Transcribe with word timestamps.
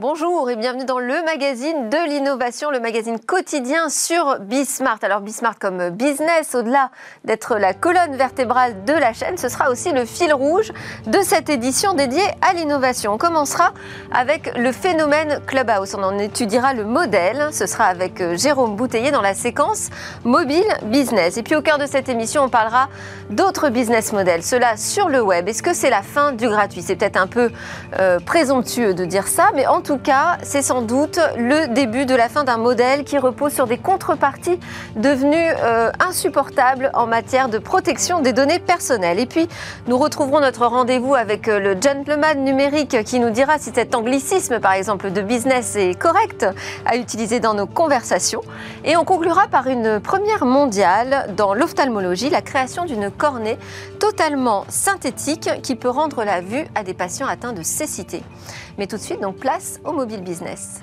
Bonjour 0.00 0.48
et 0.48 0.54
bienvenue 0.54 0.84
dans 0.84 1.00
le 1.00 1.24
magazine 1.24 1.90
de 1.90 2.08
l'innovation, 2.08 2.70
le 2.70 2.78
magazine 2.78 3.18
quotidien 3.18 3.88
sur 3.88 4.38
Bismart. 4.38 5.00
Alors 5.02 5.18
Bismart 5.18 5.58
comme 5.58 5.90
business, 5.90 6.54
au-delà 6.54 6.92
d'être 7.24 7.56
la 7.56 7.74
colonne 7.74 8.14
vertébrale 8.14 8.84
de 8.84 8.92
la 8.92 9.12
chaîne, 9.12 9.36
ce 9.36 9.48
sera 9.48 9.70
aussi 9.70 9.90
le 9.90 10.04
fil 10.04 10.32
rouge 10.32 10.70
de 11.08 11.18
cette 11.22 11.48
édition 11.48 11.94
dédiée 11.94 12.22
à 12.42 12.52
l'innovation. 12.52 13.14
On 13.14 13.18
commencera 13.18 13.72
avec 14.12 14.56
le 14.56 14.70
phénomène 14.70 15.40
Clubhouse. 15.48 15.96
On 15.98 16.04
en 16.04 16.16
étudiera 16.16 16.74
le 16.74 16.84
modèle. 16.84 17.48
Ce 17.50 17.66
sera 17.66 17.86
avec 17.86 18.20
euh, 18.20 18.36
Jérôme 18.36 18.76
Bouteiller 18.76 19.10
dans 19.10 19.20
la 19.20 19.34
séquence 19.34 19.90
mobile 20.22 20.62
business. 20.84 21.38
Et 21.38 21.42
puis 21.42 21.56
au 21.56 21.60
cœur 21.60 21.78
de 21.78 21.86
cette 21.86 22.08
émission, 22.08 22.44
on 22.44 22.48
parlera 22.48 22.88
d'autres 23.30 23.68
business 23.68 24.12
models. 24.12 24.44
Cela 24.44 24.76
sur 24.76 25.08
le 25.08 25.20
web. 25.20 25.48
Est-ce 25.48 25.64
que 25.64 25.74
c'est 25.74 25.90
la 25.90 26.02
fin 26.02 26.30
du 26.30 26.46
gratuit? 26.46 26.82
C'est 26.82 26.94
peut-être 26.94 27.16
un 27.16 27.26
peu 27.26 27.50
euh, 27.98 28.20
présomptueux 28.20 28.94
de 28.94 29.04
dire 29.04 29.26
ça, 29.26 29.50
mais 29.56 29.66
en 29.66 29.80
tout 29.88 29.96
cas, 29.96 30.36
c'est 30.42 30.60
sans 30.60 30.82
doute 30.82 31.18
le 31.38 31.66
début 31.72 32.04
de 32.04 32.14
la 32.14 32.28
fin 32.28 32.44
d'un 32.44 32.58
modèle 32.58 33.04
qui 33.04 33.16
repose 33.16 33.54
sur 33.54 33.66
des 33.66 33.78
contreparties 33.78 34.60
devenues 34.96 35.34
euh, 35.62 35.90
insupportables 35.98 36.90
en 36.92 37.06
matière 37.06 37.48
de 37.48 37.56
protection 37.56 38.20
des 38.20 38.34
données 38.34 38.58
personnelles. 38.58 39.18
Et 39.18 39.24
puis, 39.24 39.48
nous 39.86 39.96
retrouverons 39.96 40.40
notre 40.40 40.66
rendez-vous 40.66 41.14
avec 41.14 41.48
euh, 41.48 41.58
le 41.58 41.80
gentleman 41.80 42.44
numérique 42.44 43.02
qui 43.02 43.18
nous 43.18 43.30
dira 43.30 43.58
si 43.58 43.70
cet 43.74 43.94
anglicisme, 43.94 44.60
par 44.60 44.74
exemple, 44.74 45.10
de 45.10 45.22
business 45.22 45.74
est 45.76 45.98
correct 45.98 46.44
à 46.84 46.98
utiliser 46.98 47.40
dans 47.40 47.54
nos 47.54 47.66
conversations. 47.66 48.42
Et 48.84 48.94
on 48.98 49.04
conclura 49.04 49.48
par 49.48 49.68
une 49.68 50.00
première 50.00 50.44
mondiale 50.44 51.32
dans 51.34 51.54
l'ophtalmologie, 51.54 52.28
la 52.28 52.42
création 52.42 52.84
d'une 52.84 53.10
cornée 53.10 53.56
totalement 53.98 54.66
synthétique 54.68 55.48
qui 55.62 55.76
peut 55.76 55.88
rendre 55.88 56.24
la 56.24 56.42
vue 56.42 56.66
à 56.74 56.84
des 56.84 56.92
patients 56.92 57.26
atteints 57.26 57.54
de 57.54 57.62
cécité. 57.62 58.22
Mais 58.78 58.86
tout 58.86 58.96
de 58.96 59.02
suite, 59.02 59.20
donc 59.20 59.36
place 59.36 59.80
au 59.84 59.92
mobile 59.92 60.22
business. 60.22 60.82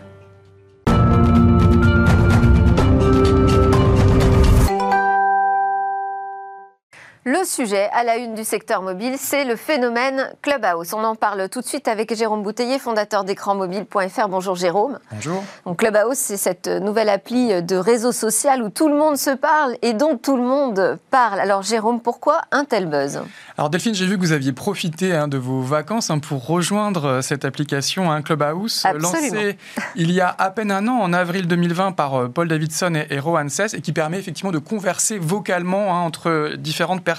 Le 7.28 7.44
sujet 7.44 7.90
à 7.92 8.04
la 8.04 8.18
une 8.18 8.36
du 8.36 8.44
secteur 8.44 8.84
mobile, 8.84 9.16
c'est 9.18 9.46
le 9.46 9.56
phénomène 9.56 10.32
Clubhouse. 10.44 10.94
On 10.94 11.04
en 11.04 11.16
parle 11.16 11.50
tout 11.50 11.60
de 11.62 11.66
suite 11.66 11.88
avec 11.88 12.16
Jérôme 12.16 12.44
Bouteiller, 12.44 12.78
fondateur 12.78 13.24
d'écranmobile.fr. 13.24 14.28
Bonjour 14.30 14.56
Jérôme. 14.56 15.00
Bonjour. 15.12 15.44
Donc 15.66 15.80
Clubhouse, 15.80 16.18
c'est 16.18 16.38
cette 16.38 16.68
nouvelle 16.68 17.10
appli 17.10 17.64
de 17.64 17.76
réseau 17.78 18.12
social 18.12 18.62
où 18.62 18.70
tout 18.70 18.90
le 18.90 18.96
monde 18.96 19.18
se 19.18 19.32
parle 19.32 19.76
et 19.82 19.94
dont 19.94 20.18
tout 20.18 20.38
le 20.38 20.44
monde 20.44 21.00
parle. 21.10 21.40
Alors 21.40 21.64
Jérôme, 21.64 22.00
pourquoi 22.00 22.42
un 22.52 22.64
tel 22.64 22.86
buzz? 22.86 23.24
Alors 23.58 23.72
Delphine, 23.72 23.96
j'ai 23.96 24.06
vu 24.06 24.18
que 24.18 24.22
vous 24.22 24.32
aviez 24.32 24.54
profité 24.54 25.16
hein, 25.16 25.28
de 25.28 25.40
vos 25.40 25.62
vacances 25.62 26.12
hein, 26.12 26.20
pour 26.20 26.46
rejoindre 26.46 27.06
euh, 27.06 27.22
cette 27.22 27.44
application 27.44 28.12
hein, 28.12 28.22
Clubhouse, 28.22 28.86
lancée 28.94 29.58
il 29.96 30.12
y 30.12 30.22
a 30.22 30.30
à 30.38 30.52
peine 30.52 30.70
un 30.70 30.88
an, 30.88 31.00
en 31.00 31.12
avril 31.12 31.48
2020, 31.48 31.94
par 31.94 32.14
euh, 32.14 32.28
Paul 32.28 32.48
Davidson 32.48 32.94
et, 33.10 33.18
Rohan 33.18 33.50
Sess, 33.50 33.74
et 33.74 33.82
qui 33.82 33.94
permet 33.94 34.20
effectivement 34.20 34.52
de 34.52 34.60
converser 34.60 35.18
vocalement 35.18 36.06
entre 36.06 36.54
différentes 36.56 37.04
personnes 37.04 37.15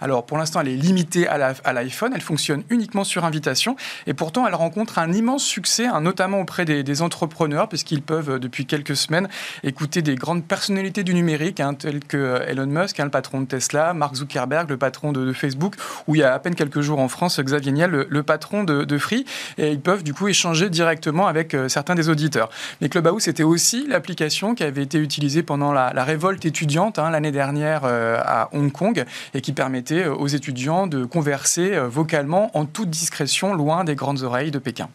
alors 0.00 0.26
pour 0.26 0.38
l'instant, 0.38 0.60
elle 0.60 0.68
est 0.68 0.76
limitée 0.76 1.26
à 1.28 1.72
l'iPhone, 1.72 2.12
elle 2.14 2.20
fonctionne 2.20 2.62
uniquement 2.70 3.04
sur 3.04 3.24
invitation. 3.24 3.76
Et 4.06 4.14
pourtant 4.14 4.46
elle 4.46 4.54
rencontre 4.54 4.98
un 4.98 5.12
immense 5.12 5.44
succès, 5.44 5.86
hein, 5.86 6.00
notamment 6.00 6.40
auprès 6.40 6.64
des, 6.64 7.02
entrepreneurs, 7.02 7.68
puisqu'ils 7.68 8.02
peuvent 8.02 8.30
euh, 8.30 8.38
depuis 8.38 8.66
quelques 8.66 8.96
semaines 8.96 9.28
écouter 9.64 10.00
des 10.00 10.14
grandes 10.14 10.44
personnalités 10.44 11.02
du 11.02 11.12
numérique, 11.12 11.58
hein, 11.58 11.74
telles 11.74 12.00
que 12.00 12.16
euh, 12.16 12.46
Elon 12.46 12.66
Musk, 12.66 13.00
hein, 13.00 13.04
le 13.04 13.10
patron 13.10 13.40
de 13.40 13.46
Tesla, 13.46 13.94
Mark 13.94 14.14
Zuckerberg, 14.14 14.70
le 14.70 14.76
patron 14.76 15.12
de, 15.12 15.32
Facebook, 15.32 15.74
ou 16.06 16.14
il 16.14 16.20
y 16.20 16.22
a 16.22 16.34
à 16.34 16.38
peine 16.38 16.54
quelques 16.54 16.80
jours 16.80 17.00
en 17.00 17.08
France, 17.08 17.40
Xavier 17.40 17.72
Niel, 17.72 18.06
le, 18.08 18.22
patron 18.22 18.62
de, 18.62 18.98
Free, 18.98 19.24
et 19.58 19.72
ils 19.72 19.80
peuvent 19.80 20.04
du 20.04 20.14
coup 20.14 20.28
échanger 20.28 20.70
directement 20.70 21.26
avec 21.26 21.54
euh, 21.54 21.68
certains 21.68 21.94
des 21.94 22.08
auditeurs. 22.08 22.48
Mais 22.80 22.88
Clubhouse 22.88 23.26
était 23.26 23.42
aussi 23.42 23.86
l'application 23.88 24.54
qui 24.54 24.62
avait 24.62 24.82
été 24.82 24.98
utilisée 24.98 25.42
pendant 25.42 25.72
la, 25.72 25.90
révolte 26.04 26.44
étudiante 26.44 26.98
l'année 26.98 27.32
dernière 27.32 27.84
à 27.84 28.50
Hong 28.52 28.70
Kong 28.70 29.04
et 29.34 29.40
qui 29.40 29.52
permettait 29.52 30.04
euh, 30.04 30.14
aux 30.14 30.28
étudiants 30.28 30.86
de 30.86 31.04
converser 31.04 31.74
euh, 31.74 31.88
vocalement 31.88 32.50
en 32.56 32.64
toute 32.64 32.90
discrétion, 32.90 33.54
loin 33.54 33.84
des 33.84 33.94
grandes 33.94 34.22
oreilles 34.22 34.50
de 34.50 34.58
Pékin. 34.58 34.88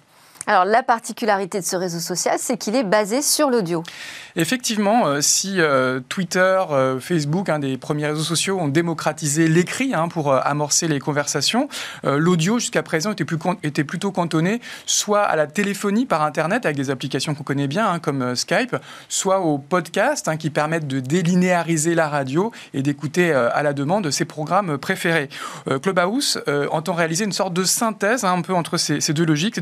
Alors 0.47 0.65
la 0.65 0.81
particularité 0.81 1.59
de 1.59 1.65
ce 1.65 1.75
réseau 1.75 1.99
social, 1.99 2.37
c'est 2.39 2.57
qu'il 2.57 2.75
est 2.75 2.83
basé 2.83 3.21
sur 3.21 3.51
l'audio. 3.51 3.83
Effectivement, 4.35 5.07
euh, 5.07 5.21
si 5.21 5.55
euh, 5.59 5.99
Twitter, 6.07 6.61
euh, 6.71 6.99
Facebook, 6.99 7.49
un 7.49 7.59
des 7.59 7.77
premiers 7.77 8.07
réseaux 8.07 8.23
sociaux, 8.23 8.59
ont 8.59 8.67
démocratisé 8.67 9.47
l'écrit 9.47 9.93
hein, 9.93 10.07
pour 10.07 10.33
amorcer 10.33 10.87
les 10.87 10.99
conversations, 10.99 11.67
l'audio 12.03 12.59
jusqu'à 12.59 12.83
présent 12.83 13.11
était, 13.11 13.83
plutôt 13.83 14.11
cantonné 14.11 14.61
soit 14.85 15.23
à 15.23 15.35
la 15.35 15.47
téléphonie 15.47 16.05
par 16.05 16.23
Internet 16.23 16.65
avec 16.65 16.77
des 16.77 16.89
applications 16.89 17.33
qu'on 17.35 17.43
connaît 17.43 17.67
bien 17.67 17.89
hein, 17.89 17.99
comme 17.99 18.35
Skype, 18.35 18.75
soit 19.07 19.39
au 19.39 19.57
podcast 19.57 20.27
hein, 20.27 20.37
qui 20.37 20.49
permettent 20.49 20.87
de 20.87 20.99
délinéariser 20.99 21.95
la 21.95 22.09
radio 22.09 22.51
et 22.73 22.81
d'écouter 22.81 23.31
à 23.31 23.63
la 23.63 23.73
demande 23.73 24.09
ses 24.11 24.25
programmes 24.25 24.77
préférés. 24.77 25.29
Clubhouse 25.81 26.39
entend 26.71 26.93
réaliser 26.93 27.25
une 27.25 27.31
sorte 27.31 27.53
de 27.53 27.63
synthèse 27.63 28.23
un 28.23 28.41
peu 28.41 28.53
entre 28.53 28.77
ces, 28.77 29.13
deux 29.13 29.25
logiques, 29.25 29.59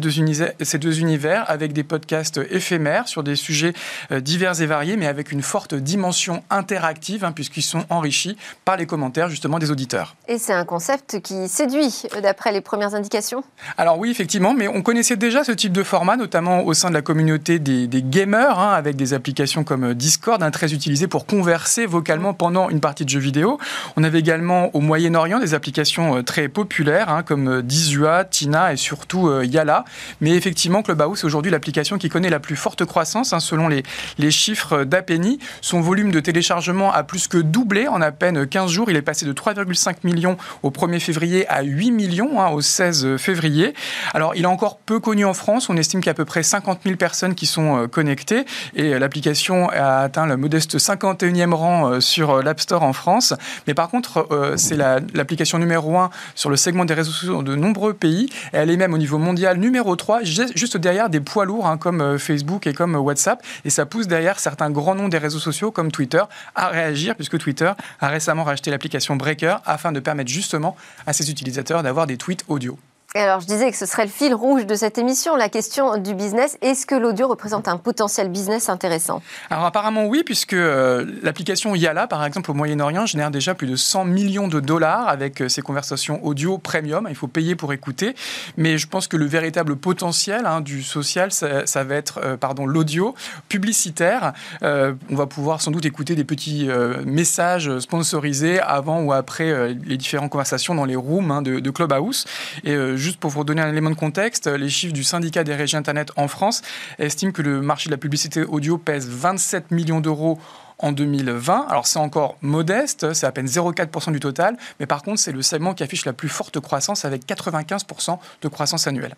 ces 0.61 0.77
deux 0.77 0.99
univers 0.99 1.49
avec 1.49 1.73
des 1.73 1.83
podcasts 1.83 2.39
éphémères 2.49 3.07
sur 3.07 3.23
des 3.23 3.35
sujets 3.35 3.73
divers 4.11 4.61
et 4.61 4.66
variés, 4.67 4.97
mais 4.97 5.07
avec 5.07 5.31
une 5.31 5.41
forte 5.41 5.73
dimension 5.73 6.43
interactive, 6.49 7.23
hein, 7.23 7.31
puisqu'ils 7.31 7.63
sont 7.63 7.85
enrichis 7.89 8.37
par 8.65 8.77
les 8.77 8.85
commentaires 8.85 9.29
justement 9.29 9.59
des 9.59 9.71
auditeurs. 9.71 10.15
Et 10.27 10.37
c'est 10.37 10.53
un 10.53 10.65
concept 10.65 11.21
qui 11.21 11.47
séduit, 11.47 12.03
euh, 12.15 12.21
d'après 12.21 12.51
les 12.51 12.61
premières 12.61 12.95
indications 12.95 13.43
Alors 13.77 13.97
oui, 13.97 14.11
effectivement, 14.11 14.53
mais 14.53 14.67
on 14.67 14.81
connaissait 14.81 15.15
déjà 15.15 15.43
ce 15.43 15.51
type 15.51 15.71
de 15.71 15.83
format, 15.83 16.17
notamment 16.17 16.65
au 16.65 16.73
sein 16.73 16.89
de 16.89 16.93
la 16.93 17.01
communauté 17.01 17.59
des, 17.59 17.87
gamers, 18.03 18.59
hein, 18.59 18.73
avec 18.73 18.95
des 18.95 19.13
applications 19.13 19.63
comme 19.63 19.85
euh, 19.85 19.93
Discord, 19.93 20.41
hein, 20.43 20.51
très 20.51 20.73
utilisées 20.73 21.07
pour 21.07 21.25
converser 21.25 21.85
vocalement 21.85 22.33
pendant 22.33 22.69
une 22.69 22.79
partie 22.79 23.05
de 23.05 23.09
jeux 23.09 23.19
vidéo. 23.19 23.57
On 23.95 24.03
avait 24.03 24.19
également 24.19 24.75
au 24.75 24.79
Moyen-Orient 24.81 25.39
des 25.39 25.53
applications 25.53 26.17
euh, 26.17 26.23
très 26.23 26.47
populaires, 26.49 27.23
comme 27.25 27.61
Dizua, 27.61 28.25
Tina 28.25 28.73
et 28.73 28.77
surtout 28.77 29.41
Yala. 29.41 29.85
Mais 30.21 30.31
effectivement, 30.31 30.81
Clubhouse 30.81 31.21
est 31.21 31.25
aujourd'hui 31.25 31.51
l'application 31.51 31.97
qui 31.97 32.09
connaît 32.09 32.29
la 32.29 32.39
plus 32.39 32.55
forte 32.55 32.85
croissance, 32.85 33.37
selon 33.39 33.67
les, 33.67 33.83
les 34.17 34.31
chiffres 34.31 34.46
chiffre 34.47 34.85
d'Apeni. 34.85 35.39
Son 35.59 35.81
volume 35.81 36.09
de 36.09 36.21
téléchargement 36.21 36.93
a 36.93 37.03
plus 37.03 37.27
que 37.27 37.37
doublé 37.37 37.89
en 37.89 38.01
à 38.01 38.11
peine 38.11 38.47
15 38.47 38.71
jours. 38.71 38.89
Il 38.89 38.95
est 38.95 39.01
passé 39.01 39.25
de 39.25 39.33
3,5 39.33 39.97
millions 40.05 40.37
au 40.63 40.69
1er 40.69 41.01
février 41.01 41.45
à 41.49 41.63
8 41.63 41.91
millions 41.91 42.39
hein, 42.39 42.47
au 42.51 42.61
16 42.61 43.17
février. 43.17 43.73
Alors, 44.13 44.35
il 44.35 44.43
est 44.43 44.45
encore 44.45 44.77
peu 44.77 45.01
connu 45.01 45.25
en 45.25 45.33
France. 45.33 45.69
On 45.69 45.75
estime 45.75 45.99
qu'il 45.99 46.07
y 46.07 46.11
a 46.11 46.11
à 46.11 46.15
peu 46.15 46.23
près 46.23 46.43
50 46.43 46.79
000 46.85 46.95
personnes 46.95 47.35
qui 47.35 47.45
sont 47.45 47.75
euh, 47.75 47.87
connectées 47.87 48.45
et 48.73 48.97
l'application 48.97 49.67
a 49.69 49.97
atteint 49.97 50.25
le 50.25 50.37
modeste 50.37 50.77
51e 50.77 51.53
rang 51.53 51.91
euh, 51.91 51.99
sur 51.99 52.31
euh, 52.31 52.41
l'App 52.41 52.61
Store 52.61 52.83
en 52.83 52.93
France. 52.93 53.33
Mais 53.67 53.73
par 53.73 53.89
contre, 53.89 54.29
c'est 54.55 54.77
l'application 54.77 55.59
numéro 55.59 55.97
1 55.97 56.09
sur 56.35 56.49
le 56.49 56.55
segment 56.55 56.85
des 56.85 56.93
réseaux 56.93 57.11
sociaux 57.11 57.43
de 57.43 57.55
nombreux 57.55 57.93
pays. 57.93 58.29
elle 58.53 58.69
est 58.69 58.77
même 58.77 58.93
au 58.93 58.97
niveau 58.97 59.17
mondial 59.17 59.57
numéro 59.57 59.97
3, 59.97 60.23
juste 60.23 60.77
derrière 60.77 61.09
des 61.09 61.19
poids 61.19 61.43
lourds 61.43 61.67
hein, 61.67 61.77
comme 61.77 62.17
Facebook 62.17 62.65
et 62.65 62.73
comme 62.73 62.95
WhatsApp. 62.95 63.43
Et 63.65 63.69
ça 63.69 63.85
pousse 63.85 64.07
derrière 64.07 64.36
certains 64.39 64.69
grands 64.69 64.95
noms 64.95 65.09
des 65.09 65.17
réseaux 65.17 65.39
sociaux 65.39 65.71
comme 65.71 65.91
Twitter 65.91 66.23
à 66.55 66.67
réagir, 66.67 67.15
puisque 67.15 67.37
Twitter 67.37 67.71
a 67.99 68.07
récemment 68.07 68.43
racheté 68.43 68.71
l'application 68.71 69.15
Breaker 69.15 69.57
afin 69.65 69.91
de 69.91 69.99
permettre 69.99 70.31
justement 70.31 70.75
à 71.05 71.13
ses 71.13 71.29
utilisateurs 71.31 71.83
d'avoir 71.83 72.07
des 72.07 72.17
tweets 72.17 72.43
audio 72.47 72.77
alors, 73.15 73.39
je 73.39 73.45
disais 73.45 73.71
que 73.71 73.77
ce 73.77 73.85
serait 73.85 74.03
le 74.03 74.11
fil 74.11 74.33
rouge 74.33 74.65
de 74.65 74.75
cette 74.75 74.97
émission, 74.97 75.37
la 75.37 75.47
question 75.47 75.97
du 75.97 76.13
business. 76.13 76.57
Est-ce 76.61 76.85
que 76.85 76.93
l'audio 76.93 77.29
représente 77.29 77.69
un 77.69 77.77
potentiel 77.77 78.29
business 78.29 78.67
intéressant? 78.67 79.21
Alors, 79.49 79.63
apparemment, 79.63 80.05
oui, 80.05 80.23
puisque 80.25 80.51
euh, 80.51 81.05
l'application 81.23 81.73
Yala, 81.73 82.07
par 82.07 82.25
exemple, 82.25 82.51
au 82.51 82.53
Moyen-Orient, 82.53 83.05
génère 83.05 83.31
déjà 83.31 83.55
plus 83.55 83.65
de 83.65 83.77
100 83.77 84.03
millions 84.03 84.49
de 84.49 84.59
dollars 84.59 85.07
avec 85.07 85.41
euh, 85.41 85.47
ses 85.47 85.61
conversations 85.61 86.23
audio 86.25 86.57
premium. 86.57 87.07
Il 87.09 87.15
faut 87.15 87.29
payer 87.29 87.55
pour 87.55 87.71
écouter. 87.71 88.13
Mais 88.57 88.77
je 88.77 88.87
pense 88.87 89.07
que 89.07 89.15
le 89.15 89.25
véritable 89.25 89.77
potentiel 89.77 90.45
hein, 90.45 90.59
du 90.59 90.83
social, 90.83 91.31
ça, 91.31 91.83
va 91.85 91.95
être 91.95 92.19
euh, 92.21 92.35
pardon, 92.35 92.65
l'audio 92.65 93.15
publicitaire. 93.47 94.33
on 94.61 95.15
va 95.15 95.27
pouvoir 95.27 95.61
sans 95.61 95.71
doute 95.71 95.85
écouter 95.85 96.15
des 96.15 96.25
petits 96.25 96.67
messages 97.05 97.79
sponsorisés 97.79 98.59
avant 98.59 99.01
ou 99.01 99.13
après 99.13 99.73
les 99.73 99.97
différentes 99.97 100.29
conversations 100.29 100.75
dans 100.75 100.85
les 100.85 100.95
rooms 100.95 101.31
hein, 101.31 101.41
de, 101.41 101.59
de 101.59 101.71
Clubhouse. 101.71 102.25
Et 102.65 102.75
juste 103.07 103.21
pour 103.21 103.31
vous 103.31 103.45
donner 103.45 103.61
un 103.61 103.69
élément 103.69 103.89
de 103.89 103.95
contexte, 103.95 104.47
les 104.47 104.67
chiffres 104.67 104.93
du 104.93 105.05
syndicat 105.05 105.45
des 105.45 105.55
régies 105.55 105.77
Internet 105.77 106.11
en 106.17 106.27
France 106.27 106.61
estiment 106.99 107.31
que 107.31 107.41
le 107.41 107.61
marché 107.61 107.87
de 107.87 107.91
la 107.91 107.97
publicité 107.97 108.43
audio 108.43 108.77
pèse 108.77 109.07
27 109.07 109.71
millions 109.71 110.01
d'euros 110.01 110.37
en 110.79 110.91
2020. 110.91 111.67
Alors 111.69 111.87
c'est 111.87 111.99
encore 111.99 112.35
modeste, 112.41 113.13
c'est 113.13 113.25
à 113.25 113.31
peine 113.31 113.45
0,4% 113.45 114.11
du 114.11 114.19
total, 114.19 114.57
mais 114.81 114.87
par 114.87 115.03
contre 115.03 115.21
c'est 115.21 115.31
le 115.31 115.41
segment 115.41 115.73
qui 115.73 115.83
affiche 115.83 116.05
la 116.05 116.11
plus 116.11 116.27
forte 116.27 116.59
croissance 116.59 117.05
avec 117.05 117.25
95% 117.25 118.17
de 118.41 118.47
croissance 118.49 118.87
annuelle. 118.87 119.15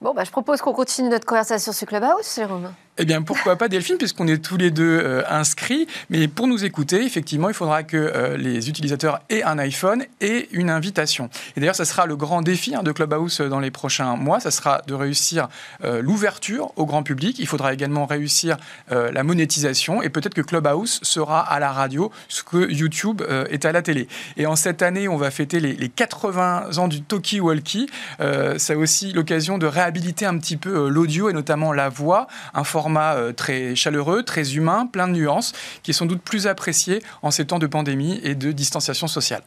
Bon, 0.00 0.14
bah, 0.14 0.24
je 0.24 0.30
propose 0.32 0.60
qu'on 0.60 0.72
continue 0.72 1.08
notre 1.08 1.26
conversation 1.26 1.72
sur 1.72 1.86
Clubhouse, 1.86 2.34
Jérôme. 2.34 2.72
Eh 3.00 3.04
bien, 3.04 3.22
pourquoi 3.22 3.54
pas 3.54 3.68
Delphine, 3.68 3.96
puisqu'on 3.96 4.26
est 4.26 4.44
tous 4.44 4.56
les 4.56 4.72
deux 4.72 5.00
euh, 5.00 5.22
inscrits. 5.30 5.86
Mais 6.10 6.26
pour 6.26 6.48
nous 6.48 6.64
écouter, 6.64 7.04
effectivement, 7.04 7.48
il 7.48 7.54
faudra 7.54 7.84
que 7.84 7.96
euh, 7.96 8.36
les 8.36 8.68
utilisateurs 8.68 9.20
aient 9.30 9.44
un 9.44 9.56
iPhone 9.60 10.02
et 10.20 10.48
une 10.50 10.68
invitation. 10.68 11.30
Et 11.56 11.60
d'ailleurs, 11.60 11.76
ça 11.76 11.84
sera 11.84 12.06
le 12.06 12.16
grand 12.16 12.42
défi 12.42 12.74
hein, 12.74 12.82
de 12.82 12.90
Clubhouse 12.90 13.40
dans 13.40 13.60
les 13.60 13.70
prochains 13.70 14.16
mois. 14.16 14.40
Ça 14.40 14.50
sera 14.50 14.82
de 14.88 14.94
réussir 14.94 15.48
euh, 15.84 16.02
l'ouverture 16.02 16.72
au 16.74 16.86
grand 16.86 17.04
public. 17.04 17.38
Il 17.38 17.46
faudra 17.46 17.72
également 17.72 18.04
réussir 18.04 18.56
la 18.90 19.22
monétisation. 19.22 20.02
Et 20.02 20.08
peut-être 20.08 20.34
que 20.34 20.40
Clubhouse 20.40 20.98
sera 21.02 21.40
à 21.40 21.60
la 21.60 21.72
radio, 21.72 22.10
ce 22.28 22.42
que 22.42 22.70
YouTube 22.70 23.22
est 23.50 23.64
à 23.64 23.72
la 23.72 23.82
télé. 23.82 24.08
Et 24.36 24.46
en 24.46 24.56
cette 24.56 24.82
année, 24.82 25.08
on 25.08 25.16
va 25.16 25.30
fêter 25.30 25.60
les, 25.60 25.74
les 25.74 25.88
80 25.88 26.78
ans 26.78 26.88
du 26.88 27.02
Talkie 27.02 27.40
Walkie. 27.40 27.88
c'est 28.56 28.74
aussi 28.74 29.12
l'occasion 29.12 29.58
de 29.58 29.66
réhabiliter 29.66 30.26
un 30.26 30.38
petit 30.38 30.56
peu 30.56 30.88
l'audio 30.88 31.28
et 31.28 31.32
notamment 31.32 31.72
la 31.72 31.88
voix, 31.88 32.28
un 32.54 32.64
format 32.64 32.87
format 32.88 33.16
euh, 33.16 33.32
très 33.34 33.74
chaleureux, 33.74 34.22
très 34.22 34.54
humain, 34.54 34.86
plein 34.86 35.08
de 35.08 35.12
nuances, 35.12 35.52
qui 35.82 35.90
est 35.90 35.94
sans 35.94 36.06
doute 36.06 36.22
plus 36.22 36.46
apprécié 36.46 37.02
en 37.20 37.30
ces 37.30 37.44
temps 37.44 37.58
de 37.58 37.66
pandémie 37.66 38.18
et 38.24 38.34
de 38.34 38.50
distanciation 38.50 39.06
sociale. 39.08 39.42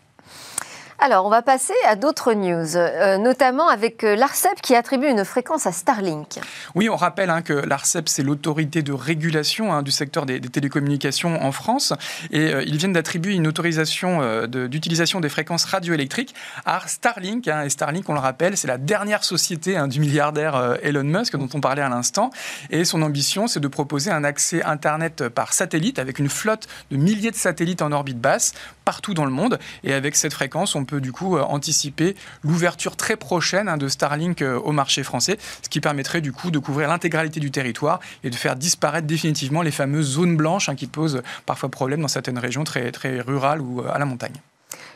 Alors, 1.04 1.26
on 1.26 1.32
va 1.32 1.42
passer 1.42 1.74
à 1.88 1.96
d'autres 1.96 2.34
news, 2.34 2.78
euh, 2.78 3.18
notamment 3.18 3.68
avec 3.68 4.04
euh, 4.04 4.16
l'ARCEP 4.16 4.62
qui 4.62 4.76
attribue 4.76 5.08
une 5.08 5.26
fréquence 5.26 5.66
à 5.66 5.72
Starlink. 5.72 6.40
Oui, 6.76 6.90
on 6.90 6.96
rappelle 6.96 7.32
hein, 7.32 7.42
que 7.42 7.54
l'ARCEP, 7.54 8.08
c'est 8.08 8.22
l'autorité 8.22 8.84
de 8.84 8.94
régulation 8.94 9.74
hein, 9.74 9.82
du 9.82 9.90
secteur 9.90 10.28
des, 10.28 10.40
télécommunications 10.40 11.44
en 11.44 11.52
France. 11.52 11.92
Et 12.30 12.54
euh, 12.54 12.64
ils 12.68 12.78
viennent 12.78 12.94
d'attribuer 12.94 13.34
une 13.34 13.48
autorisation 13.48 14.46
d'utilisation 14.46 15.22
des 15.22 15.30
fréquences 15.30 15.66
radioélectriques 15.66 16.36
à 16.68 16.88
Starlink. 16.88 17.48
Hein. 17.48 17.64
et 17.64 17.70
Starlink, 17.72 18.08
on 18.08 18.14
le 18.14 18.20
rappelle, 18.20 18.56
c'est 18.56 18.68
la 18.68 18.78
dernière 18.78 19.24
société 19.24 19.82
du 19.88 20.00
milliardaire 20.00 20.78
Elon 20.84 21.04
Musk 21.04 21.36
dont 21.36 21.50
on 21.56 21.62
parlait 21.62 21.82
à 21.82 21.90
l'instant. 21.90 22.30
Et 22.70 22.86
son 22.86 23.02
ambition, 23.02 23.48
c'est 23.48 23.60
de 23.60 23.68
proposer 23.68 24.12
un 24.12 24.24
accès 24.24 24.62
Internet 24.62 25.30
par 25.30 25.54
satellite 25.54 25.98
avec 25.98 26.20
une 26.20 26.30
flotte 26.30 26.68
de 26.92 26.98
milliers 26.98 27.32
de 27.32 27.36
satellites 27.36 27.82
en 27.82 27.92
orbite 27.92 28.20
basse 28.20 28.54
partout 28.86 29.14
dans 29.14 29.26
le 29.26 29.32
monde. 29.32 29.58
Et 29.84 29.94
avec 29.94 30.16
cette 30.16 30.34
fréquence, 30.34 30.76
on 30.76 30.86
peut 30.86 30.91
du 31.00 31.12
coup 31.12 31.38
euh, 31.38 31.42
anticiper 31.42 32.16
l'ouverture 32.44 32.96
très 32.96 33.16
prochaine 33.16 33.68
hein, 33.68 33.78
de 33.78 33.88
Starlink 33.88 34.42
euh, 34.42 34.60
au 34.60 34.72
marché 34.72 35.04
français, 35.04 35.38
ce 35.62 35.70
qui 35.70 35.82
permettrait 35.82 36.22
du 36.22 36.32
coup 36.32 36.52
de 36.52 36.60
couvrir 36.60 36.88
l'intégralité 36.88 37.40
du 37.40 37.52
territoire 37.52 38.00
et 38.24 38.30
de 38.30 38.36
faire 38.36 38.56
disparaître 38.56 39.08
définitivement 39.08 39.62
les 39.62 39.72
fameuses 39.72 40.14
zones 40.14 40.38
blanches 40.38 40.70
hein, 40.70 40.76
qui 40.76 40.88
posent 40.88 41.22
parfois 41.46 41.70
problème 41.70 42.02
dans 42.02 42.08
certaines 42.08 42.40
régions 42.40 42.64
très, 42.64 42.92
très 42.92 43.22
rurales 43.22 43.62
ou 43.62 43.82
euh, 43.82 43.92
à 43.92 44.00
la 44.00 44.06
montagne. 44.06 44.36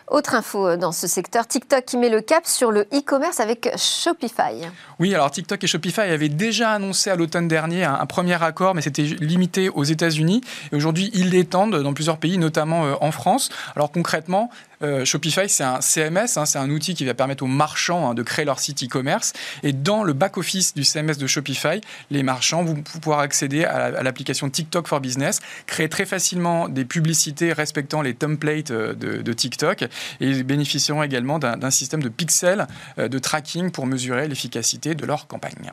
Autre 0.07 0.35
info 0.35 0.77
dans 0.77 0.91
ce 0.91 1.07
secteur, 1.07 1.47
TikTok 1.47 1.83
qui 1.83 1.97
met 1.97 2.09
le 2.09 2.21
cap 2.21 2.45
sur 2.45 2.71
le 2.71 2.81
e-commerce 2.93 3.39
avec 3.39 3.71
Shopify. 3.75 4.61
Oui, 4.99 5.15
alors 5.15 5.31
TikTok 5.31 5.63
et 5.63 5.67
Shopify 5.67 6.01
avaient 6.01 6.29
déjà 6.29 6.69
annoncé 6.73 7.09
à 7.09 7.15
l'automne 7.15 7.47
dernier 7.47 7.85
un, 7.85 8.05
premier 8.05 8.41
accord, 8.43 8.75
mais 8.75 8.81
c'était 8.81 9.01
limité 9.01 9.67
aux 9.67 9.83
États-Unis. 9.83 10.41
Et 10.71 10.75
aujourd'hui, 10.75 11.09
ils 11.15 11.31
l'étendent 11.31 11.81
dans 11.81 11.93
plusieurs 11.95 12.19
pays, 12.19 12.37
notamment 12.37 12.83
en 13.01 13.11
France. 13.11 13.49
Alors 13.75 13.91
concrètement, 13.91 14.51
euh, 14.81 15.05
Shopify, 15.05 15.47
c'est 15.49 15.63
un 15.63 15.81
CMS, 15.81 16.37
hein, 16.37 16.45
c'est 16.45 16.59
un 16.59 16.69
outil 16.69 16.93
qui 16.95 17.05
va 17.05 17.13
permettre 17.13 17.43
aux 17.43 17.47
marchands 17.47 18.09
hein, 18.09 18.13
de 18.13 18.23
créer 18.23 18.45
leur 18.45 18.59
site 18.59 18.83
e-commerce. 18.83 19.33
Et 19.63 19.73
dans 19.73 20.03
le 20.03 20.13
back-office 20.13 20.73
du 20.73 20.83
CMS 20.83 21.17
de 21.17 21.27
Shopify, 21.27 21.81
les 22.11 22.23
marchands 22.23 22.63
vont 22.63 22.75
pouvoir 22.75 23.19
accéder 23.19 23.65
à 23.65 24.03
l'application 24.03 24.49
TikTok 24.49 24.87
for 24.87 24.99
Business, 24.99 25.39
créer 25.65 25.89
très 25.89 26.05
facilement 26.05 26.69
des 26.69 26.85
publicités 26.85 27.53
respectant 27.53 28.01
les 28.01 28.13
templates 28.13 28.71
de, 28.71 28.93
de 28.93 29.33
TikTok 29.33 29.85
et 30.19 30.43
bénéficieront 30.43 31.03
également 31.03 31.39
d'un 31.39 31.71
système 31.71 32.01
de 32.01 32.09
pixels 32.09 32.67
euh, 32.99 33.07
de 33.07 33.19
tracking 33.19 33.71
pour 33.71 33.85
mesurer 33.85 34.27
l'efficacité 34.27 34.95
de 34.95 35.05
leur 35.05 35.27
campagne. 35.27 35.71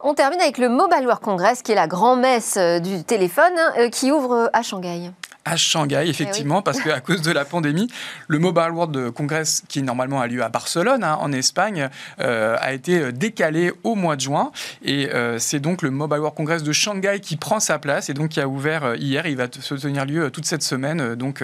On 0.00 0.14
termine 0.14 0.40
avec 0.40 0.58
le 0.58 0.68
Mobile 0.68 1.02
World 1.02 1.22
Congress, 1.22 1.62
qui 1.62 1.72
est 1.72 1.74
la 1.74 1.88
grand-messe 1.88 2.56
euh, 2.56 2.78
du 2.78 3.02
téléphone, 3.02 3.52
euh, 3.78 3.88
qui 3.90 4.12
ouvre 4.12 4.48
à 4.52 4.62
Shanghai 4.62 5.10
à 5.48 5.56
Shanghai, 5.56 6.04
eh 6.04 6.10
effectivement, 6.10 6.62
parce 6.62 6.80
qu'à 6.80 7.00
cause 7.00 7.22
de 7.22 7.32
la 7.32 7.44
pandémie, 7.44 7.88
le 8.28 8.38
Mobile 8.38 8.70
World 8.72 9.10
Congress, 9.12 9.62
qui 9.68 9.82
normalement 9.82 10.20
a 10.20 10.26
lieu 10.26 10.42
à 10.42 10.48
Barcelone, 10.48 11.02
hein, 11.02 11.16
en 11.20 11.32
Espagne, 11.32 11.88
euh, 12.20 12.56
a 12.60 12.72
été 12.72 13.12
décalé 13.12 13.72
au 13.82 13.94
mois 13.94 14.16
de 14.16 14.20
juin. 14.20 14.52
Et 14.82 15.08
euh, 15.12 15.38
c'est 15.38 15.60
donc 15.60 15.82
le 15.82 15.90
Mobile 15.90 16.18
World 16.18 16.36
Congress 16.36 16.62
de 16.62 16.72
Shanghai 16.72 17.20
qui 17.20 17.36
prend 17.36 17.60
sa 17.60 17.78
place 17.78 18.10
et 18.10 18.14
donc 18.14 18.30
qui 18.30 18.40
a 18.40 18.48
ouvert 18.48 18.84
euh, 18.84 18.96
hier. 18.96 19.26
Il 19.26 19.36
va 19.36 19.46
se 19.50 19.74
tenir 19.74 20.04
lieu 20.04 20.30
toute 20.30 20.44
cette 20.44 20.62
semaine 20.62 21.14
donc 21.14 21.42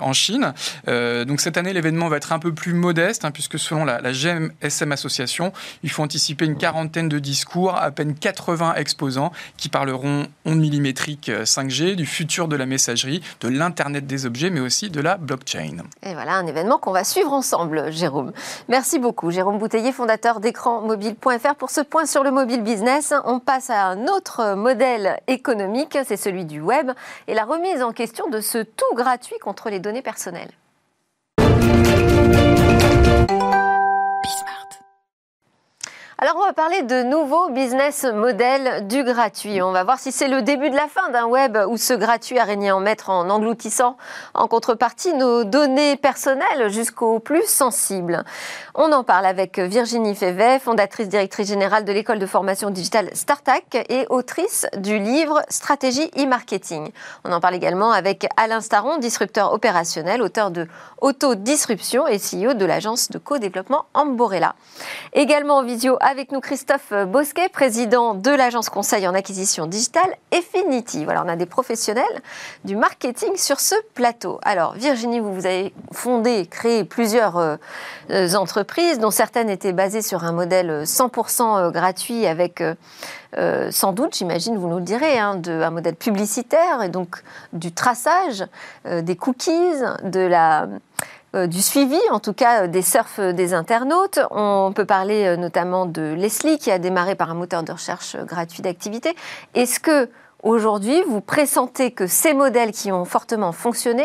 en 0.00 0.12
Chine. 0.12 0.52
donc 0.86 1.40
cette 1.40 1.56
année, 1.56 1.72
l'événement 1.72 2.08
va 2.08 2.16
être 2.16 2.32
un 2.32 2.38
peu 2.38 2.52
plus 2.52 2.74
modeste, 2.74 3.24
hein, 3.24 3.30
puisque 3.30 3.58
selon 3.58 3.84
la, 3.84 4.00
la 4.00 4.12
GMSM 4.12 4.92
Association, 4.92 5.52
il 5.82 5.90
faut 5.90 6.02
anticiper 6.02 6.44
une 6.44 6.56
quarantaine 6.56 7.08
de 7.08 7.18
discours, 7.18 7.76
à 7.76 7.90
peine 7.90 8.14
80 8.14 8.74
exposants 8.74 9.32
qui 9.56 9.68
parleront 9.68 10.26
ondes 10.44 10.58
millimétriques 10.58 11.30
5G, 11.30 11.94
du 11.94 12.06
futur 12.06 12.48
de 12.48 12.56
la 12.56 12.66
messagerie 12.66 13.13
de 13.40 13.48
l'Internet 13.48 14.06
des 14.06 14.26
objets, 14.26 14.50
mais 14.50 14.60
aussi 14.60 14.90
de 14.90 15.00
la 15.00 15.16
blockchain. 15.16 15.84
Et 16.02 16.14
voilà 16.14 16.34
un 16.34 16.46
événement 16.46 16.78
qu'on 16.78 16.92
va 16.92 17.04
suivre 17.04 17.32
ensemble, 17.32 17.92
Jérôme. 17.92 18.32
Merci 18.68 18.98
beaucoup, 18.98 19.30
Jérôme 19.30 19.58
Bouteiller, 19.58 19.92
fondateur 19.92 20.40
d'écranmobile.fr. 20.40 21.54
Pour 21.56 21.70
ce 21.70 21.80
point 21.80 22.06
sur 22.06 22.22
le 22.22 22.30
mobile 22.30 22.62
business, 22.62 23.12
on 23.24 23.40
passe 23.40 23.70
à 23.70 23.86
un 23.86 24.06
autre 24.06 24.54
modèle 24.54 25.18
économique, 25.26 25.98
c'est 26.06 26.16
celui 26.16 26.44
du 26.44 26.60
web 26.60 26.90
et 27.28 27.34
la 27.34 27.44
remise 27.44 27.82
en 27.82 27.92
question 27.92 28.28
de 28.28 28.40
ce 28.40 28.58
tout 28.58 28.94
gratuit 28.94 29.38
contre 29.38 29.70
les 29.70 29.80
données 29.80 30.02
personnelles. 30.02 30.50
Alors 36.16 36.36
on 36.36 36.46
va 36.46 36.52
parler 36.52 36.82
de 36.82 37.02
nouveaux 37.02 37.50
business 37.50 38.04
models 38.04 38.86
du 38.86 39.02
gratuit. 39.02 39.60
On 39.62 39.72
va 39.72 39.82
voir 39.82 39.98
si 39.98 40.12
c'est 40.12 40.28
le 40.28 40.42
début 40.42 40.70
de 40.70 40.76
la 40.76 40.86
fin 40.86 41.10
d'un 41.10 41.26
web 41.26 41.58
où 41.68 41.76
ce 41.76 41.92
gratuit 41.92 42.38
a 42.38 42.44
régné 42.44 42.70
en 42.70 42.78
maître 42.78 43.10
en 43.10 43.28
engloutissant 43.28 43.96
en 44.32 44.46
contrepartie 44.46 45.12
nos 45.12 45.42
données 45.42 45.96
personnelles 45.96 46.68
jusqu'aux 46.70 47.18
plus 47.18 47.44
sensibles. 47.46 48.22
On 48.76 48.92
en 48.92 49.02
parle 49.02 49.26
avec 49.26 49.58
Virginie 49.58 50.14
Févet, 50.14 50.60
fondatrice 50.60 51.08
directrice 51.08 51.48
générale 51.48 51.84
de 51.84 51.92
l'école 51.92 52.20
de 52.20 52.26
formation 52.26 52.70
digitale 52.70 53.10
Startac 53.12 53.74
et 53.74 54.06
autrice 54.08 54.66
du 54.76 55.00
livre 55.00 55.42
Stratégie 55.48 56.12
e-marketing. 56.16 56.92
On 57.24 57.32
en 57.32 57.40
parle 57.40 57.56
également 57.56 57.90
avec 57.90 58.28
Alain 58.36 58.60
Staron, 58.60 58.98
disrupteur 58.98 59.52
opérationnel, 59.52 60.22
auteur 60.22 60.52
de 60.52 60.68
Autodisruption 61.00 62.06
et 62.06 62.18
CEO 62.18 62.54
de 62.54 62.64
l'agence 62.64 63.10
de 63.10 63.18
co-développement 63.18 63.84
Amborella. 63.94 64.54
Également 65.12 65.58
en 65.58 65.64
visio 65.64 65.98
avec 66.04 66.32
nous 66.32 66.40
Christophe 66.40 66.92
Bosquet, 67.08 67.48
président 67.48 68.12
de 68.12 68.30
l'agence 68.30 68.68
conseil 68.68 69.08
en 69.08 69.14
acquisition 69.14 69.66
digitale 69.66 70.16
Effinity. 70.32 71.04
Voilà, 71.04 71.24
on 71.24 71.28
a 71.28 71.36
des 71.36 71.46
professionnels 71.46 72.04
du 72.64 72.76
marketing 72.76 73.36
sur 73.36 73.58
ce 73.58 73.74
plateau. 73.94 74.38
Alors 74.44 74.74
Virginie, 74.74 75.20
vous, 75.20 75.32
vous 75.32 75.46
avez 75.46 75.72
fondé, 75.92 76.46
créé 76.46 76.84
plusieurs 76.84 77.38
euh, 77.38 78.34
entreprises, 78.34 78.98
dont 78.98 79.10
certaines 79.10 79.48
étaient 79.48 79.72
basées 79.72 80.02
sur 80.02 80.24
un 80.24 80.32
modèle 80.32 80.82
100% 80.84 81.42
euh, 81.58 81.70
gratuit 81.70 82.26
avec 82.26 82.62
euh, 83.38 83.70
sans 83.70 83.94
doute, 83.94 84.14
j'imagine, 84.14 84.58
vous 84.58 84.68
nous 84.68 84.78
le 84.78 84.84
direz, 84.84 85.18
hein, 85.18 85.40
un 85.46 85.70
modèle 85.70 85.96
publicitaire 85.96 86.82
et 86.82 86.90
donc 86.90 87.22
du 87.54 87.72
traçage, 87.72 88.44
des 88.84 89.16
cookies, 89.16 89.72
de 90.04 90.20
la 90.20 90.68
du 91.34 91.62
suivi, 91.62 91.98
en 92.10 92.20
tout 92.20 92.32
cas 92.32 92.64
euh, 92.64 92.66
des 92.66 92.82
surfs 92.82 93.20
des 93.20 93.54
internautes. 93.54 94.20
On 94.30 94.72
peut 94.74 94.84
parler 94.84 95.24
euh, 95.24 95.36
notamment 95.36 95.86
de 95.86 96.14
Leslie 96.16 96.58
qui 96.58 96.70
a 96.70 96.78
démarré 96.78 97.14
par 97.14 97.30
un 97.30 97.34
moteur 97.34 97.62
de 97.62 97.72
recherche 97.72 98.16
gratuit 98.16 98.62
d'activité. 98.62 99.14
Est-ce 99.54 99.80
que 99.80 100.08
aujourd'hui 100.42 101.02
vous 101.08 101.20
pressentez 101.20 101.90
que 101.90 102.06
ces 102.06 102.34
modèles 102.34 102.72
qui 102.72 102.92
ont 102.92 103.04
fortement 103.04 103.52
fonctionné 103.52 104.04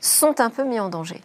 sont 0.00 0.40
un 0.40 0.50
peu 0.50 0.64
mis 0.64 0.80
en 0.80 0.88
danger? 0.88 1.20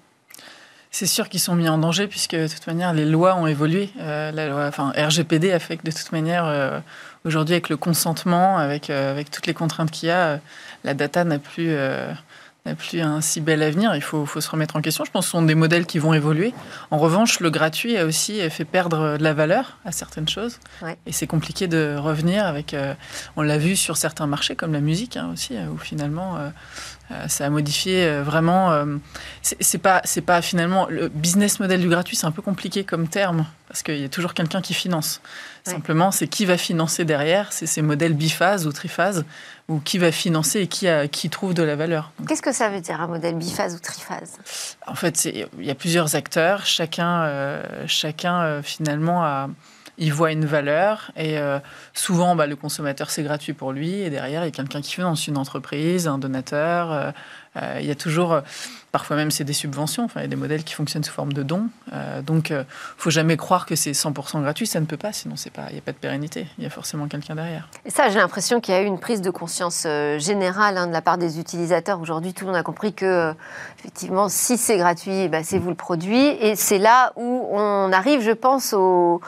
C'est 0.91 1.05
sûr 1.05 1.29
qu'ils 1.29 1.39
sont 1.39 1.55
mis 1.55 1.69
en 1.69 1.77
danger 1.77 2.07
puisque 2.07 2.35
de 2.35 2.47
toute 2.47 2.65
manière 2.65 2.93
les 2.93 3.05
lois 3.05 3.35
ont 3.35 3.45
évolué. 3.45 3.91
la 3.97 4.31
loi, 4.47 4.65
enfin 4.67 4.91
RGPD 4.97 5.51
a 5.51 5.59
fait 5.59 5.77
que 5.77 5.83
de 5.83 5.91
toute 5.91 6.11
manière 6.11 6.81
aujourd'hui 7.25 7.53
avec 7.53 7.69
le 7.69 7.77
consentement, 7.77 8.57
avec 8.57 8.89
avec 8.89 9.29
toutes 9.29 9.45
les 9.45 9.53
contraintes 9.53 9.91
qu'il 9.91 10.09
y 10.09 10.11
a, 10.11 10.39
la 10.83 10.95
data 10.95 11.23
n'a 11.25 11.37
plus 11.37 11.77
n'a 12.65 12.75
plus 12.75 13.01
un 13.01 13.21
si 13.21 13.41
bel 13.41 13.63
avenir. 13.63 13.95
Il 13.95 14.01
faut, 14.01 14.25
faut, 14.25 14.41
se 14.41 14.49
remettre 14.49 14.75
en 14.75 14.81
question. 14.81 15.05
Je 15.05 15.11
pense 15.11 15.25
que 15.25 15.27
ce 15.27 15.31
sont 15.31 15.41
des 15.43 15.55
modèles 15.55 15.85
qui 15.85 15.99
vont 15.99 16.13
évoluer. 16.13 16.53
En 16.91 16.97
revanche, 16.97 17.39
le 17.39 17.49
gratuit 17.49 17.97
a 17.97 18.05
aussi 18.05 18.47
fait 18.49 18.65
perdre 18.65 19.17
de 19.17 19.23
la 19.23 19.33
valeur 19.33 19.77
à 19.85 19.91
certaines 19.91 20.27
choses. 20.27 20.59
Et 21.05 21.11
c'est 21.11 21.27
compliqué 21.27 21.67
de 21.67 21.95
revenir 21.97 22.45
avec. 22.45 22.73
Euh, 22.73 22.93
on 23.35 23.41
l'a 23.41 23.57
vu 23.57 23.75
sur 23.75 23.97
certains 23.97 24.27
marchés, 24.27 24.55
comme 24.55 24.73
la 24.73 24.81
musique 24.81 25.17
hein, 25.17 25.29
aussi, 25.33 25.55
où 25.73 25.77
finalement. 25.77 26.37
Euh, 26.37 26.49
euh, 27.11 27.27
ça 27.27 27.47
a 27.47 27.49
modifié 27.49 28.19
vraiment. 28.21 28.85
c'est 29.41 29.79
pas, 29.79 29.99
c'est 30.03 30.21
pas 30.21 30.43
finalement 30.43 30.85
le 30.91 31.07
business 31.07 31.59
model 31.59 31.81
du 31.81 31.89
gratuit, 31.89 32.15
c'est 32.15 32.27
un 32.27 32.31
peu 32.31 32.43
compliqué 32.43 32.83
comme 32.83 33.07
terme 33.07 33.45
parce 33.69 33.83
qu'il 33.83 33.99
y 33.99 34.03
a 34.03 34.09
toujours 34.09 34.33
quelqu'un 34.33 34.61
qui 34.61 34.73
finance. 34.73 35.21
Simplement, 35.63 36.09
c'est 36.11 36.27
qui 36.27 36.45
va 36.45 36.57
financer 36.57 37.05
derrière, 37.05 37.53
c'est 37.53 37.67
ces 37.67 37.83
modèles 37.83 38.13
biphase 38.13 38.65
ou 38.65 38.71
triphase 38.71 39.23
ou 39.67 39.79
qui 39.79 39.99
va 39.99 40.11
financer 40.11 40.61
et 40.61 40.67
qui, 40.67 40.87
a, 40.87 41.07
qui 41.07 41.29
trouve 41.29 41.53
de 41.53 41.61
la 41.61 41.75
valeur. 41.75 42.11
Qu'est-ce 42.27 42.41
que 42.41 42.51
ça 42.51 42.69
veut 42.69 42.81
dire 42.81 42.99
un 42.99 43.07
modèle 43.07 43.35
biphase 43.35 43.75
ou 43.75 43.79
triphase? 43.79 44.39
En 44.87 44.95
fait, 44.95 45.25
il 45.25 45.47
y 45.59 45.69
a 45.69 45.75
plusieurs 45.75 46.15
acteurs, 46.15 46.65
chacun, 46.65 47.21
euh, 47.21 47.63
chacun 47.85 48.41
euh, 48.41 48.61
finalement 48.63 49.23
a, 49.23 49.49
il 49.99 50.11
voit 50.11 50.31
une 50.31 50.45
valeur 50.45 51.11
et 51.15 51.37
souvent 51.93 52.35
bah, 52.35 52.47
le 52.47 52.55
consommateur 52.55 53.09
c'est 53.09 53.21
gratuit 53.21 53.51
pour 53.51 53.73
lui 53.73 53.95
et 53.95 54.09
derrière 54.09 54.43
il 54.43 54.45
y 54.45 54.47
a 54.47 54.51
quelqu'un 54.51 54.81
qui 54.81 54.93
finance 54.93 55.27
une 55.27 55.37
entreprise, 55.37 56.07
un 56.07 56.17
donateur. 56.17 57.13
Il 57.55 57.85
y 57.85 57.91
a 57.91 57.95
toujours 57.95 58.41
Parfois 58.91 59.15
même, 59.15 59.29
c'est 59.29 59.43
des 59.43 59.53
subventions. 59.53 60.05
Enfin, 60.05 60.21
il 60.21 60.23
y 60.23 60.25
a 60.25 60.29
des 60.29 60.35
modèles 60.35 60.63
qui 60.63 60.73
fonctionnent 60.73 61.03
sous 61.03 61.13
forme 61.13 61.33
de 61.33 61.43
dons. 61.43 61.67
Euh, 61.93 62.23
donc, 62.23 62.49
il 62.49 62.55
euh, 62.55 62.63
faut 62.97 63.11
jamais 63.11 63.37
croire 63.37 63.67
que 63.67 63.75
c'est 63.75 63.91
100% 63.91 64.41
gratuit. 64.41 64.65
Ça 64.65 64.79
ne 64.79 64.85
peut 64.85 64.97
pas, 64.97 65.13
sinon 65.13 65.35
il 65.35 65.73
n'y 65.73 65.77
a 65.77 65.81
pas 65.81 65.91
de 65.91 65.97
pérennité. 65.97 66.47
Il 66.57 66.63
y 66.63 66.67
a 66.67 66.71
forcément 66.71 67.07
quelqu'un 67.07 67.35
derrière. 67.35 67.69
Et 67.85 67.91
ça, 67.91 68.09
j'ai 68.09 68.17
l'impression 68.17 68.59
qu'il 68.59 68.73
y 68.73 68.77
a 68.77 68.81
eu 68.81 68.85
une 68.85 68.99
prise 68.99 69.21
de 69.21 69.29
conscience 69.29 69.83
euh, 69.85 70.17
générale 70.17 70.77
hein, 70.77 70.87
de 70.87 70.91
la 70.91 71.03
part 71.03 71.19
des 71.19 71.39
utilisateurs. 71.39 72.01
Aujourd'hui, 72.01 72.33
tout 72.33 72.45
le 72.45 72.51
monde 72.51 72.59
a 72.59 72.63
compris 72.63 72.93
que, 72.93 73.35
effectivement, 73.77 74.27
si 74.27 74.57
c'est 74.57 74.77
gratuit, 74.77 75.27
bah, 75.27 75.43
c'est 75.43 75.59
vous 75.59 75.69
le 75.69 75.75
produit. 75.75 76.25
Et 76.41 76.55
c'est 76.55 76.79
là 76.79 77.13
où 77.15 77.47
on 77.51 77.91
arrive, 77.91 78.21
je 78.21 78.31
pense, 78.31 78.73
au 78.73 79.21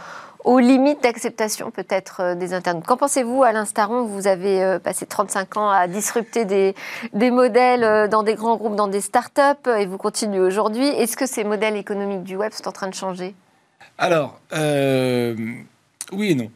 aux 0.43 0.60
limites 0.60 1.03
d'acceptation 1.03 1.71
peut-être 1.71 2.21
euh, 2.21 2.36
des 2.36 2.53
internautes. 2.53 2.86
Qu'en 2.86 2.98
pensez-vous, 2.98 3.43
Alain 3.43 3.65
Staron 3.65 4.05
Vous 4.05 4.27
avez 4.27 4.63
euh, 4.63 4.79
passé 4.79 5.05
35 5.05 5.57
ans 5.57 5.69
à 5.69 5.88
disrupter 5.88 6.45
des, 6.45 6.74
modèles 7.13 7.83
euh, 7.83 8.07
dans 8.07 8.24
des 8.24 8.36
grands 8.36 8.57
groupes, 8.57 8.75
dans 8.75 8.88
des 8.88 9.01
startups, 9.01 9.69
et 9.77 9.86
vous 9.86 9.98
continuez 9.98 10.39
aujourd'hui? 10.39 10.88
Est-ce 10.88 11.15
que 11.15 11.25
ces 11.25 11.43
modèles 11.43 11.75
économiques 11.75 12.24
du 12.24 12.36
web 12.36 12.51
sont 12.53 12.67
en 12.67 12.71
train 12.71 12.88
de 12.88 12.95
changer? 12.95 13.36
Alors, 13.98 14.39
oui 14.51 16.31
et 16.31 16.36
non. 16.36 16.50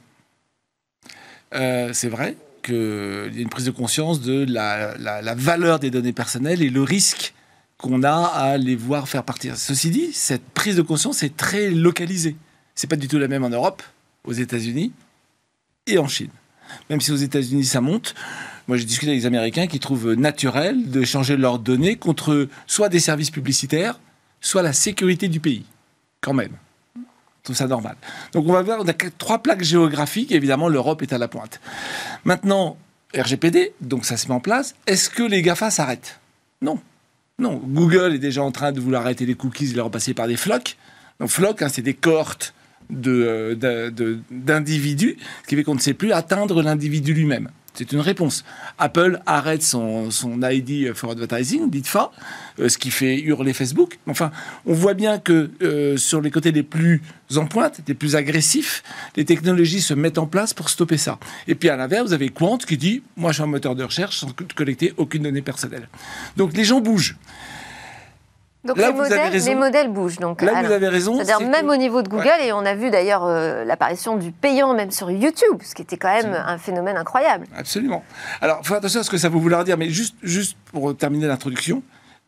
c'est 1.52 2.10
vrai 2.10 2.36
qu'il 2.64 3.32
y 3.34 3.38
a 3.38 3.42
une 3.42 3.50
prise 3.50 3.66
de 3.66 3.72
conscience 3.72 4.22
de 4.22 4.46
la, 4.50 4.98
la 4.98 5.36
valeur 5.36 5.80
des 5.80 5.92
données 5.92 6.14
personnelles 6.14 6.64
et 6.64 6.70
le 6.70 6.82
risque 6.82 7.34
qu'on 7.78 8.04
a 8.04 8.26
à 8.26 8.58
les 8.58 8.76
voir 8.76 9.08
faire 9.08 9.24
partir. 9.24 9.58
Ceci 9.58 9.90
dit, 9.90 10.12
cette 10.14 10.46
prise 10.50 10.76
de 10.76 10.82
conscience 10.82 11.24
est 11.24 11.36
très 11.36 11.70
localisée. 11.70 12.36
C'est 12.76 12.88
pas 12.88 12.98
du 12.98 13.08
tout 13.08 13.18
la 13.18 13.28
même 13.28 13.44
en 13.44 13.50
Europe, 13.50 13.82
aux 14.26 14.34
États-Unis 14.34 14.92
et 15.88 15.98
en 15.98 16.08
Chine. 16.08 16.32
Même 16.90 17.00
si 17.00 17.12
aux 17.12 17.16
États-Unis 17.16 17.66
ça 17.66 17.80
monte, 17.80 18.16
moi 18.68 18.78
j'ai 18.78 18.86
discuté 18.86 19.12
avec 19.12 19.22
les 19.22 19.26
Américains 19.26 19.68
qui 19.68 19.80
trouvent 19.80 20.14
naturel 20.14 20.90
de 20.90 21.04
changer 21.06 21.38
leurs 21.38 21.60
données 21.60 21.96
contre 21.96 22.48
soit 22.68 22.90
des 22.90 23.00
services 23.00 23.32
publicitaires, 23.32 24.00
soit 24.42 24.62
la 24.62 24.74
sécurité 24.74 25.28
du 25.28 25.40
pays, 25.40 25.66
quand 26.22 26.34
même. 26.34 26.52
Tout 27.44 27.54
ça 27.54 27.68
normal. 27.68 27.96
Donc 28.34 28.48
on 28.48 28.52
va 28.52 28.64
voir, 28.64 28.80
on 28.82 28.88
a 28.88 28.94
trois 28.94 29.40
plaques 29.40 29.64
géographiques, 29.64 30.32
évidemment 30.32 30.68
l'Europe 30.68 31.02
est 31.02 31.14
à 31.14 31.18
la 31.18 31.28
pointe. 31.28 31.62
Maintenant, 32.26 32.78
RGPD, 33.16 33.74
donc 33.82 34.06
ça 34.06 34.18
se 34.18 34.28
met 34.28 34.34
en 34.34 34.40
place. 34.40 34.76
Est-ce 34.88 35.10
que 35.10 35.24
les 35.24 35.42
GAFA 35.44 35.70
s'arrêtent? 35.70 36.20
Non. 36.62 36.80
Non. 37.38 37.62
Google 37.64 38.16
est 38.16 38.20
déjà 38.20 38.44
en 38.44 38.52
train 38.52 38.72
de 38.72 38.82
vouloir 38.82 39.04
arrêter 39.04 39.26
les 39.26 39.36
cookies 39.36 39.72
et 39.72 39.74
les 39.76 39.82
repasser 39.82 40.14
par 40.14 40.28
des 40.28 40.38
flocs. 40.38 40.76
Donc 41.20 41.30
flocs, 41.30 41.62
hein, 41.62 41.70
c'est 41.70 41.84
des 41.84 41.94
cohortes 41.94 42.54
d'individus, 42.90 43.92
de, 43.92 44.20
d'individus, 44.32 45.18
ce 45.44 45.48
qui 45.48 45.56
fait 45.56 45.64
qu'on 45.64 45.76
ne 45.76 45.80
sait 45.80 45.94
plus 45.94 46.12
atteindre 46.12 46.62
l'individu 46.62 47.14
lui-même. 47.14 47.50
C'est 47.76 47.92
une 47.92 48.00
réponse. 48.00 48.46
Apple 48.78 49.20
arrête 49.26 49.62
son, 49.62 50.10
son 50.10 50.42
ID 50.42 50.94
for 50.94 51.12
Advertising, 51.12 51.70
DITFA, 51.70 52.10
euh, 52.60 52.70
ce 52.70 52.78
qui 52.78 52.90
fait 52.90 53.20
hurler 53.20 53.52
Facebook. 53.54 54.00
Enfin, 54.08 54.32
on 54.66 54.74
voit 54.74 54.94
bien 54.94 55.20
que 55.20 55.52
euh, 55.62 55.98
sur 55.98 56.22
les 56.22 56.32
côtés 56.32 56.54
les 56.54 56.64
plus 56.64 57.02
en 57.36 57.46
pointe, 57.46 57.82
les 57.86 57.94
plus 57.94 58.16
agressifs, 58.16 58.82
les 59.18 59.26
technologies 59.26 59.82
se 59.82 59.94
mettent 59.94 60.18
en 60.18 60.26
place 60.26 60.54
pour 60.54 60.70
stopper 60.70 60.98
ça. 60.98 61.20
Et 61.48 61.56
puis 61.56 61.70
à 61.70 61.76
l'inverse, 61.76 62.08
vous 62.08 62.14
avez 62.14 62.30
Quant 62.30 62.58
qui 62.58 62.78
dit 62.78 63.04
Moi, 63.18 63.32
je 63.32 63.36
suis 63.36 63.44
un 63.44 63.48
moteur 63.48 63.76
de 63.76 63.84
recherche 63.84 64.20
sans 64.20 64.34
collecter 64.56 64.94
aucune 64.96 65.24
donnée 65.24 65.42
personnelle. 65.42 65.90
Donc 66.38 66.56
les 66.56 66.64
gens 66.64 66.80
bougent. 66.80 67.18
Donc 68.66 68.78
les, 68.78 69.56
modèles, 69.56 69.92
bougent. 69.92 70.18
Donc, 70.18 70.42
là, 70.42 70.64
vous 70.64 70.72
avez 70.72 70.88
raison. 70.88 71.18
C'est-à-dire 71.18 71.48
même 71.48 71.70
au 71.70 71.76
niveau 71.76 72.02
de 72.02 72.10
Google, 72.10 72.42
et 72.44 72.52
on 72.52 72.66
a 72.66 72.74
vu 72.74 72.90
d'ailleurs 72.90 73.24
euh, 73.24 73.64
l'apparition 73.64 74.18
du 74.18 74.32
payant 74.32 74.74
même 74.74 74.90
sur 74.90 75.12
YouTube, 75.12 75.62
ce 75.64 75.76
qui 75.76 75.84
était 75.84 75.98
quand 75.98 76.12
même 76.12 76.34
un 76.34 76.58
phénomène 76.58 76.98
incroyable. 76.98 77.46
Absolument. 77.56 78.04
Alors, 78.42 78.62
faut 78.64 78.74
attention 78.74 79.02
à 79.02 79.04
ce 79.04 79.10
que 79.10 79.18
ça 79.18 79.30
veut 79.30 79.38
vouloir 79.38 79.64
dire, 79.64 79.78
mais 79.78 79.90
juste, 79.90 80.16
juste 80.24 80.58
pour 80.72 80.98
terminer 80.98 81.28
l'introduction, 81.28 81.84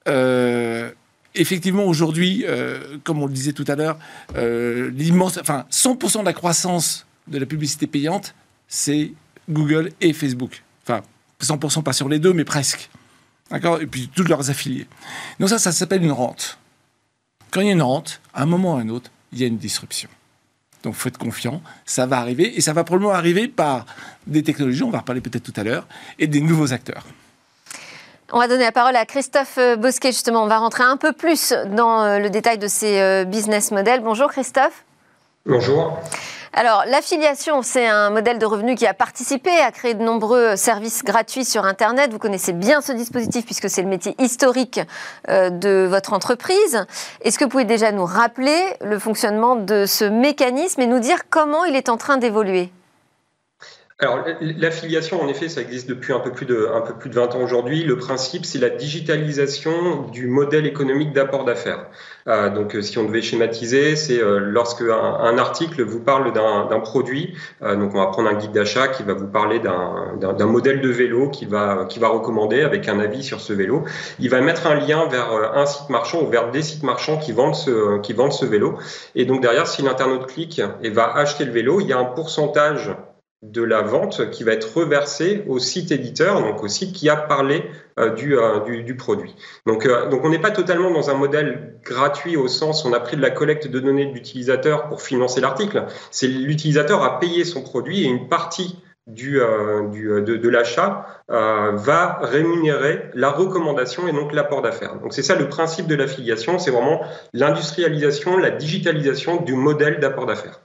euh, 0.07 0.91
effectivement, 1.33 1.85
aujourd'hui, 1.85 2.45
euh, 2.47 2.97
comme 3.03 3.21
on 3.21 3.25
le 3.25 3.33
disait 3.33 3.53
tout 3.53 3.65
à 3.67 3.75
l'heure, 3.75 3.97
l'immense, 4.35 5.39
enfin, 5.39 5.65
100% 5.71 6.19
de 6.19 6.25
la 6.25 6.33
croissance 6.33 7.07
de 7.27 7.39
la 7.39 7.47
publicité 7.47 7.87
payante, 7.87 8.35
c'est 8.67 9.11
Google 9.49 9.91
et 10.01 10.13
Facebook. 10.13 10.63
Enfin, 10.83 11.01
100% 11.41 11.83
pas 11.83 11.93
sur 11.93 12.09
les 12.09 12.19
deux, 12.19 12.33
mais 12.33 12.45
presque. 12.45 12.89
D'accord 13.51 13.81
Et 13.81 13.87
puis 13.87 14.09
tous 14.13 14.23
leurs 14.23 14.49
affiliés. 14.49 14.87
Donc 15.39 15.49
ça, 15.49 15.59
ça 15.59 15.71
s'appelle 15.71 16.03
une 16.03 16.11
rente. 16.11 16.57
Quand 17.51 17.61
il 17.61 17.67
y 17.67 17.69
a 17.69 17.73
une 17.73 17.81
rente, 17.81 18.21
à 18.33 18.43
un 18.43 18.45
moment 18.45 18.75
ou 18.75 18.77
à 18.77 18.81
un 18.81 18.89
autre, 18.89 19.09
il 19.31 19.39
y 19.39 19.43
a 19.43 19.47
une 19.47 19.57
disruption. 19.57 20.09
Donc 20.83 20.93
faut 20.93 21.09
être 21.09 21.17
confiant, 21.17 21.61
ça 21.85 22.05
va 22.05 22.19
arriver, 22.19 22.57
et 22.57 22.61
ça 22.61 22.73
va 22.73 22.83
probablement 22.83 23.13
arriver 23.13 23.47
par 23.47 23.85
des 24.27 24.43
technologies, 24.43 24.83
on 24.83 24.89
va 24.89 24.99
en 24.99 25.01
reparler 25.01 25.21
peut-être 25.21 25.43
tout 25.43 25.59
à 25.59 25.63
l'heure, 25.63 25.87
et 26.19 26.27
des 26.27 26.41
nouveaux 26.41 26.71
acteurs. 26.71 27.03
On 28.31 28.39
va 28.39 28.47
donner 28.47 28.65
la 28.65 28.73
parole 28.73 28.95
à 28.95 29.05
Christophe 29.05 29.57
Bosquet, 29.79 30.11
justement. 30.11 30.43
On 30.43 30.47
va 30.47 30.57
rentrer 30.57 30.83
un 30.83 30.97
peu 30.97 31.13
plus 31.13 31.53
dans 31.71 32.03
euh, 32.03 32.19
le 32.19 32.29
détail 32.29 32.57
de 32.57 32.67
ces 32.67 32.99
euh, 32.99 33.23
business 33.23 33.71
models. 33.71 34.01
Bonjour 34.01 34.29
Christophe. 34.29 34.83
Bonjour. 35.47 35.97
Alors, 36.51 36.83
l'affiliation, 36.87 37.61
c'est 37.61 37.87
un 37.87 38.09
modèle 38.09 38.37
de 38.37 38.45
revenu 38.45 38.75
qui 38.75 38.85
a 38.85 38.93
participé 38.93 39.49
à 39.49 39.71
créer 39.71 39.93
de 39.93 40.03
nombreux 40.03 40.57
services 40.57 41.05
gratuits 41.05 41.45
sur 41.45 41.63
Internet. 41.63 42.11
Vous 42.11 42.19
connaissez 42.19 42.51
bien 42.51 42.81
ce 42.81 42.91
dispositif 42.91 43.45
puisque 43.45 43.69
c'est 43.69 43.81
le 43.81 43.87
métier 43.87 44.13
historique 44.19 44.81
euh, 45.29 45.49
de 45.49 45.87
votre 45.89 46.11
entreprise. 46.11 46.85
Est-ce 47.21 47.39
que 47.39 47.45
vous 47.45 47.49
pouvez 47.49 47.63
déjà 47.63 47.93
nous 47.93 48.05
rappeler 48.05 48.59
le 48.81 48.99
fonctionnement 48.99 49.55
de 49.55 49.85
ce 49.85 50.03
mécanisme 50.03 50.81
et 50.81 50.87
nous 50.87 50.99
dire 50.99 51.29
comment 51.29 51.63
il 51.63 51.77
est 51.77 51.87
en 51.87 51.95
train 51.95 52.17
d'évoluer? 52.17 52.69
Alors, 53.99 54.19
l'affiliation, 54.41 55.19
en 55.19 55.27
effet, 55.27 55.49
ça 55.49 55.59
existe 55.59 55.89
depuis 55.89 56.13
un 56.13 56.19
peu 56.19 56.31
plus 56.31 56.45
de, 56.45 56.69
un 56.71 56.81
peu 56.81 56.93
plus 56.93 57.09
de 57.09 57.15
20 57.15 57.33
ans 57.33 57.41
aujourd'hui. 57.41 57.83
Le 57.83 57.97
principe, 57.97 58.45
c'est 58.45 58.59
la 58.59 58.69
digitalisation 58.69 60.03
du 60.11 60.27
modèle 60.27 60.67
économique 60.67 61.13
d'apport 61.13 61.45
d'affaires. 61.45 61.87
Euh, 62.27 62.51
donc, 62.51 62.75
euh, 62.75 62.83
si 62.83 62.99
on 62.99 63.05
devait 63.05 63.23
schématiser, 63.23 63.95
c'est 63.95 64.21
euh, 64.21 64.37
lorsque 64.37 64.83
un, 64.83 65.37
article 65.39 65.81
vous 65.81 65.99
parle 65.99 66.31
d'un 66.31 66.79
produit, 66.79 67.33
euh, 67.63 67.75
donc 67.75 67.95
on 67.95 67.97
va 67.97 68.05
prendre 68.07 68.29
un 68.29 68.35
guide 68.35 68.51
d'achat 68.51 68.87
qui 68.87 69.01
va 69.01 69.15
vous 69.15 69.25
parler 69.25 69.57
d'un 69.57 70.45
modèle 70.45 70.81
de 70.81 70.89
vélo 70.89 71.31
qui 71.31 71.47
va, 71.47 71.87
qui 71.89 71.97
va 71.97 72.09
recommander 72.09 72.61
avec 72.61 72.87
un 72.87 72.99
avis 72.99 73.23
sur 73.23 73.41
ce 73.41 73.51
vélo. 73.51 73.83
Il 74.19 74.29
va 74.29 74.41
mettre 74.41 74.67
un 74.67 74.75
lien 74.75 75.07
vers 75.07 75.31
un 75.31 75.65
site 75.65 75.89
marchand 75.89 76.21
ou 76.21 76.27
vers 76.27 76.51
des 76.51 76.61
sites 76.61 76.83
marchands 76.83 77.17
qui 77.17 77.31
vendent 77.31 77.55
ce, 77.55 77.99
qui 78.01 78.13
vendent 78.13 78.31
ce 78.31 78.45
vélo. 78.45 78.77
Et 79.15 79.25
donc 79.25 79.41
derrière, 79.41 79.65
si 79.65 79.81
l'internaute 79.81 80.27
clique 80.27 80.61
et 80.83 80.91
va 80.91 81.15
acheter 81.15 81.45
le 81.45 81.51
vélo, 81.51 81.81
il 81.81 81.87
y 81.87 81.93
a 81.93 81.97
un 81.97 82.05
pourcentage 82.05 82.91
de 83.43 83.61
la 83.61 83.81
vente 83.81 84.31
qui 84.31 84.43
va 84.43 84.53
être 84.53 84.75
reversée 84.75 85.43
au 85.47 85.59
site 85.59 85.91
éditeur, 85.91 86.41
donc 86.41 86.63
au 86.63 86.67
site 86.67 86.93
qui 86.93 87.07
a 87.07 87.15
parlé 87.15 87.63
euh, 87.99 88.15
euh, 88.19 88.59
du, 88.61 88.83
du, 88.83 88.95
produit. 88.95 89.35
Donc, 89.67 89.85
euh, 89.85 90.09
donc 90.09 90.25
on 90.25 90.29
n'est 90.29 90.39
pas 90.39 90.49
totalement 90.49 90.89
dans 90.89 91.11
un 91.11 91.13
modèle 91.13 91.75
gratuit 91.83 92.35
au 92.35 92.47
sens 92.47 92.83
où 92.83 92.87
on 92.87 92.93
a 92.93 92.99
pris 92.99 93.15
de 93.15 93.21
la 93.21 93.29
collecte 93.29 93.67
de 93.67 93.79
données 93.79 94.07
de 94.07 94.13
l'utilisateur 94.13 94.87
pour 94.87 95.03
financer 95.03 95.39
l'article. 95.39 95.85
C'est 96.09 96.27
l'utilisateur 96.27 97.03
a 97.03 97.19
payé 97.19 97.45
son 97.45 97.61
produit 97.61 98.03
et 98.03 98.07
une 98.07 98.27
partie 98.27 98.79
du, 99.05 99.39
du 99.91 100.19
de 100.19 100.49
l'achat 100.49 101.05
va 101.29 102.19
rémunérer 102.21 103.09
la 103.13 103.29
recommandation 103.29 104.05
et 104.07 104.11
donc 104.11 104.33
l'apport 104.33 104.61
d'affaires. 104.61 104.99
Donc 104.99 105.13
c'est 105.13 105.23
ça 105.23 105.35
le 105.35 105.47
principe 105.47 105.87
de 105.87 105.95
l'affiliation, 105.95 106.59
c'est 106.59 106.71
vraiment 106.71 107.01
l'industrialisation, 107.31 108.37
la 108.37 108.49
digitalisation 108.49 109.41
du 109.41 109.53
modèle 109.53 110.01
d'apport 110.01 110.25
d'affaires 110.25 110.59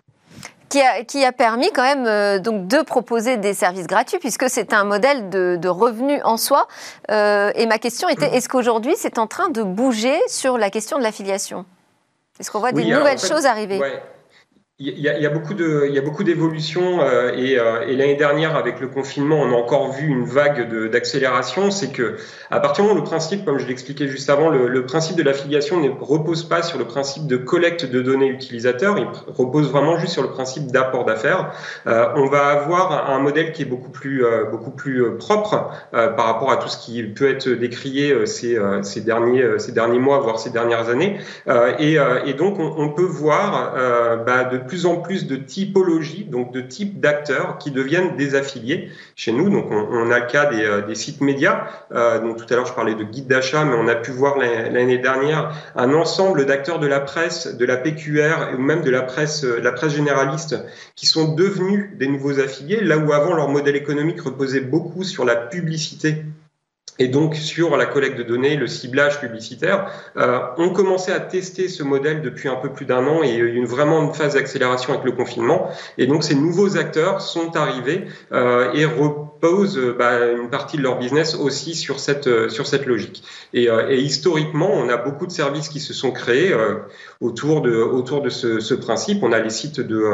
qui 1.07 1.25
a, 1.25 1.33
permis 1.33 1.71
quand 1.73 1.83
même 1.83 2.07
euh, 2.07 2.39
donc 2.39 2.67
de 2.67 2.83
proposer 2.83 3.37
des 3.37 3.55
services 3.55 3.87
gratuits 3.87 4.19
puisque 4.19 4.49
c'est 4.49 4.73
un 4.73 4.85
modèle 4.85 5.29
de, 5.29 5.57
de 5.61 5.69
revenu 5.69 6.21
en 6.23 6.37
soi. 6.37 6.67
Euh, 7.11 7.53
et 7.55 7.67
ma 7.67 7.79
question 7.79 8.09
était 8.09 8.35
est-ce 8.35 8.49
qu'aujourd'hui 8.49 8.95
c'est 8.97 9.19
en 9.19 9.27
train 9.27 9.49
de 9.51 9.63
bouger 9.63 10.17
sur 10.29 10.59
la 10.59 10.71
question 10.71 10.99
de 10.99 11.03
l'affiliation? 11.03 11.67
Est-ce 12.41 12.51
qu'on 12.51 12.61
voit 12.61 12.73
des 12.73 12.85
nouvelles 12.85 13.19
choses 13.21 13.47
arriver? 13.47 13.81
Il 14.85 14.99
y, 14.99 15.27
a, 15.27 15.31
beaucoup 15.31 15.55
de, 15.55 15.85
il 15.89 15.95
y 15.95 15.99
a 15.99 16.03
beaucoup 16.03 16.25
d'évolutions 16.25 17.03
euh, 17.03 17.33
et, 17.37 17.57
euh, 17.57 17.87
et 17.87 17.95
l'année 17.95 18.17
dernière 18.17 18.57
avec 18.57 18.81
le 18.81 18.89
confinement, 18.89 19.37
on 19.41 19.53
a 19.53 19.57
encore 19.57 19.93
vu 19.93 20.09
une 20.09 20.25
vague 20.25 20.91
d'accélération. 20.91 21.71
C'est 21.71 21.93
que 21.93 22.17
à 22.51 22.59
partir 22.59 22.83
du 22.83 22.89
moment 22.89 23.01
où 23.01 23.05
le 23.05 23.09
principe, 23.09 23.45
comme 23.45 23.59
je 23.59 23.67
l'expliquais 23.67 24.09
juste 24.09 24.29
avant, 24.29 24.51
le, 24.51 24.87
principe 24.87 25.17
de 25.17 25.23
l'affiliation 25.23 25.79
ne 25.79 25.89
repose 25.89 26.49
pas 26.49 26.63
sur 26.63 26.79
le 26.79 26.85
principe 26.85 27.29
de 27.29 27.37
collecte 27.37 27.85
de 27.85 28.03
données 28.03 28.27
utilisateurs, 28.27 28.99
il 28.99 29.07
repose 29.29 29.71
vraiment 29.71 29.97
juste 29.99 30.15
sur 30.15 30.23
le 30.23 30.31
principe 30.31 30.67
d'apport 30.73 31.05
d'affaires. 31.05 31.53
Euh, 31.87 32.07
on 32.17 32.27
va 32.27 32.47
avoir 32.47 33.09
un 33.11 33.21
modèle 33.21 33.53
qui 33.53 33.63
est 33.63 33.67
beaucoup 33.67 33.91
plus, 33.91 34.25
beaucoup 34.51 34.73
plus 34.73 35.17
propre 35.17 35.71
par 35.93 36.27
rapport 36.27 36.51
à 36.51 36.57
tout 36.57 36.69
ce 36.69 36.79
qui 36.79 37.03
peut 37.05 37.29
être 37.29 37.49
décrié 37.49 38.27
ces, 38.27 38.59
derniers, 39.05 39.59
ces 39.59 39.73
derniers 39.73 40.01
mois, 40.01 40.19
voire 40.19 40.41
ces 40.41 40.51
dernières 40.51 40.89
années. 40.89 41.19
et, 41.79 42.33
donc 42.35 42.59
on, 42.59 42.75
on 42.79 42.89
peut 42.89 43.03
voir 43.03 43.75
bah, 44.27 44.45
de 44.45 44.59
plus 44.59 44.72
en 44.87 44.97
plus 44.97 45.27
de 45.27 45.37
typologies, 45.37 46.25
donc 46.25 46.53
de 46.53 46.61
types 46.61 47.01
d'acteurs 47.01 47.59
qui 47.59 47.71
deviennent 47.71 48.17
des 48.17 48.35
affiliés 48.35 48.91
chez 49.17 49.33
nous. 49.33 49.51
Donc 49.51 49.67
on, 49.71 50.11
a 50.11 50.19
le 50.19 50.27
cas 50.27 50.47
des, 50.47 50.87
des 50.87 50.95
sites 50.95 51.21
médias. 51.21 51.67
donc 51.91 52.37
tout 52.37 52.47
à 52.53 52.57
l'heure 52.57 52.67
je 52.67 52.75
parlais 52.75 52.95
de 52.95 53.05
guides 53.05 53.29
d'achat, 53.29 53.65
mais 53.65 53.77
on 53.77 53.89
a 53.89 53.95
pu 53.95 54.11
voir 54.11 54.39
l'année 54.39 54.99
dernière 54.99 55.55
un 55.77 55.93
ensemble 55.93 56.47
d'acteurs 56.47 56.79
de 56.79 56.87
la 56.87 57.01
presse, 57.01 57.57
de 57.57 57.65
la 57.65 57.77
PQR 57.77 58.55
ou 58.57 58.61
même 58.61 58.83
de 58.83 58.91
la 58.91 59.03
presse, 59.03 59.45
la 59.45 59.73
presse 59.73 59.95
généraliste 59.95 60.57
qui 60.97 61.07
sont 61.07 61.35
devenus 61.35 61.91
des 61.99 62.09
nouveaux 62.09 62.41
affiliés, 62.41 62.81
là 62.81 62.99
où 62.99 63.13
avant 63.13 63.35
leur 63.35 63.49
modèle 63.49 63.77
économique 63.77 64.21
reposait 64.21 64.61
beaucoup 64.61 65.05
sur 65.05 65.25
la 65.25 65.37
publicité 65.37 66.25
et 66.99 67.09
donc 67.09 67.35
sur 67.35 67.77
la 67.77 67.87
collecte 67.87 68.19
de 68.19 68.23
données, 68.23 68.57
le 68.57 68.67
ciblage 68.67 69.21
publicitaire. 69.21 69.91
Euh, 70.17 70.41
on 70.59 70.71
commençait 70.71 71.13
à 71.13 71.21
tester 71.21 71.69
ce 71.69 71.83
modèle 71.83 72.23
depuis 72.23 72.49
un 72.49 72.57
peu 72.57 72.71
plus 72.71 72.85
d'un 72.85 73.07
an 73.07 73.23
et 73.23 73.35
une, 73.35 73.67
vraiment 73.67 74.03
une 74.03 74.15
phase 74.15 74.35
d'accélération 74.35 74.93
avec 74.93 75.05
le 75.05 75.13
confinement. 75.13 75.69
Et 75.99 76.07
donc 76.07 76.23
ces 76.23 76.35
nouveaux 76.35 76.77
acteurs 76.77 77.21
sont 77.21 77.57
arrivés 77.57 78.07
euh, 78.33 78.73
et 78.73 78.85
reposent 78.85 79.33
bah, 79.99 80.31
une 80.31 80.51
partie 80.51 80.77
de 80.77 80.83
leur 80.83 80.99
business 80.99 81.35
aussi 81.35 81.75
sur 81.75 81.99
cette, 81.99 82.29
euh, 82.29 82.49
sur 82.49 82.67
cette 82.67 82.87
logique. 82.87 83.25
Et, 83.53 83.69
euh, 83.69 83.93
historiquement, 83.93 84.71
on 84.73 84.89
a 84.89 84.97
beaucoup 84.97 85.27
de 85.27 85.33
services 85.33 85.69
qui 85.69 85.81
se 85.81 85.93
sont 85.93 86.13
créés 86.13 86.53
euh, 86.53 86.77
autour 87.21 87.61
de, 87.61 87.75
autour 87.75 88.23
de 88.23 88.29
ce, 88.29 88.75
principe. 88.75 89.23
On 89.23 89.33
a 89.33 89.41
les 89.41 89.51
sites 89.51 89.81
de, 89.81 90.05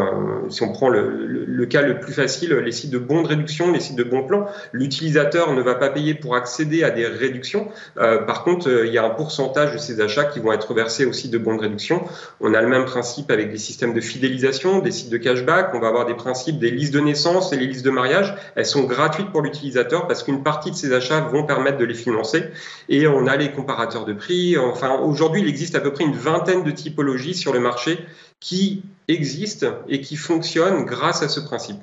si 0.49 0.63
on 0.63 0.73
prend 0.73 0.89
le, 0.89 1.27
le, 1.27 1.67
cas 1.67 1.83
le 1.83 2.01
plus 2.01 2.13
facile, 2.13 2.55
les 2.55 2.73
sites 2.73 2.91
de 2.91 2.99
bons 2.99 3.23
de 3.23 3.29
réduction, 3.29 3.71
les 3.71 3.81
sites 3.81 3.97
de 3.97 4.05
bons 4.05 4.25
plans. 4.25 4.47
L'utilisateur 4.73 5.53
ne 5.53 5.63
va 5.63 5.75
pas 5.75 5.91
payer 5.91 6.15
pour 6.15 6.35
accéder 6.35 6.68
à 6.85 6.91
des 6.91 7.07
réductions. 7.07 7.69
Euh, 7.99 8.19
par 8.19 8.45
contre, 8.45 8.69
euh, 8.69 8.87
il 8.87 8.93
y 8.93 8.99
a 8.99 9.05
un 9.05 9.11
pourcentage 9.11 9.73
de 9.73 9.79
ces 9.79 10.01
achats 10.01 10.25
qui 10.25 10.41
vont 10.41 10.53
être 10.53 10.75
versés 10.75 11.05
aussi 11.05 11.29
de 11.29 11.39
bons 11.39 11.57
de 11.57 11.63
réduction. 11.63 12.03
On 12.41 12.55
a 12.55 12.61
le 12.61 12.69
même 12.69 12.85
principe 12.85 13.31
avec 13.31 13.51
des 13.51 13.59
systèmes 13.59 13.95
de 13.95 14.01
fidélisation, 14.01 14.81
des 14.81 14.91
sites 14.91 15.11
de 15.11 15.17
cashback. 15.17 15.71
On 15.75 15.81
va 15.81 15.89
avoir 15.89 16.07
des 16.07 16.15
principes 16.15 16.59
des 16.59 16.71
listes 16.71 16.95
de 16.95 17.01
naissance 17.01 17.53
et 17.53 17.57
les 17.57 17.67
listes 17.67 17.85
de 17.85 17.91
mariage. 17.91 18.35
Elles 18.55 18.67
sont 18.67 18.85
gratuites 18.85 19.31
pour 19.31 19.43
l'utilisateur 19.43 20.07
parce 20.07 20.23
qu'une 20.23 20.43
partie 20.43 20.71
de 20.71 20.77
ces 20.77 20.93
achats 20.93 21.21
vont 21.21 21.45
permettre 21.45 21.79
de 21.79 21.85
les 21.85 21.95
financer. 21.95 22.45
Et 22.89 23.07
on 23.07 23.27
a 23.27 23.37
les 23.37 23.51
comparateurs 23.53 24.05
de 24.05 24.13
prix. 24.13 24.57
Enfin, 24.57 24.99
aujourd'hui, 25.01 25.43
il 25.43 25.49
existe 25.49 25.75
à 25.75 25.81
peu 25.81 25.93
près 25.93 26.05
une 26.05 26.17
vingtaine 26.17 26.65
de 26.65 26.71
typologies 26.71 27.35
sur 27.35 27.53
le 27.53 27.61
marché 27.61 27.99
qui 28.41 28.83
existent 29.09 29.67
et 29.89 30.01
qui 30.01 30.17
fonctionnent 30.17 30.85
grâce 30.85 31.23
à 31.23 31.29
ce 31.29 31.41
principe. 31.41 31.79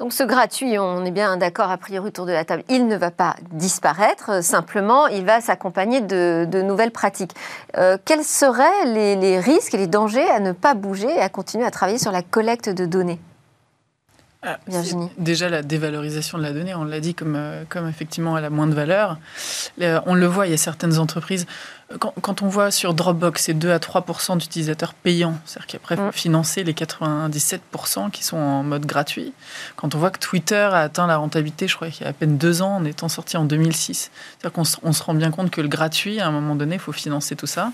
Donc 0.00 0.12
ce 0.12 0.24
gratuit, 0.24 0.76
on 0.78 1.04
est 1.04 1.12
bien 1.12 1.36
d'accord 1.36 1.70
a 1.70 1.76
priori 1.76 2.08
autour 2.08 2.26
de 2.26 2.32
la 2.32 2.44
table, 2.44 2.64
il 2.68 2.88
ne 2.88 2.96
va 2.96 3.12
pas 3.12 3.36
disparaître, 3.52 4.42
simplement 4.42 5.06
il 5.06 5.24
va 5.24 5.40
s'accompagner 5.40 6.00
de, 6.00 6.62
nouvelles 6.62 6.90
pratiques. 6.90 7.32
Euh, 7.76 7.96
quels 8.04 8.24
seraient 8.24 8.86
les, 8.86 9.38
risques 9.38 9.72
et 9.74 9.78
les 9.78 9.86
dangers 9.86 10.28
à 10.28 10.40
ne 10.40 10.50
pas 10.50 10.74
bouger 10.74 11.08
et 11.08 11.20
à 11.20 11.28
continuer 11.28 11.64
à 11.64 11.70
travailler 11.70 11.98
sur 11.98 12.10
la 12.10 12.22
collecte 12.22 12.68
de 12.68 12.86
données? 12.86 13.20
Ah, 14.44 14.58
Déjà, 15.18 15.48
la 15.48 15.62
dévalorisation 15.62 16.38
de 16.38 16.42
la 16.42 16.52
donnée, 16.52 16.74
on 16.74 16.84
l'a 16.84 17.00
dit, 17.00 17.14
comme, 17.14 17.34
euh, 17.36 17.64
comme 17.68 17.88
effectivement 17.88 18.36
elle 18.36 18.44
a 18.44 18.50
moins 18.50 18.66
de 18.66 18.74
valeur. 18.74 19.18
Euh, 19.80 20.00
on 20.06 20.14
le 20.14 20.26
voit, 20.26 20.46
il 20.46 20.50
y 20.50 20.54
a 20.54 20.58
certaines 20.58 20.98
entreprises 20.98 21.46
quand, 21.98 22.42
on 22.42 22.48
voit 22.48 22.70
sur 22.70 22.94
Dropbox, 22.94 23.44
c'est 23.44 23.54
2 23.54 23.70
à 23.70 23.78
3% 23.78 24.38
d'utilisateurs 24.38 24.94
payants, 24.94 25.38
c'est-à-dire 25.44 25.66
qu'après, 25.66 25.94
il 25.96 25.98
faut 25.98 26.08
mm. 26.08 26.12
financer 26.12 26.64
les 26.64 26.72
97% 26.72 28.10
qui 28.10 28.24
sont 28.24 28.36
en 28.36 28.62
mode 28.62 28.86
gratuit. 28.86 29.32
Quand 29.76 29.94
on 29.94 29.98
voit 29.98 30.10
que 30.10 30.18
Twitter 30.18 30.56
a 30.56 30.80
atteint 30.80 31.06
la 31.06 31.16
rentabilité, 31.16 31.68
je 31.68 31.76
crois 31.76 31.88
qu'il 31.88 32.04
y 32.04 32.06
a 32.06 32.10
à 32.10 32.12
peine 32.12 32.38
deux 32.38 32.62
ans, 32.62 32.76
en 32.76 32.84
étant 32.84 33.08
sorti 33.08 33.36
en 33.36 33.44
2006. 33.44 34.10
C'est-à-dire 34.40 34.52
qu'on 34.52 34.92
se 34.92 35.02
rend 35.02 35.14
bien 35.14 35.30
compte 35.30 35.50
que 35.50 35.60
le 35.60 35.68
gratuit, 35.68 36.20
à 36.20 36.26
un 36.26 36.30
moment 36.30 36.54
donné, 36.54 36.76
il 36.76 36.80
faut 36.80 36.92
financer 36.92 37.36
tout 37.36 37.46
ça 37.46 37.70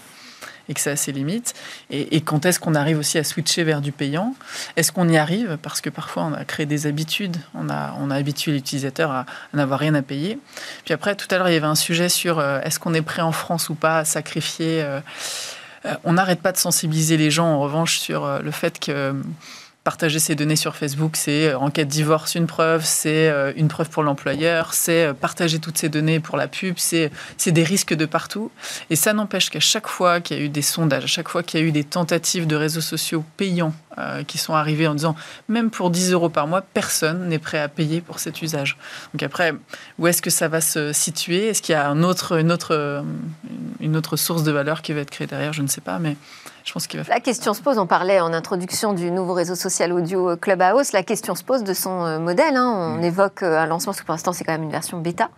et 0.70 0.74
que 0.74 0.80
ça 0.80 0.92
a 0.92 0.96
ses 0.96 1.10
limites. 1.10 1.54
Et, 1.90 2.20
quand 2.20 2.46
est-ce 2.46 2.60
qu'on 2.60 2.76
arrive 2.76 2.98
aussi 2.98 3.18
à 3.18 3.24
switcher 3.24 3.64
vers 3.64 3.80
du 3.80 3.90
payant? 3.90 4.34
Est-ce 4.76 4.92
qu'on 4.92 5.08
y 5.08 5.18
arrive? 5.18 5.58
Parce 5.60 5.80
que 5.80 5.90
parfois, 5.90 6.22
on 6.22 6.32
a 6.32 6.44
créé 6.44 6.64
des 6.64 6.86
habitudes, 6.86 7.36
on 7.54 7.68
a, 7.68 7.94
on 7.98 8.10
a 8.10 8.14
habitué 8.14 8.52
l'utilisateur 8.52 9.10
à, 9.10 9.26
n'avoir 9.52 9.80
rien 9.80 9.94
à 9.96 10.02
payer. 10.02 10.38
Puis 10.84 10.94
après, 10.94 11.16
tout 11.16 11.26
à 11.32 11.38
l'heure, 11.38 11.48
il 11.48 11.54
y 11.54 11.56
avait 11.56 11.66
un 11.66 11.74
sujet 11.74 12.08
sur 12.08 12.38
euh, 12.38 12.60
est-ce 12.60 12.78
qu'on 12.78 12.94
est 12.94 13.02
prêt 13.02 13.20
en 13.20 13.32
France 13.32 13.68
ou 13.68 13.74
pas 13.74 13.98
à 13.98 14.04
sacrifier. 14.04 14.80
Euh, 14.80 15.00
euh, 15.86 15.94
on 16.04 16.12
n'arrête 16.12 16.40
pas 16.40 16.52
de 16.52 16.56
sensibiliser 16.56 17.16
les 17.16 17.32
gens, 17.32 17.46
en 17.46 17.58
revanche, 17.58 17.98
sur 17.98 18.40
le 18.40 18.50
fait 18.52 18.78
que 18.78 19.20
partager 19.90 20.20
ses 20.20 20.36
données 20.36 20.54
sur 20.54 20.76
Facebook, 20.76 21.16
c'est 21.16 21.48
euh, 21.48 21.58
en 21.58 21.68
cas 21.68 21.82
de 21.82 21.90
divorce 21.90 22.36
une 22.36 22.46
preuve, 22.46 22.84
c'est 22.84 23.28
euh, 23.28 23.52
une 23.56 23.66
preuve 23.66 23.90
pour 23.90 24.04
l'employeur, 24.04 24.72
c'est 24.72 25.06
euh, 25.06 25.14
partager 25.14 25.58
toutes 25.58 25.78
ces 25.78 25.88
données 25.88 26.20
pour 26.20 26.36
la 26.36 26.46
pub, 26.46 26.76
c'est 26.78 27.10
des 27.44 27.64
risques 27.64 27.94
de 27.94 28.06
partout. 28.06 28.52
Et 28.88 28.94
ça 28.94 29.14
n'empêche 29.14 29.50
qu'à 29.50 29.58
chaque 29.58 29.88
fois 29.88 30.20
qu'il 30.20 30.36
y 30.36 30.40
a 30.40 30.44
eu 30.44 30.48
des 30.48 30.62
sondages, 30.62 31.02
à 31.02 31.08
chaque 31.08 31.28
fois 31.28 31.42
qu'il 31.42 31.58
y 31.58 31.62
a 31.64 31.66
eu 31.66 31.72
des 31.72 31.82
tentatives 31.82 32.46
de 32.46 32.54
réseaux 32.54 32.80
sociaux 32.80 33.24
payants 33.36 33.74
qui 34.28 34.38
sont 34.38 34.54
arrivés 34.54 34.86
en 34.86 34.94
disant 34.94 35.14
même 35.48 35.68
pour 35.68 35.90
10 35.90 36.12
euros 36.12 36.30
par 36.30 36.46
mois, 36.46 36.62
personne 36.62 37.28
n'est 37.28 37.40
prêt 37.40 37.58
à 37.58 37.68
payer 37.68 38.00
pour 38.00 38.18
cet 38.18 38.40
usage. 38.40 38.78
Donc 39.12 39.22
après, 39.22 39.52
où 39.98 40.06
est-ce 40.06 40.22
que 40.22 40.30
ça 40.30 40.48
va 40.48 40.62
se 40.62 40.92
situer? 40.94 41.48
Est-ce 41.48 41.60
qu'il 41.60 41.74
y 41.74 41.76
a 41.76 41.86
un 41.86 42.02
autre, 42.02 42.38
une, 42.38 42.50
autre, 42.50 43.04
une 43.80 43.96
autre 43.96 44.16
source 44.16 44.42
de 44.42 44.52
valeur 44.52 44.80
qui 44.80 44.94
va 44.94 45.00
être 45.00 45.10
créée 45.10 45.26
derrière? 45.26 45.52
Je 45.52 45.60
ne 45.60 45.66
sais 45.66 45.82
pas, 45.82 45.98
mais 45.98 46.16
je 46.64 46.72
pense 46.72 46.86
qu'il 46.86 47.00
va 47.00 47.12
La 47.12 47.20
question 47.20 47.54
se 47.54 47.62
pose, 47.62 47.78
on 47.78 47.86
parlait 47.86 48.20
en 48.20 48.32
introduction 48.32 48.92
du 48.92 49.10
nouveau 49.10 49.34
réseau 49.34 49.54
social 49.54 49.92
audio 49.92 50.36
Clubhouse, 50.36 50.92
la 50.92 51.02
question 51.02 51.34
se 51.34 51.42
pose 51.42 51.64
de 51.64 51.74
son 51.74 52.04
euh, 52.04 52.18
modèle. 52.18 52.56
Hein. 52.56 52.94
On 52.96 53.00
mm. 53.00 53.04
évoque 53.04 53.42
euh, 53.42 53.58
un 53.58 53.66
lancement, 53.66 53.92
parce 53.92 54.00
que 54.00 54.06
pour 54.06 54.12
l'instant 54.12 54.32
c'est 54.32 54.44
quand 54.44 54.52
même 54.52 54.62
une 54.62 54.70
version 54.70 54.98
bêta, 54.98 55.30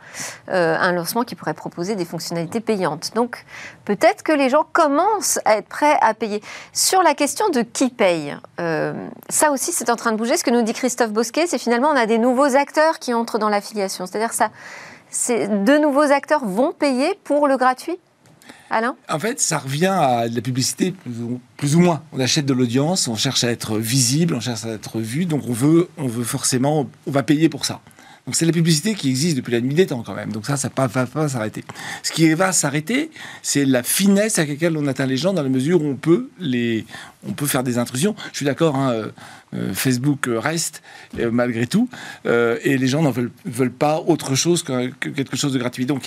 euh, 0.49 0.77
un 0.79 0.93
lancement 0.93 1.23
qui 1.25 1.35
pourrait 1.35 1.55
proposer 1.55 1.95
des 1.95 2.05
fonctionnalités 2.05 2.61
payantes. 2.61 3.13
Donc 3.15 3.45
peut-être 3.85 4.23
que 4.23 4.33
les 4.33 4.49
gens 4.49 4.67
commencent 4.73 5.39
à 5.45 5.57
être 5.57 5.69
prêts 5.69 5.99
à 6.01 6.15
payer. 6.15 6.43
Sur 6.73 7.03
la 7.03 7.15
question 7.15 7.49
de 7.51 7.63
qui 7.63 7.89
paye, 7.91 8.37
ça 9.29 9.51
aussi 9.51 9.73
c'est 9.73 9.91
en 9.91 9.97
train 9.97 10.13
de 10.13 10.17
bouger. 10.17 10.37
Ce 10.37 10.45
que 10.45 10.51
nous 10.51 10.63
dit 10.63 10.73
Christophe 10.73 11.11
Bosquet, 11.11 11.47
c'est 11.47 11.59
finalement 11.59 11.89
on 11.89 11.97
a 11.97 12.07
des 12.07 12.19
nouveaux 12.19 12.57
acteurs 12.57 12.99
qui 12.99 13.15
entrent 13.15 13.39
dans 13.39 13.49
l'affiliation. 13.49 14.07
C'est-à-dire 14.07 14.33
ça, 14.33 14.51
de 15.29 15.79
nouveaux 15.79 16.11
acteurs 16.13 16.45
vont 16.45 16.73
payer 16.73 17.19
pour 17.25 17.49
le 17.49 17.57
gratuit? 17.57 17.99
En 19.09 19.19
fait, 19.19 19.39
ça 19.41 19.59
revient 19.59 19.87
à 19.87 20.27
la 20.29 20.41
publicité, 20.41 20.95
plus 21.57 21.77
ou 21.77 21.81
moins. 21.81 22.03
On 22.13 22.21
achète 22.21 22.47
de 22.47 22.55
l'audience, 22.55 23.07
on 23.07 23.17
cherche 23.17 23.45
à 23.45 23.51
être 23.51 23.79
visible, 23.79 24.35
on 24.35 24.41
cherche 24.41 24.65
à 24.65 24.71
être 24.71 24.99
vu, 24.99 25.27
donc 25.27 25.43
on 25.47 25.53
veut, 25.53 25.89
on 25.99 26.07
veut 26.07 26.25
forcément, 26.25 26.89
on 27.07 27.11
va 27.11 27.23
payer 27.23 27.49
pour 27.49 27.67
ça. 27.67 27.81
Donc 28.27 28.37
c'est 28.37 28.47
la 28.47 28.53
publicité 28.53 28.95
qui 28.95 29.11
existe 29.11 29.37
depuis 29.37 29.51
la 29.51 29.61
nuit 29.61 29.75
des 29.75 29.87
temps 29.87 30.03
quand 30.05 30.15
même. 30.15 30.31
Donc 30.31 30.47
ça, 30.47 30.57
ça 30.57 30.69
ne 30.69 30.89
va 30.89 31.07
pas 31.07 31.29
s'arrêter. 31.29 31.65
Ce 32.05 32.13
qui 32.13 32.33
va 32.35 32.53
s'arrêter, 32.53 33.11
c'est 33.43 33.65
la 33.65 33.83
finesse 33.83 34.39
à 34.39 34.47
laquelle 34.47 34.77
on 34.77 34.87
atteint 34.87 35.07
les 35.07 35.17
gens 35.17 35.33
dans 35.33 35.43
la 35.43 35.49
mesure 35.49 35.83
où 35.83 35.87
on 35.87 35.97
peut, 35.97 36.31
les, 36.39 36.87
on 37.27 37.33
peut 37.33 37.47
faire 37.47 37.65
des 37.65 37.79
intrusions. 37.79 38.15
Je 38.31 38.37
suis 38.37 38.47
d'accord, 38.47 38.77
hein, 38.77 38.93
euh, 38.93 39.09
euh, 39.55 39.75
Facebook 39.75 40.29
reste 40.29 40.83
malgré 41.33 41.67
tout, 41.67 41.89
euh, 42.27 42.59
et 42.63 42.79
les 42.79 42.87
gens 42.87 43.03
n'en 43.03 43.11
veulent, 43.11 43.73
pas 43.73 43.99
autre 43.99 44.37
chose 44.37 44.63
que, 44.63 44.91
que, 45.01 45.09
quelque 45.09 45.37
chose 45.37 45.53
de 45.53 45.59
gratuit. 45.59 45.85
Donc 45.85 46.05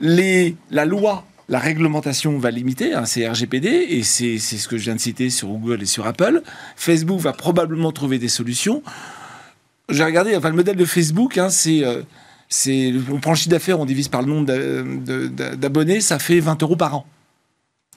la 0.00 0.84
loi 0.84 1.24
la 1.48 1.58
réglementation 1.58 2.38
va 2.38 2.50
limiter, 2.50 2.92
hein, 2.92 3.06
c'est 3.06 3.28
RGPD, 3.28 3.68
et 3.68 4.02
c'est 4.02 4.38
ce 4.38 4.68
que 4.68 4.76
je 4.76 4.84
viens 4.84 4.94
de 4.94 5.00
citer 5.00 5.30
sur 5.30 5.48
Google 5.48 5.82
et 5.82 5.86
sur 5.86 6.06
Apple. 6.06 6.42
Facebook 6.76 7.20
va 7.20 7.32
probablement 7.32 7.90
trouver 7.90 8.18
des 8.18 8.28
solutions. 8.28 8.82
J'ai 9.88 10.04
regardé, 10.04 10.36
enfin, 10.36 10.50
le 10.50 10.56
modèle 10.56 10.76
de 10.76 10.84
Facebook, 10.84 11.38
hein, 11.38 11.48
c'est. 11.48 11.84
Euh, 11.84 12.02
on 13.10 13.20
prend 13.20 13.32
le 13.32 13.36
chiffre 13.36 13.50
d'affaires, 13.50 13.80
on 13.80 13.84
divise 13.84 14.08
par 14.08 14.22
le 14.22 14.28
nombre 14.28 14.46
d'abonnés, 15.54 16.00
ça 16.00 16.18
fait 16.18 16.40
20 16.40 16.62
euros 16.62 16.76
par 16.76 16.94
an. 16.94 17.06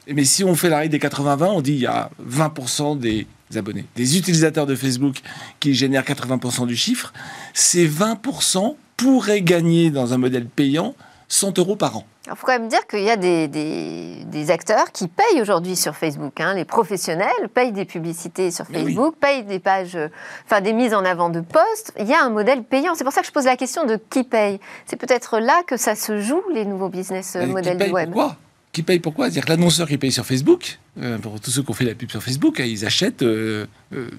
Mais 0.08 0.26
si 0.26 0.44
on 0.44 0.56
fait 0.56 0.70
la 0.70 0.80
règle 0.80 0.92
des 0.92 1.00
80-20, 1.00 1.46
on 1.46 1.62
dit 1.62 1.74
il 1.74 1.80
y 1.80 1.86
a 1.86 2.10
20% 2.30 3.00
des 3.00 3.28
abonnés, 3.56 3.86
des 3.96 4.18
utilisateurs 4.18 4.66
de 4.66 4.76
Facebook 4.76 5.18
qui 5.60 5.74
génèrent 5.74 6.04
80% 6.04 6.68
du 6.68 6.76
chiffre. 6.76 7.14
Ces 7.54 7.88
20% 7.88 8.76
pourraient 8.98 9.42
gagner 9.42 9.90
dans 9.90 10.14
un 10.14 10.18
modèle 10.18 10.48
payant 10.48 10.96
100 11.32 11.58
euros 11.60 11.76
par 11.76 11.98
an. 11.98 12.06
Il 12.28 12.36
faut 12.36 12.46
quand 12.46 12.54
même 12.54 12.68
dire 12.68 12.86
qu'il 12.88 13.04
y 13.04 13.10
a 13.10 13.16
des, 13.16 14.52
acteurs 14.52 14.92
qui 14.92 15.08
payent 15.08 15.42
aujourd'hui 15.42 15.76
sur 15.76 15.96
Facebook. 15.96 16.40
Hein. 16.40 16.54
Les 16.54 16.66
professionnels 16.66 17.50
payent 17.54 17.72
des 17.72 17.86
publicités 17.86 18.52
sur 18.52 18.66
Facebook, 18.66 19.16
payent 19.20 19.44
des 19.44 19.60
pages, 19.60 19.98
enfin 20.46 20.62
des 20.62 20.74
mises 20.74 20.94
en 20.94 21.06
avant 21.06 21.30
de 21.30 21.40
posts. 21.40 21.94
Il 22.00 22.08
y 22.08 22.14
a 22.14 22.24
un 22.24 22.30
modèle 22.30 22.64
payant. 22.64 22.96
C'est 22.96 23.04
pour 23.04 23.14
ça 23.14 23.22
que 23.22 23.28
je 23.28 23.32
pose 23.32 23.46
la 23.46 23.56
question 23.56 23.86
de 23.86 24.00
qui 24.10 24.24
paye. 24.24 24.60
C'est 24.86 24.98
peut-être 24.98 25.40
là 25.40 25.64
que 25.66 25.78
ça 25.78 25.96
se 25.96 26.20
joue, 26.20 26.44
les 26.54 26.66
nouveaux 26.66 26.90
business 26.90 27.36
models 27.36 27.78
du 27.78 27.92
web. 27.92 28.12
Pourquoi? 28.12 28.36
Qui 28.72 28.84
paye 28.84 29.00
pourquoi? 29.00 29.26
C'est-à-dire 29.26 29.46
que 29.46 29.50
l'annonceur 29.50 29.88
qui 29.88 29.98
paye 29.98 30.12
sur 30.12 30.26
Facebook, 30.26 30.80
euh, 31.02 31.18
pour 31.18 31.40
tous 31.40 31.52
ceux 31.52 31.64
qui 31.64 31.72
ont 31.72 31.74
fait 31.74 31.86
la 31.86 31.96
pub 31.96 32.10
sur 32.10 32.24
Facebook, 32.24 32.60
ils 32.60 32.86
achètent 32.86 33.22
euh, 33.22 33.66
euh, 33.94 34.10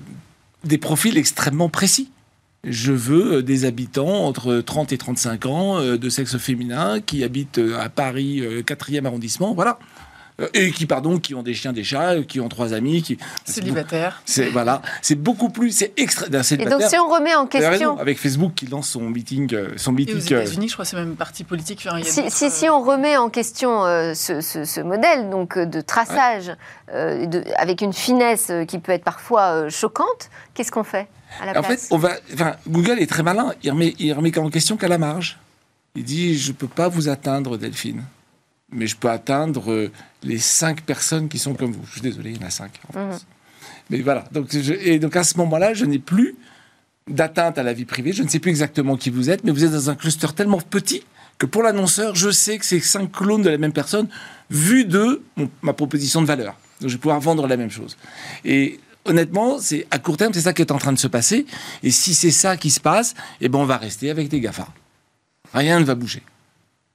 des 0.65 0.79
profils 0.79 1.17
extrêmement 1.17 1.69
précis 1.69 2.11
je 2.65 2.93
veux 2.93 3.39
euh, 3.39 3.43
des 3.43 3.65
habitants 3.65 4.25
entre 4.27 4.59
30 4.61 4.93
et 4.93 4.99
35 4.99 5.47
ans 5.47 5.79
euh, 5.81 5.99
de 5.99 6.09
sexe 6.09 6.37
féminin 6.39 7.01
qui 7.01 7.25
habitent 7.25 7.59
euh, 7.59 7.81
à 7.81 7.89
Paris, 7.89 8.41
4e 8.41 9.05
arrondissement. 9.05 9.55
Voilà. 9.55 9.79
et 10.55 10.71
qui, 10.71 10.87
pardon, 10.87 11.19
qui 11.19 11.35
ont 11.35 11.43
des 11.43 11.55
chiens, 11.55 11.73
des 11.73 11.85
chats, 11.85 12.23
qui 12.23 12.41
ont 12.41 12.49
trois 12.49 12.73
amis, 12.73 13.03
qui 13.03 13.19
célibataires. 13.45 14.23
C'est 14.25 14.49
voilà, 14.49 14.81
c'est 15.03 15.17
beaucoup 15.17 15.49
plus, 15.49 15.73
c'est 15.73 15.93
extra. 15.97 16.27
Et 16.27 16.65
donc 16.65 16.83
si 16.83 16.97
on 16.99 17.09
remet 17.09 17.35
en 17.35 17.47
question, 17.47 17.99
avec 17.99 18.19
Facebook 18.19 18.53
qui 18.55 18.67
lance 18.67 18.89
son 18.89 19.11
meeting, 19.11 19.55
son 19.77 19.93
meeting. 19.93 20.15
Et 20.15 20.19
aux 20.19 20.41
États-Unis, 20.41 20.69
je 20.69 20.73
crois, 20.73 20.85
c'est 20.85 20.97
même 20.97 21.17
parti 21.17 21.45
politique. 21.45 21.87
si, 22.05 22.31
si, 22.31 22.51
si, 22.51 22.69
on 22.69 22.83
remet 22.83 23.17
en 23.17 23.29
question 23.29 23.83
ce, 24.15 24.41
ce, 24.41 24.81
modèle 24.81 25.31
donc 25.31 25.59
de 25.59 25.81
traçage 25.81 26.53
de, 26.93 27.43
avec 27.57 27.83
une 27.83 27.93
finesse 27.93 28.53
qui 28.69 28.79
peut 28.79 28.93
être 28.93 29.05
parfois 29.05 29.69
choquante, 29.69 30.31
qu'est-ce 30.55 30.73
qu'on 30.73 30.85
fait? 30.85 31.09
À 31.41 31.53
la 31.53 31.61
En 31.61 31.63
fait, 31.63 31.87
on 31.91 31.99
va, 31.99 32.13
enfin, 32.35 32.57
Google 32.69 32.99
est 32.99 33.07
très 33.07 33.23
malin. 33.23 33.55
Il 33.63 33.71
remet, 33.71 33.95
il 33.99 34.13
remet 34.13 34.37
en 34.39 34.51
question 34.51 34.77
qu'à 34.77 34.89
la 34.89 34.99
marge. 34.99 35.39
Il 35.95 36.05
dit, 36.05 36.39
je 36.39 36.53
peux 36.53 36.69
pas 36.69 36.89
vous 36.89 37.09
atteindre, 37.09 37.59
Delphine 37.59 38.03
mais 38.73 38.87
je 38.87 38.97
peux 38.97 39.11
atteindre 39.11 39.71
euh, 39.71 39.91
les 40.23 40.39
cinq 40.39 40.83
personnes 40.83 41.29
qui 41.29 41.39
sont 41.39 41.55
comme 41.55 41.73
vous. 41.73 41.85
Je 41.87 41.93
suis 41.93 42.01
désolé, 42.01 42.31
il 42.31 42.41
y 42.41 42.45
en 42.45 42.47
a 42.47 42.51
cinq 42.51 42.73
en 42.89 42.93
France. 42.93 43.23
Mhm. 43.23 43.29
Mais 43.91 44.01
voilà. 44.01 44.25
Donc, 44.33 44.55
et 44.55 44.99
donc 44.99 45.17
à 45.17 45.25
ce 45.25 45.37
moment-là, 45.39 45.75
je 45.75 45.85
n'ai 45.85 45.99
plus 45.99 46.37
d'atteinte 47.09 47.59
à 47.59 47.63
la 47.63 47.73
vie 47.73 47.85
privée. 47.85 48.13
Je 48.13 48.23
ne 48.23 48.29
sais 48.29 48.39
plus 48.39 48.51
exactement 48.51 48.97
qui 48.97 49.11
vous 49.11 49.29
êtes, 49.31 49.45
mais 49.45 49.51
vous 49.51 49.65
êtes 49.65 49.73
dans 49.73 49.91
un 49.91 49.95
cluster 49.95 50.29
tellement 50.35 50.61
petit 50.61 51.03
que 51.39 51.47
pour 51.47 51.63
l'annonceur, 51.63 52.15
je 52.15 52.31
sais 52.31 52.59
que 52.59 52.65
c'est 52.65 52.81
cinq 52.81 53.11
clones 53.11 53.43
de 53.43 53.51
la 53.51 53.59
même 53.59 53.73
personne 53.73 54.09
vu 54.51 54.85
de 54.85 55.23
ma 55.61 55.73
proposition 55.73 56.23
de 56.23 56.27
valeur. 56.27 56.57
Donc 56.81 56.91
je 56.91 56.95
vais 56.95 57.01
pouvoir 57.01 57.21
vendre 57.21 57.47
la 57.47 57.57
même 57.57 57.71
chose. 57.71 57.97
Et 58.45 58.81
honnêtement, 59.05 59.59
c'est 59.59 59.87
à 59.91 59.99
court 59.99 60.17
terme, 60.17 60.33
c'est 60.33 60.43
ça 60.43 60.53
qui 60.53 60.63
est 60.63 60.73
en 60.73 60.79
train 60.79 60.93
de 60.93 60.99
se 60.99 61.09
passer. 61.09 61.47
Et 61.83 61.91
si 61.91 62.15
c'est 62.15 62.31
ça 62.31 62.57
qui 62.57 62.71
se 62.71 62.81
passe, 62.81 63.15
eh 63.41 63.49
ben 63.49 63.59
on 63.59 63.65
va 63.65 63.77
rester 63.77 64.11
avec 64.11 64.29
des 64.29 64.41
GAFA. 64.41 64.67
Rien 65.53 65.81
ne 65.81 65.85
va 65.85 65.95
bouger. 65.95 66.23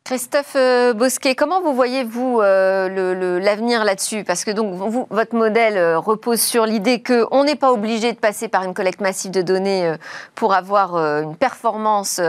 Christophe 0.08 0.54
euh, 0.56 0.94
Bosquet, 0.94 1.36
comment 1.36 1.60
vous 1.60 1.74
voyez-vous 1.74 2.40
euh, 2.40 3.40
l'avenir 3.42 3.84
là-dessus? 3.84 4.24
Parce 4.24 4.46
que 4.46 4.52
donc 4.52 4.74
votre 5.10 5.36
modèle 5.36 5.76
euh, 5.76 6.00
repose 6.00 6.40
sur 6.40 6.66
l'idée 6.66 7.04
qu'on 7.04 7.44
n'est 7.44 7.58
pas 7.58 7.74
obligé 7.74 8.14
de 8.14 8.18
passer 8.18 8.48
par 8.48 8.64
une 8.64 8.74
collecte 8.74 9.02
massive 9.02 9.32
de 9.32 9.42
données 9.42 9.96
pour 10.34 10.54
avoir 10.54 10.96
une 10.96 11.36
performance 11.36 12.22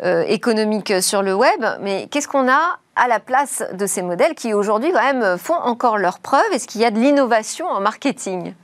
économique 0.00 1.02
sur 1.02 1.22
le 1.22 1.34
web. 1.34 1.64
Mais 1.80 2.06
qu'est-ce 2.08 2.28
qu'on 2.28 2.48
a 2.48 2.78
à 2.94 3.08
la 3.08 3.18
place 3.18 3.64
de 3.72 3.86
ces 3.86 4.02
modèles 4.02 4.36
qui 4.36 4.54
aujourd'hui 4.54 4.92
quand 4.92 5.12
même 5.12 5.38
font 5.38 5.54
encore 5.54 5.98
leurs 5.98 6.20
preuves? 6.20 6.52
Est-ce 6.52 6.68
qu'il 6.68 6.80
y 6.80 6.84
a 6.84 6.92
de 6.92 7.00
l'innovation 7.00 7.66
en 7.66 7.80
marketing? 7.80 8.54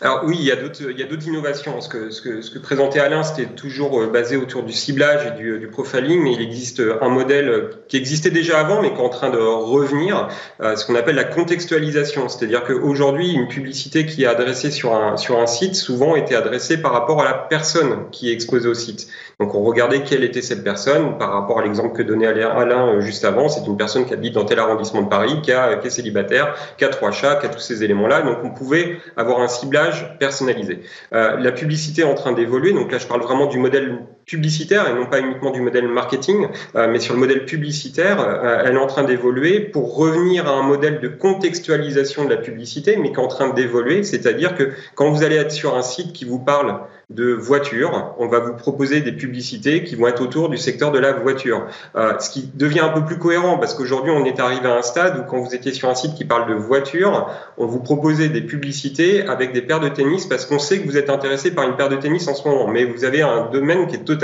Alors 0.00 0.22
oui, 0.24 0.36
il 0.38 0.44
y 0.44 0.52
a 0.52 0.56
d'autres, 0.56 1.26
innovations. 1.26 1.80
Ce 1.80 1.88
que, 1.88 2.58
présentait 2.60 3.00
Alain, 3.00 3.24
c'était 3.24 3.46
toujours 3.46 4.00
euh, 4.00 4.06
basé 4.06 4.36
autour 4.36 4.62
du 4.62 4.72
ciblage 4.72 5.26
et 5.26 5.30
du, 5.32 5.58
du, 5.58 5.66
profiling, 5.66 6.22
mais 6.22 6.34
il 6.34 6.40
existe 6.40 6.80
un 7.00 7.08
modèle 7.08 7.70
qui 7.88 7.96
existait 7.96 8.30
déjà 8.30 8.60
avant, 8.60 8.80
mais 8.80 8.92
qui 8.92 8.96
est 8.96 9.04
en 9.04 9.08
train 9.08 9.30
de 9.30 9.38
revenir, 9.38 10.28
euh, 10.60 10.76
ce 10.76 10.86
qu'on 10.86 10.94
appelle 10.94 11.16
la 11.16 11.24
contextualisation. 11.24 12.28
C'est-à-dire 12.28 12.62
qu'aujourd'hui, 12.62 13.32
une 13.32 13.48
publicité 13.48 14.06
qui 14.06 14.22
est 14.22 14.26
adressée 14.26 14.70
sur 14.70 14.94
un, 14.94 15.46
site, 15.46 15.74
souvent 15.74 16.14
était 16.14 16.36
adressée 16.36 16.80
par 16.80 16.92
rapport 16.92 17.20
à 17.20 17.24
la 17.24 17.34
personne 17.34 18.08
qui 18.12 18.30
est 18.30 18.32
exposée 18.32 18.68
au 18.68 18.74
site. 18.74 19.08
Donc 19.40 19.54
on 19.54 19.62
regardait 19.62 20.02
quelle 20.02 20.22
était 20.22 20.42
cette 20.42 20.62
personne 20.62 21.18
par 21.18 21.32
rapport 21.32 21.58
à 21.58 21.62
l'exemple 21.62 21.96
que 21.96 22.02
donnait 22.02 22.26
Alain 22.26 22.94
euh, 22.94 23.00
juste 23.00 23.24
avant. 23.24 23.48
C'est 23.48 23.66
une 23.66 23.76
personne 23.76 24.06
qui 24.06 24.12
habite 24.12 24.34
dans 24.34 24.44
tel 24.44 24.60
arrondissement 24.60 25.02
de 25.02 25.08
Paris, 25.08 25.40
qui 25.42 25.50
est 25.50 25.90
célibataire, 25.90 26.54
qui 26.76 26.84
a 26.84 26.88
trois 26.88 27.10
chats, 27.10 27.36
qui 27.36 27.46
a 27.46 27.48
tous 27.48 27.60
ces 27.60 27.82
éléments-là. 27.82 28.22
Donc 28.22 28.38
on 28.44 28.50
pouvait 28.50 28.98
avoir 29.16 29.40
un 29.40 29.48
ciblage 29.48 29.87
personnalisé. 30.18 30.80
Euh, 31.12 31.36
la 31.36 31.52
publicité 31.52 32.02
est 32.02 32.04
en 32.04 32.14
train 32.14 32.32
d'évoluer. 32.32 32.72
Donc 32.72 32.92
là, 32.92 32.98
je 32.98 33.06
parle 33.06 33.22
vraiment 33.22 33.46
du 33.46 33.58
modèle 33.58 33.98
publicitaire 34.28 34.88
et 34.88 34.94
non 34.94 35.06
pas 35.06 35.20
uniquement 35.20 35.50
du 35.50 35.60
modèle 35.62 35.88
marketing, 35.88 36.48
euh, 36.76 36.86
mais 36.88 37.00
sur 37.00 37.14
le 37.14 37.20
modèle 37.20 37.46
publicitaire, 37.46 38.20
euh, 38.20 38.62
elle 38.64 38.74
est 38.74 38.78
en 38.78 38.86
train 38.86 39.02
d'évoluer 39.02 39.58
pour 39.60 39.96
revenir 39.96 40.46
à 40.46 40.52
un 40.52 40.62
modèle 40.62 41.00
de 41.00 41.08
contextualisation 41.08 42.26
de 42.26 42.30
la 42.30 42.36
publicité, 42.36 42.98
mais 42.98 43.08
qui 43.08 43.14
est 43.14 43.24
en 43.24 43.28
train 43.28 43.48
d'évoluer. 43.48 44.04
C'est-à-dire 44.04 44.54
que 44.54 44.70
quand 44.94 45.10
vous 45.10 45.22
allez 45.22 45.36
être 45.36 45.50
sur 45.50 45.76
un 45.76 45.82
site 45.82 46.12
qui 46.12 46.26
vous 46.26 46.38
parle 46.38 46.80
de 47.10 47.32
voiture, 47.32 48.14
on 48.18 48.26
va 48.26 48.38
vous 48.38 48.52
proposer 48.52 49.00
des 49.00 49.12
publicités 49.12 49.82
qui 49.82 49.94
vont 49.94 50.08
être 50.08 50.20
autour 50.20 50.50
du 50.50 50.58
secteur 50.58 50.92
de 50.92 50.98
la 50.98 51.12
voiture. 51.12 51.66
Euh, 51.96 52.12
ce 52.18 52.28
qui 52.28 52.50
devient 52.54 52.80
un 52.80 52.90
peu 52.90 53.02
plus 53.02 53.18
cohérent 53.18 53.56
parce 53.56 53.72
qu'aujourd'hui 53.72 54.12
on 54.12 54.26
est 54.26 54.38
arrivé 54.38 54.68
à 54.68 54.76
un 54.76 54.82
stade 54.82 55.18
où 55.18 55.22
quand 55.22 55.40
vous 55.40 55.54
étiez 55.54 55.72
sur 55.72 55.88
un 55.88 55.94
site 55.94 56.14
qui 56.16 56.26
parle 56.26 56.50
de 56.50 56.54
voiture, 56.54 57.30
on 57.56 57.64
vous 57.64 57.80
proposait 57.80 58.28
des 58.28 58.42
publicités 58.42 59.26
avec 59.26 59.54
des 59.54 59.62
paires 59.62 59.80
de 59.80 59.88
tennis 59.88 60.26
parce 60.26 60.44
qu'on 60.44 60.58
sait 60.58 60.80
que 60.80 60.86
vous 60.86 60.98
êtes 60.98 61.08
intéressé 61.08 61.50
par 61.50 61.66
une 61.66 61.76
paire 61.76 61.88
de 61.88 61.96
tennis 61.96 62.28
en 62.28 62.34
ce 62.34 62.46
moment, 62.46 62.68
mais 62.68 62.84
vous 62.84 63.04
avez 63.06 63.22
un 63.22 63.48
domaine 63.50 63.86
qui 63.86 63.96
est 63.96 64.00
totalement 64.00 64.17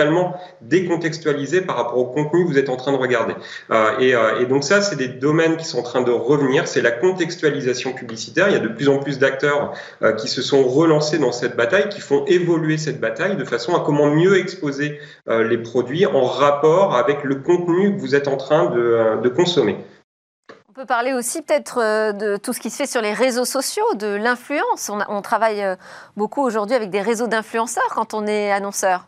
décontextualisé 0.61 1.61
par 1.61 1.77
rapport 1.77 1.99
au 1.99 2.07
contenu 2.07 2.45
que 2.45 2.49
vous 2.49 2.59
êtes 2.59 2.69
en 2.69 2.77
train 2.77 2.93
de 2.93 2.97
regarder. 2.97 3.35
Euh, 3.71 3.99
et, 3.99 4.15
euh, 4.15 4.41
et, 4.41 4.47
donc 4.47 4.65
ça, 4.65 4.83
c'est 4.83 4.97
des 4.97 5.09
domaines 5.09 5.57
qui 5.57 5.65
sont 5.65 5.79
en 5.79 5.83
train 5.83 6.03
de 6.03 6.11
revenir, 6.11 6.67
c'est 6.67 6.83
la 6.83 6.91
contextualisation 6.91 7.93
publicitaire. 7.93 8.49
Il 8.49 8.55
y 8.55 8.57
a 8.57 8.61
de 8.61 8.69
plus 8.69 8.89
en 8.89 8.99
plus 8.99 9.19
d'acteurs 9.19 9.73
euh, 10.03 10.13
qui 10.13 10.29
se 10.29 10.43
sont 10.43 10.65
relancés 10.65 11.19
dans 11.19 11.33
cette 11.33 11.57
bataille, 11.57 11.89
qui 11.89 12.01
font 12.01 12.25
évoluer 12.27 12.79
cette 12.79 13.01
bataille 13.01 13.37
de 13.37 13.45
façon 13.45 13.75
à 13.75 13.81
comment 13.81 14.11
mieux 14.11 14.39
exposer 14.39 14.99
les 15.27 15.59
produits 15.59 16.07
en 16.07 16.25
rapport 16.25 16.97
avec 16.97 17.25
le 17.25 17.37
contenu 17.37 17.95
que 17.95 18.01
vous 18.01 18.15
êtes 18.15 18.29
en 18.29 18.37
train 18.37 18.67
de, 18.71 19.29
consommer. 19.29 19.77
On 20.69 20.73
peut 20.73 20.87
parler 20.87 21.13
aussi 21.13 21.43
peut-être 21.43 21.79
de 22.13 22.37
tout 22.37 22.53
ce 22.53 22.61
qui 22.61 22.71
se 22.71 22.77
fait 22.77 22.87
sur 22.87 23.01
les 23.01 23.13
réseaux 23.13 23.45
sociaux, 23.45 23.85
de 23.95 24.07
l'influence. 24.07 24.91
on, 25.09 25.23
travaille 25.23 25.65
beaucoup 26.17 26.43
aujourd'hui 26.43 26.77
avec 26.77 26.91
des 26.91 27.01
réseaux 27.01 27.27
d'influenceurs 27.27 27.89
quand 27.95 28.15
on 28.15 28.27
est 28.27 28.53
annonceur. 28.53 29.07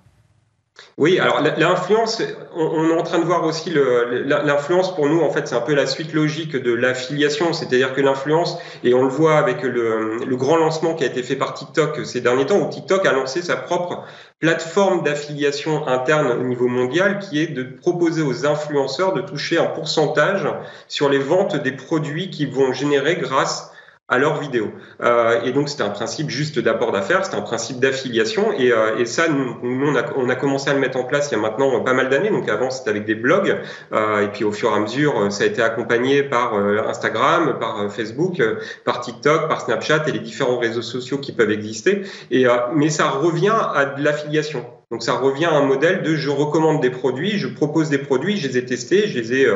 Oui, 0.98 1.18
alors 1.18 1.42
l'influence, 1.42 2.22
on, 2.54 2.88
est 2.88 2.98
en 2.98 3.02
train 3.02 3.18
de 3.18 3.24
voir 3.24 3.44
aussi 3.44 3.70
l'influence 3.70 4.94
pour 4.94 5.06
nous, 5.06 5.20
en 5.20 5.30
fait, 5.30 5.46
c'est 5.46 5.54
un 5.54 5.60
peu 5.60 5.74
la 5.74 5.86
suite 5.86 6.14
logique 6.14 6.56
de 6.56 6.72
l'affiliation, 6.72 7.52
c'est-à-dire 7.52 7.94
que 7.94 8.00
l'influence, 8.00 8.58
et 8.82 8.94
on 8.94 9.02
le 9.02 9.10
voit 9.10 9.36
avec 9.36 9.62
le, 9.62 10.36
grand 10.36 10.56
lancement 10.56 10.94
qui 10.94 11.04
a 11.04 11.06
été 11.06 11.22
fait 11.22 11.36
par 11.36 11.52
TikTok 11.52 12.06
ces 12.06 12.22
derniers 12.22 12.46
temps, 12.46 12.58
où 12.58 12.70
TikTok 12.70 13.04
a 13.04 13.12
lancé 13.12 13.42
sa 13.42 13.56
propre 13.56 14.04
plateforme 14.38 15.02
d'affiliation 15.02 15.86
interne 15.86 16.32
au 16.32 16.44
niveau 16.44 16.66
mondial, 16.66 17.18
qui 17.18 17.40
est 17.42 17.48
de 17.48 17.62
proposer 17.62 18.22
aux 18.22 18.46
influenceurs 18.46 19.12
de 19.12 19.20
toucher 19.20 19.58
un 19.58 19.66
pourcentage 19.66 20.48
sur 20.88 21.10
les 21.10 21.18
ventes 21.18 21.56
des 21.56 21.72
produits 21.72 22.30
qu'ils 22.30 22.52
vont 22.52 22.72
générer 22.72 23.16
grâce 23.16 23.70
à 24.08 24.18
leur 24.18 24.38
vidéo. 24.40 24.70
Euh, 25.02 25.42
et 25.42 25.52
donc 25.52 25.68
c'était 25.68 25.82
un 25.82 25.90
principe 25.90 26.30
juste 26.30 26.60
d'apport 26.60 26.92
d'affaires, 26.92 27.24
c'était 27.24 27.36
un 27.36 27.42
principe 27.42 27.80
d'affiliation. 27.80 28.52
Et, 28.52 28.72
euh, 28.72 28.98
et, 28.98 29.04
ça, 29.04 29.28
nous, 29.28 29.56
on, 29.62 29.96
a, 29.96 30.04
on, 30.16 30.28
a, 30.28 30.36
commencé 30.36 30.70
à 30.70 30.74
le 30.74 30.80
mettre 30.80 30.96
en 30.96 31.04
place 31.04 31.28
il 31.30 31.34
y 31.34 31.38
a 31.38 31.40
maintenant 31.40 31.80
pas 31.80 31.92
mal 31.92 32.08
d'années. 32.08 32.30
Donc 32.30 32.48
avant, 32.48 32.70
c'était 32.70 32.90
avec 32.90 33.04
des 33.04 33.16
blogs. 33.16 33.56
Euh, 33.92 34.22
et 34.22 34.28
puis 34.28 34.44
au 34.44 34.52
fur 34.52 34.70
et 34.70 34.74
à 34.74 34.78
mesure, 34.78 35.32
ça 35.32 35.42
a 35.42 35.46
été 35.46 35.60
accompagné 35.60 36.22
par 36.22 36.54
euh, 36.54 36.86
Instagram, 36.86 37.58
par 37.58 37.80
euh, 37.80 37.88
Facebook, 37.88 38.40
par 38.84 39.00
TikTok, 39.00 39.48
par 39.48 39.60
Snapchat 39.62 40.04
et 40.06 40.12
les 40.12 40.20
différents 40.20 40.58
réseaux 40.58 40.82
sociaux 40.82 41.18
qui 41.18 41.32
peuvent 41.32 41.50
exister. 41.50 42.02
Et, 42.30 42.46
mais 42.74 42.90
ça 42.90 43.08
revient 43.08 43.54
à 43.74 43.86
de 43.86 44.02
l'affiliation. 44.02 44.64
Donc 44.90 45.02
ça 45.02 45.14
revient 45.14 45.46
à 45.46 45.54
un 45.54 45.64
modèle 45.64 46.02
de 46.02 46.14
je 46.14 46.30
recommande 46.30 46.80
des 46.80 46.90
produits, 46.90 47.38
je 47.38 47.48
propose 47.48 47.90
des 47.90 47.98
produits, 47.98 48.36
je 48.36 48.48
les 48.48 48.58
ai 48.58 48.64
testés, 48.64 49.08
je 49.08 49.18
les 49.18 49.34
ai 49.34 49.48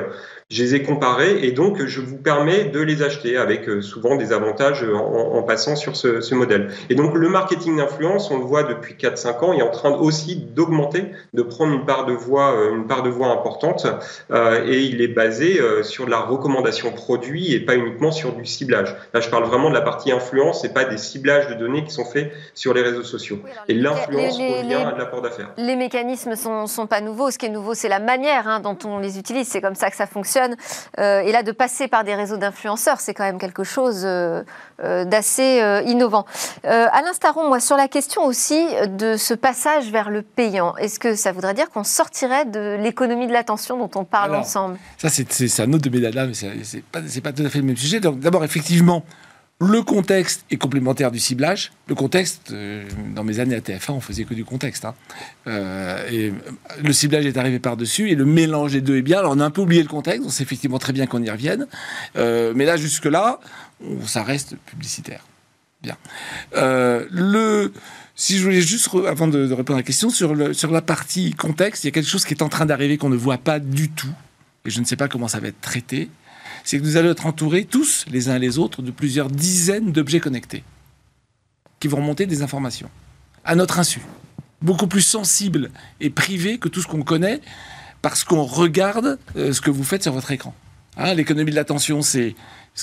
je 0.51 0.65
les 0.65 0.75
ai 0.75 0.83
comparés 0.83 1.45
et 1.45 1.53
donc 1.53 1.85
je 1.87 2.01
vous 2.01 2.17
permets 2.17 2.65
de 2.65 2.81
les 2.81 3.03
acheter 3.03 3.37
avec 3.37 3.69
euh, 3.69 3.81
souvent 3.83 4.17
des 4.17 4.33
avantages 4.33 4.85
en, 4.85 5.43
passant 5.45 5.77
sur 5.77 5.97
ce, 5.97 6.35
modèle. 6.35 6.73
Et 6.89 6.95
donc 6.97 7.15
le 7.15 7.29
marketing 7.29 7.77
d'influence, 7.77 8.31
on 8.31 8.39
le 8.39 8.45
voit 8.45 8.65
depuis 8.65 8.95
4-5 8.95 9.45
ans, 9.45 9.53
est 9.53 9.63
en 9.63 9.71
train 9.71 9.93
aussi 9.93 10.37
d'augmenter, 10.37 11.13
de 11.35 11.43
prendre 11.43 11.73
une 11.73 11.87
part 11.87 12.05
de 12.05 12.13
voix, 12.13 12.53
euh, 12.53 12.75
une 12.75 12.87
part 12.87 13.03
de 13.03 13.11
voix 13.11 13.29
importante 13.29 13.87
euh, 14.33 14.67
et 14.67 14.81
il 14.83 15.01
est 15.01 15.09
basé 15.09 15.61
sur 15.83 16.09
la 16.09 16.19
recommandation 16.19 16.91
produit 16.91 17.55
et 17.55 17.61
pas 17.61 17.77
uniquement 17.77 18.11
sur 18.11 18.33
du 18.33 18.45
ciblage. 18.45 18.97
Là, 19.15 19.21
je 19.21 19.29
parle 19.29 19.45
vraiment 19.45 19.69
de 19.69 19.75
la 19.75 19.83
partie 19.83 20.11
influence 20.11 20.65
et 20.65 20.73
pas 20.73 20.85
des 20.85 20.99
ciblages 20.99 21.49
de 21.49 21.55
données 21.55 21.85
qui 21.85 21.93
sont 21.93 22.05
faits 22.05 22.33
sur 22.55 22.75
les 22.75 22.83
réseaux 22.83 23.05
sociaux. 23.05 23.39
et 23.69 23.75
l'influence 23.75 24.37
revient 24.37 24.75
à 24.75 24.93
de 24.93 24.99
d'affaires. 25.23 25.51
Les 25.57 25.77
mécanismes 25.77 26.37
sont, 26.37 26.67
sont 26.67 26.87
pas 26.87 27.01
nouveaux. 27.01 27.31
Ce 27.31 27.39
qui 27.39 27.47
est 27.47 27.51
nouveau, 27.51 27.75
c'est 27.75 27.89
la 27.89 28.01
manière 28.01 28.49
hein, 28.49 28.61
dont 28.61 28.77
on 28.85 28.99
les 28.99 29.19
utilise. 29.19 29.49
C'est 29.49 29.61
comme 29.61 29.75
ça 29.75 29.91
que 29.91 29.97
ça 29.97 30.07
fonctionne. 30.07 30.57
Euh, 30.99 31.21
et 31.21 31.33
là, 31.33 31.43
de 31.43 31.53
passer 31.53 31.89
par 31.89 32.05
des 32.05 32.15
réseaux 32.15 32.37
d'influenceurs, 32.37 33.01
c'est 33.01 33.15
quand 33.15 33.25
même 33.25 33.39
quelque 33.39 33.65
chose 33.65 34.03
euh, 34.05 34.43
euh, 34.83 35.05
d'assez 35.05 35.63
innovant. 35.87 36.25
Alain 36.65 37.13
Staron, 37.13 37.49
moi, 37.49 37.61
sur 37.61 37.77
la 37.77 37.89
question 37.89 38.25
aussi 38.25 38.67
de 38.89 39.17
ce 39.17 39.35
passage 39.35 39.91
vers 39.91 40.11
le 40.11 40.23
payant, 40.23 40.77
est-ce 40.77 40.99
que 40.99 41.15
ça 41.15 41.33
voudrait 41.33 41.55
dire 41.55 41.71
qu'on 41.71 41.85
sortirait 41.85 42.45
de 42.45 42.77
l'économie 42.81 43.27
de 43.27 43.33
l'attention 43.33 43.79
dont 43.79 43.91
on 43.95 44.05
parle 44.05 44.35
ensemble? 44.35 44.79
Ça, 44.99 45.09
c'est 45.09 45.61
un 45.61 45.73
autre 45.73 45.89
de 45.89 45.91
mes 45.91 46.11
mais 46.11 46.65
c'est 46.65 46.83
pas, 46.83 47.01
pas 47.01 47.33
tout 47.33 47.43
à 47.45 47.49
fait 47.49 47.59
le 47.59 47.65
même 47.65 47.77
sujet. 47.77 48.01
D'abord, 48.01 48.45
effectivement, 48.45 49.05
le 49.61 49.83
contexte 49.83 50.47
est 50.51 50.57
complémentaire 50.57 51.11
du 51.11 51.19
ciblage. 51.19 51.73
Le 51.87 51.95
contexte, 51.95 52.51
euh, 52.51 52.89
dans 53.15 53.25
mes 53.25 53.41
années 53.41 53.55
à 53.55 53.61
TF1, 53.61 53.93
on 53.93 54.01
faisait 54.01 54.25
que 54.25 54.33
du 54.33 54.45
contexte. 54.45 54.87
Hein. 54.87 54.95
Euh, 55.47 56.09
et 56.11 56.33
le 56.83 56.93
ciblage 56.95 57.27
est 57.27 57.37
arrivé 57.37 57.59
par-dessus 57.59 58.09
et 58.09 58.15
le 58.15 58.25
mélange 58.25 58.73
des 58.73 58.81
deux 58.81 58.97
est 58.97 59.03
bien. 59.03 59.19
Alors 59.19 59.33
on 59.37 59.41
a 59.41 59.45
un 59.45 59.51
peu 59.51 59.61
oublié 59.61 59.83
le 59.83 59.89
contexte, 59.89 60.23
on 60.25 60.31
sait 60.31 60.45
effectivement 60.45 60.79
très 60.79 60.95
bien 60.95 61.07
qu'on 61.07 61.23
y 61.23 61.29
revienne. 61.29 61.67
Euh, 62.17 62.55
mais 62.57 62.65
là, 62.65 62.79
jusque-là, 62.79 63.39
ça 64.07 64.23
reste 64.23 64.57
publicitaire. 64.65 65.25
Bien. 65.83 65.97
si 68.15 68.39
je 68.39 68.43
voulais 68.43 68.61
juste, 68.61 68.91
avant 69.07 69.29
de, 69.29 69.51
répondre 69.51 69.79
à 69.79 69.81
la 69.81 69.83
question, 69.83 70.11
sur 70.11 70.35
la 70.35 70.83
partie 70.83 71.33
contexte, 71.33 71.85
il 71.85 71.87
y 71.87 71.89
a 71.89 71.91
quelque 71.91 72.09
chose 72.09 72.25
qui 72.25 72.35
est 72.35 72.43
en 72.43 72.51
train 72.51 72.67
d'arriver 72.67 72.97
qu'on 72.99 73.09
ne 73.09 73.17
voit 73.17 73.39
pas 73.39 73.59
du 73.59 73.91
tout. 73.91 74.13
Et 74.67 74.71
je 74.71 74.81
ne 74.81 74.85
sais 74.85 74.97
pas 74.97 75.09
comment 75.09 75.29
ça 75.29 75.41
va 75.41 75.49
être 75.49 75.61
traité 75.61 76.11
c'est 76.65 76.79
que 76.79 76.85
nous 76.85 76.97
allons 76.97 77.11
être 77.11 77.27
entourés 77.27 77.65
tous, 77.65 78.05
les 78.11 78.29
uns 78.29 78.39
les 78.39 78.59
autres, 78.59 78.83
de 78.83 78.91
plusieurs 78.91 79.29
dizaines 79.29 79.93
d'objets 79.93 80.21
connectés 80.21 80.65
qui 81.81 81.89
vont 81.89 81.99
remonter 81.99 82.27
des 82.27 82.43
informations 82.43 82.91
à 83.45 83.55
notre 83.55 83.79
insu, 83.79 84.01
beaucoup 84.63 84.87
plus 84.87 85.01
sensibles 85.01 85.71
et 86.01 86.11
privés 86.11 86.59
que 86.59 86.69
tout 86.69 86.83
ce 86.83 86.87
qu'on 86.87 87.03
connaît 87.03 87.41
parce 88.03 88.25
qu'on 88.25 88.45
regarde 88.45 89.19
euh, 89.37 89.53
ce 89.53 89.61
que 89.61 89.71
vous 89.71 89.85
faites 89.85 90.03
sur 90.03 90.13
votre 90.13 90.31
écran. 90.31 90.55
Hein, 90.97 91.15
l'économie 91.15 91.51
de 91.51 91.57
l'attention, 91.57 92.03
c'est 92.03 92.35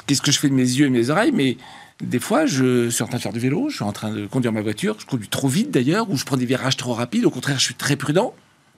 qu'est-ce 0.06 0.22
que 0.22 0.32
je 0.32 0.40
fais 0.40 0.50
de 0.50 0.54
mes 0.54 0.62
yeux 0.62 0.88
et 0.88 0.90
mes 0.90 1.10
oreilles, 1.10 1.32
mais 1.34 1.58
des 2.02 2.20
fois, 2.20 2.46
je 2.46 2.90
suis 2.90 3.04
en 3.04 3.08
train 3.08 3.18
de 3.18 3.22
faire 3.22 3.34
du 3.34 3.40
vélo, 3.40 3.70
je 3.70 3.76
suis 3.76 3.84
en 3.84 3.92
train 3.92 4.12
de 4.12 4.28
conduire 4.28 4.54
ma 4.54 4.62
voiture, 4.62 4.98
je 5.00 5.06
conduis 5.06 5.28
trop 5.28 5.48
vite 5.48 5.72
d'ailleurs, 5.72 6.10
ou 6.10 6.18
je 6.18 6.26
prends 6.26 6.38
des 6.38 6.46
virages 6.46 6.78
trop 6.78 6.94
rapides. 6.94 7.26
Au 7.26 7.32
contraire, 7.32 7.58
je 7.58 7.66
suis 7.66 7.74
très 7.74 7.96
prudent. 7.96 8.34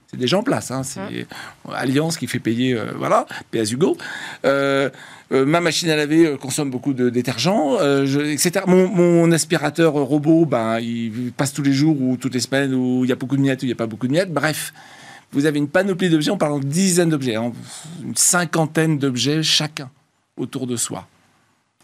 C'est 0.10 0.18
déjà 0.18 0.38
en 0.40 0.44
place. 0.44 0.72
Hein. 0.72 0.84
C'est 0.84 1.28
Alliance 1.72 2.18
qui 2.18 2.28
fait 2.28 2.40
payer, 2.40 2.74
euh, 2.74 2.92
voilà, 2.98 3.28
pay 3.52 3.60
as 3.60 3.72
you 3.72 3.98
euh, 4.46 4.90
ma 5.32 5.62
machine 5.62 5.90
à 5.92 5.96
laver 5.96 6.36
consomme 6.42 6.72
beaucoup 6.72 6.94
de 6.94 7.12
détergent, 7.12 7.78
etc. 8.04 8.66
Mon, 8.66 9.32
aspirateur 9.32 9.94
robot, 9.94 10.46
ben, 10.46 10.80
il 10.80 11.32
passe 11.38 11.54
tous 11.54 11.62
les 11.62 11.74
jours 11.74 12.02
ou 12.02 12.18
toutes 12.18 12.34
les 12.34 12.40
semaines 12.40 12.74
où 12.74 13.06
il 13.06 13.10
y 13.10 13.14
a 13.14 13.16
beaucoup 13.16 13.38
de 13.38 13.42
miettes 13.42 13.62
ou 13.62 13.66
il 13.66 13.70
n'y 13.70 13.74
a 13.74 13.76
pas 13.76 13.86
beaucoup 13.86 14.08
de 14.08 14.12
miettes. 14.12 14.34
Bref, 14.34 14.74
vous 15.32 15.46
avez 15.46 15.60
une 15.60 15.68
panoplie 15.68 16.10
d'objets, 16.10 16.32
on 16.32 16.38
parle 16.38 16.62
de 16.62 16.66
dizaines 16.66 17.10
d'objets, 17.10 17.36
hein, 17.36 17.52
une 18.04 18.16
cinquantaine 18.16 18.98
d'objets 18.98 19.44
chacun 19.44 19.92
autour 20.38 20.66
de 20.66 20.76
soi. 20.76 21.08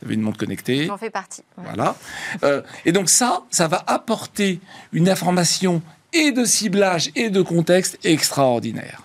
Vous 0.02 0.08
avez 0.08 0.16
une 0.16 0.22
montre 0.22 0.38
connectée. 0.38 0.88
J'en 0.88 0.98
fais 0.98 1.10
partie. 1.10 1.44
Voilà. 1.56 1.96
Euh, 2.44 2.62
et 2.86 2.92
donc 2.92 3.10
ça, 3.10 3.44
ça 3.50 3.68
va 3.68 3.84
apporter 3.88 4.60
une 4.92 5.08
information 5.08 5.82
et 6.16 6.32
de 6.32 6.46
ciblage 6.46 7.12
et 7.16 7.30
de 7.30 7.42
contexte 7.42 8.00
extraordinaire. 8.06 9.04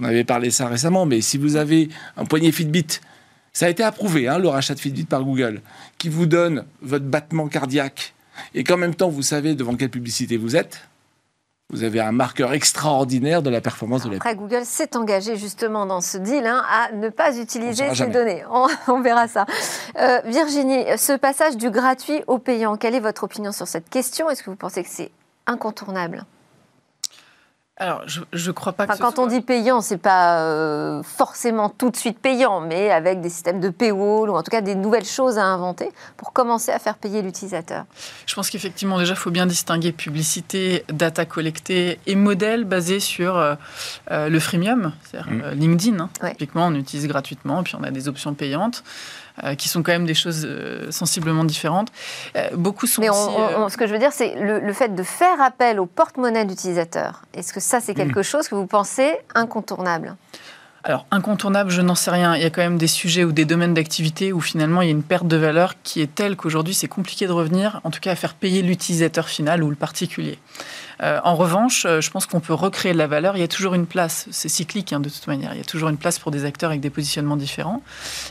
On 0.00 0.04
avait 0.04 0.24
parlé 0.24 0.50
ça 0.50 0.66
récemment, 0.66 1.06
mais 1.06 1.20
si 1.20 1.36
vous 1.36 1.56
avez 1.56 1.88
un 2.16 2.24
poignet 2.24 2.52
Fitbit, 2.52 3.00
ça 3.52 3.66
a 3.66 3.68
été 3.68 3.82
approuvé, 3.82 4.28
hein, 4.28 4.38
le 4.38 4.48
rachat 4.48 4.74
de 4.74 4.80
Fitbit 4.80 5.04
par 5.04 5.24
Google, 5.24 5.60
qui 5.98 6.08
vous 6.08 6.26
donne 6.26 6.64
votre 6.80 7.04
battement 7.04 7.48
cardiaque 7.48 8.14
et 8.54 8.64
qu'en 8.64 8.76
même 8.76 8.94
temps 8.94 9.08
vous 9.08 9.22
savez 9.22 9.54
devant 9.54 9.74
quelle 9.74 9.90
publicité 9.90 10.36
vous 10.36 10.56
êtes, 10.56 10.80
vous 11.70 11.82
avez 11.82 12.00
un 12.00 12.12
marqueur 12.12 12.54
extraordinaire 12.54 13.42
de 13.42 13.50
la 13.50 13.60
performance 13.60 14.04
de 14.04 14.10
la 14.10 14.16
Après, 14.16 14.34
Google 14.34 14.64
s'est 14.64 14.96
engagé 14.96 15.36
justement 15.36 15.84
dans 15.84 16.00
ce 16.00 16.16
deal 16.16 16.46
hein, 16.46 16.62
à 16.70 16.92
ne 16.92 17.10
pas 17.10 17.36
utiliser 17.36 17.94
ces 17.94 18.06
données. 18.06 18.42
On, 18.88 19.00
verra 19.02 19.28
ça. 19.28 19.44
Euh, 19.98 20.20
Virginie, 20.24 20.84
ce 20.96 21.12
passage 21.12 21.58
du 21.58 21.70
gratuit 21.70 22.22
au 22.26 22.38
payant, 22.38 22.78
quelle 22.78 22.94
est 22.94 23.00
votre 23.00 23.24
opinion 23.24 23.52
sur 23.52 23.68
cette 23.68 23.90
question? 23.90 24.30
Est-ce 24.30 24.42
que 24.42 24.48
vous 24.48 24.56
pensez 24.56 24.82
que 24.82 24.88
c'est 24.88 25.10
incontournable? 25.46 26.24
Alors, 27.80 28.02
je, 28.06 28.20
ne 28.48 28.52
crois 28.52 28.72
pas 28.72 28.88
que. 28.88 28.98
quand 28.98 29.20
on 29.20 29.26
dit 29.28 29.40
payant, 29.40 29.80
c'est 29.80 29.98
pas 29.98 30.42
euh, 30.42 31.02
forcément 31.04 31.68
tout 31.68 31.90
de 31.90 31.96
suite 31.96 32.18
payant, 32.18 32.60
mais 32.60 32.90
avec 32.90 33.20
des 33.20 33.28
systèmes 33.28 33.60
de 33.60 33.68
paywall 33.68 34.30
ou 34.30 34.34
en 34.34 34.42
tout 34.42 34.50
cas 34.50 34.60
des 34.60 34.74
nouvelles 34.74 35.04
choses 35.04 35.38
à 35.38 35.44
inventer 35.44 35.92
pour 36.16 36.32
commencer 36.32 36.72
à 36.72 36.80
faire 36.80 36.96
payer 36.96 37.22
l'utilisateur. 37.22 37.84
Je 38.26 38.34
pense 38.34 38.50
qu'effectivement, 38.50 38.98
déjà, 38.98 39.12
il 39.12 39.18
faut 39.18 39.30
bien 39.30 39.46
distinguer 39.46 39.92
publicité, 39.92 40.84
data 40.92 41.24
collectée 41.24 42.00
et 42.06 42.16
modèle 42.16 42.64
basé 42.64 42.98
sur 42.98 43.36
euh, 43.36 43.54
euh, 44.10 44.28
le 44.28 44.40
freemium, 44.40 44.92
c'est-à-dire 45.04 45.32
mmh. 45.32 45.50
LinkedIn. 45.52 46.00
Hein. 46.00 46.10
Typiquement, 46.30 46.66
on 46.66 46.74
utilise 46.74 47.06
gratuitement, 47.06 47.62
puis 47.62 47.76
on 47.76 47.84
a 47.84 47.92
des 47.92 48.08
options 48.08 48.34
payantes. 48.34 48.82
Euh, 49.44 49.54
qui 49.54 49.68
sont 49.68 49.82
quand 49.82 49.92
même 49.92 50.06
des 50.06 50.14
choses 50.14 50.44
euh, 50.44 50.90
sensiblement 50.90 51.44
différentes. 51.44 51.88
Euh, 52.36 52.48
beaucoup 52.54 52.86
sont 52.86 53.00
Mais 53.00 53.08
ce 53.08 53.76
que 53.76 53.86
je 53.86 53.92
veux 53.92 53.98
dire, 53.98 54.12
c'est 54.12 54.34
le, 54.34 54.72
fait 54.72 54.94
de 54.94 55.02
faire 55.02 55.40
appel 55.40 55.78
au 55.78 55.86
porte-monnaie 55.86 56.44
d'utilisateur. 56.44 57.22
Est-ce 57.34 57.52
que 57.52 57.60
ça, 57.60 57.80
c'est 57.80 57.94
quelque 57.94 58.20
hmm. 58.20 58.24
chose 58.24 58.48
que 58.48 58.54
vous 58.56 58.66
pensez 58.66 59.12
incontournable? 59.34 60.16
Alors, 60.88 61.04
incontournable, 61.10 61.70
je 61.70 61.82
n'en 61.82 61.94
sais 61.94 62.10
rien. 62.10 62.34
Il 62.34 62.40
y 62.40 62.46
a 62.46 62.50
quand 62.50 62.62
même 62.62 62.78
des 62.78 62.86
sujets 62.86 63.22
ou 63.22 63.30
des 63.30 63.44
domaines 63.44 63.74
d'activité 63.74 64.32
où 64.32 64.40
finalement 64.40 64.80
il 64.80 64.86
y 64.86 64.88
a 64.88 64.92
une 64.92 65.02
perte 65.02 65.28
de 65.28 65.36
valeur 65.36 65.74
qui 65.82 66.00
est 66.00 66.14
telle 66.14 66.34
qu'aujourd'hui 66.34 66.72
c'est 66.72 66.88
compliqué 66.88 67.26
de 67.26 67.32
revenir, 67.32 67.82
en 67.84 67.90
tout 67.90 68.00
cas 68.00 68.12
à 68.12 68.14
faire 68.14 68.32
payer 68.32 68.62
l'utilisateur 68.62 69.28
final 69.28 69.62
ou 69.62 69.68
le 69.68 69.76
particulier. 69.76 70.38
Euh, 71.02 71.20
en 71.24 71.36
revanche, 71.36 71.84
euh, 71.84 72.00
je 72.00 72.10
pense 72.10 72.24
qu'on 72.24 72.40
peut 72.40 72.54
recréer 72.54 72.94
de 72.94 72.98
la 72.98 73.06
valeur. 73.06 73.36
Il 73.36 73.40
y 73.40 73.42
a 73.42 73.48
toujours 73.48 73.74
une 73.74 73.84
place, 73.84 74.28
c'est 74.30 74.48
cyclique 74.48 74.94
hein, 74.94 75.00
de 75.00 75.10
toute 75.10 75.26
manière, 75.26 75.52
il 75.52 75.58
y 75.58 75.60
a 75.60 75.64
toujours 75.64 75.90
une 75.90 75.98
place 75.98 76.18
pour 76.18 76.30
des 76.30 76.46
acteurs 76.46 76.70
avec 76.70 76.80
des 76.80 76.88
positionnements 76.88 77.36
différents 77.36 77.82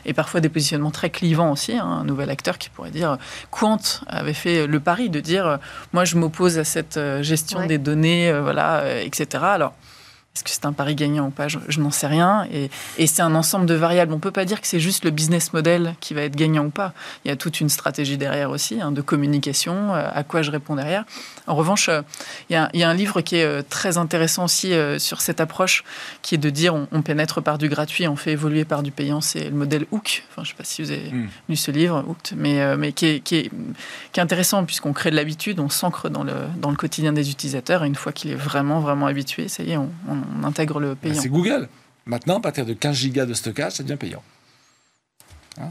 et 0.05 0.13
parfois 0.13 0.39
des 0.39 0.49
positionnements 0.49 0.89
très 0.89 1.11
clivants 1.11 1.51
aussi. 1.51 1.73
Hein. 1.73 1.85
Un 1.85 2.05
nouvel 2.05 2.31
acteur 2.31 2.57
qui 2.57 2.71
pourrait 2.71 2.89
dire 2.89 3.19
Quant 3.51 3.77
avait 4.07 4.33
fait 4.33 4.65
le 4.65 4.79
pari 4.79 5.11
de 5.11 5.19
dire 5.19 5.59
moi 5.93 6.05
je 6.05 6.17
m'oppose 6.17 6.57
à 6.57 6.63
cette 6.63 6.97
euh, 6.97 7.21
gestion 7.21 7.67
des 7.67 7.77
données, 7.77 8.33
voilà, 8.41 8.99
etc. 9.03 9.43
Alors, 9.43 9.73
est-ce 10.38 10.43
que 10.43 10.52
c'est 10.52 10.65
un 10.65 10.73
pari 10.73 10.93
gagnant 10.93 11.28
ou 11.28 11.32
pas? 11.32 11.47
Je, 11.47 11.80
n'en 11.80 11.89
sais 11.89 12.06
rien. 12.06 12.47
Et, 12.54 12.69
c'est 13.08 13.23
un 13.23 13.34
ensemble 13.34 13.65
de 13.65 13.73
variables. 13.73 14.13
On 14.13 14.17
ne 14.17 14.21
peut 14.21 14.30
pas 14.30 14.45
dire 14.45 14.62
que 14.62 14.67
c'est 14.67 14.80
juste 14.80 15.04
le 15.04 15.10
business 15.10 15.52
model 15.52 15.95
qui 16.00 16.13
va 16.13 16.21
être 16.21 16.36
gagnant 16.36 16.65
ou 16.65 16.69
pas. 16.69 16.93
Il 17.26 17.30
y 17.30 17.32
a 17.32 17.36
toute 17.36 17.60
une 17.60 17.69
stratégie 17.69 18.17
derrière 18.17 18.52
aussi, 18.52 18.80
hein, 18.80 18.91
de 18.91 19.02
communication, 19.02 19.95
euh, 19.95 20.08
à 20.13 20.23
quoi 20.23 20.43
je 20.43 20.52
réponds 20.52 20.76
derrière. 20.76 21.06
En 21.47 21.56
revanche, 21.56 21.89
euh, 21.89 22.04
il, 22.52 22.54
y 22.54 22.84
a, 22.84 22.89
un 22.89 22.93
livre 22.93 23.21
qui 23.21 23.38
est 23.38 23.45
euh, 23.45 23.63
très 23.67 23.97
intéressant 23.97 24.45
aussi 24.45 24.73
sur 25.00 25.21
cette 25.21 25.41
approche, 25.41 25.84
qui 26.21 26.36
est 26.36 26.38
de 26.38 26.52
dire 26.52 26.76
on, 26.76 27.02
pénètre 27.02 27.41
par 27.41 27.58
du 27.58 27.67
gratuit, 27.67 28.08
on 28.08 28.15
fait 28.15 28.34
évoluer 28.34 28.63
par 28.63 28.84
du 28.84 28.91
payant. 28.91 29.21
C'est 29.21 29.45
le 29.45 29.56
modèle 29.56 29.88
Hook. 29.91 30.23
Enfin, 30.30 30.43
je 30.43 30.52
ne 30.52 30.54
sais 30.54 30.54
pas 30.54 30.63
si 30.65 30.84
vous 30.84 30.91
avez 30.91 31.10
hmm. 31.12 31.30
lu 31.50 31.56
ce 31.56 31.71
livre, 31.71 32.04
Hook, 32.08 32.17
mais, 32.36 32.78
mais 32.78 32.91
qui, 32.91 33.08
est, 33.08 33.19
qui, 33.21 33.38
est, 33.38 33.52
qui 34.12 34.19
est 34.19 34.23
intéressant 34.23 34.65
puisqu'on 34.65 34.93
crée 34.93 35.10
de 35.10 35.15
l'habitude, 35.15 35.60
on 35.60 35.69
s'ancre 35.69 36.10
dans 36.10 36.23
le, 36.23 36.34
dans 36.58 36.69
le 36.69 36.76
quotidien 36.76 37.12
des 37.12 37.32
utilisateurs. 37.32 37.84
Et 37.84 37.88
une 37.88 37.95
fois 37.95 38.12
qu'il 38.12 38.30
est 38.30 38.36
vraiment, 38.36 38.80
vraiment 38.82 39.08
habitué, 39.08 39.47
ça 39.47 39.63
y 39.63 39.71
est, 39.71 39.78
on 39.78 39.89
on 40.08 40.26
intègre 40.43 40.79
le 40.79 40.95
payant. 40.95 41.21
c'est 41.21 41.29
Google. 41.29 41.67
Maintenant, 42.05 42.37
à 42.37 42.41
partir 42.41 42.65
de 42.65 42.73
15 42.73 42.95
gigas 42.95 43.25
de 43.25 43.33
stockage, 43.33 43.73
ça 43.73 43.83
devient 43.83 43.97
payant. 43.97 44.23
Hein 45.59 45.69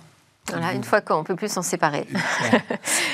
voilà, 0.48 0.72
une 0.74 0.84
fois 0.84 1.00
qu'on 1.00 1.20
ne 1.20 1.24
peut 1.24 1.36
plus 1.36 1.50
s'en 1.50 1.62
séparer. 1.62 2.06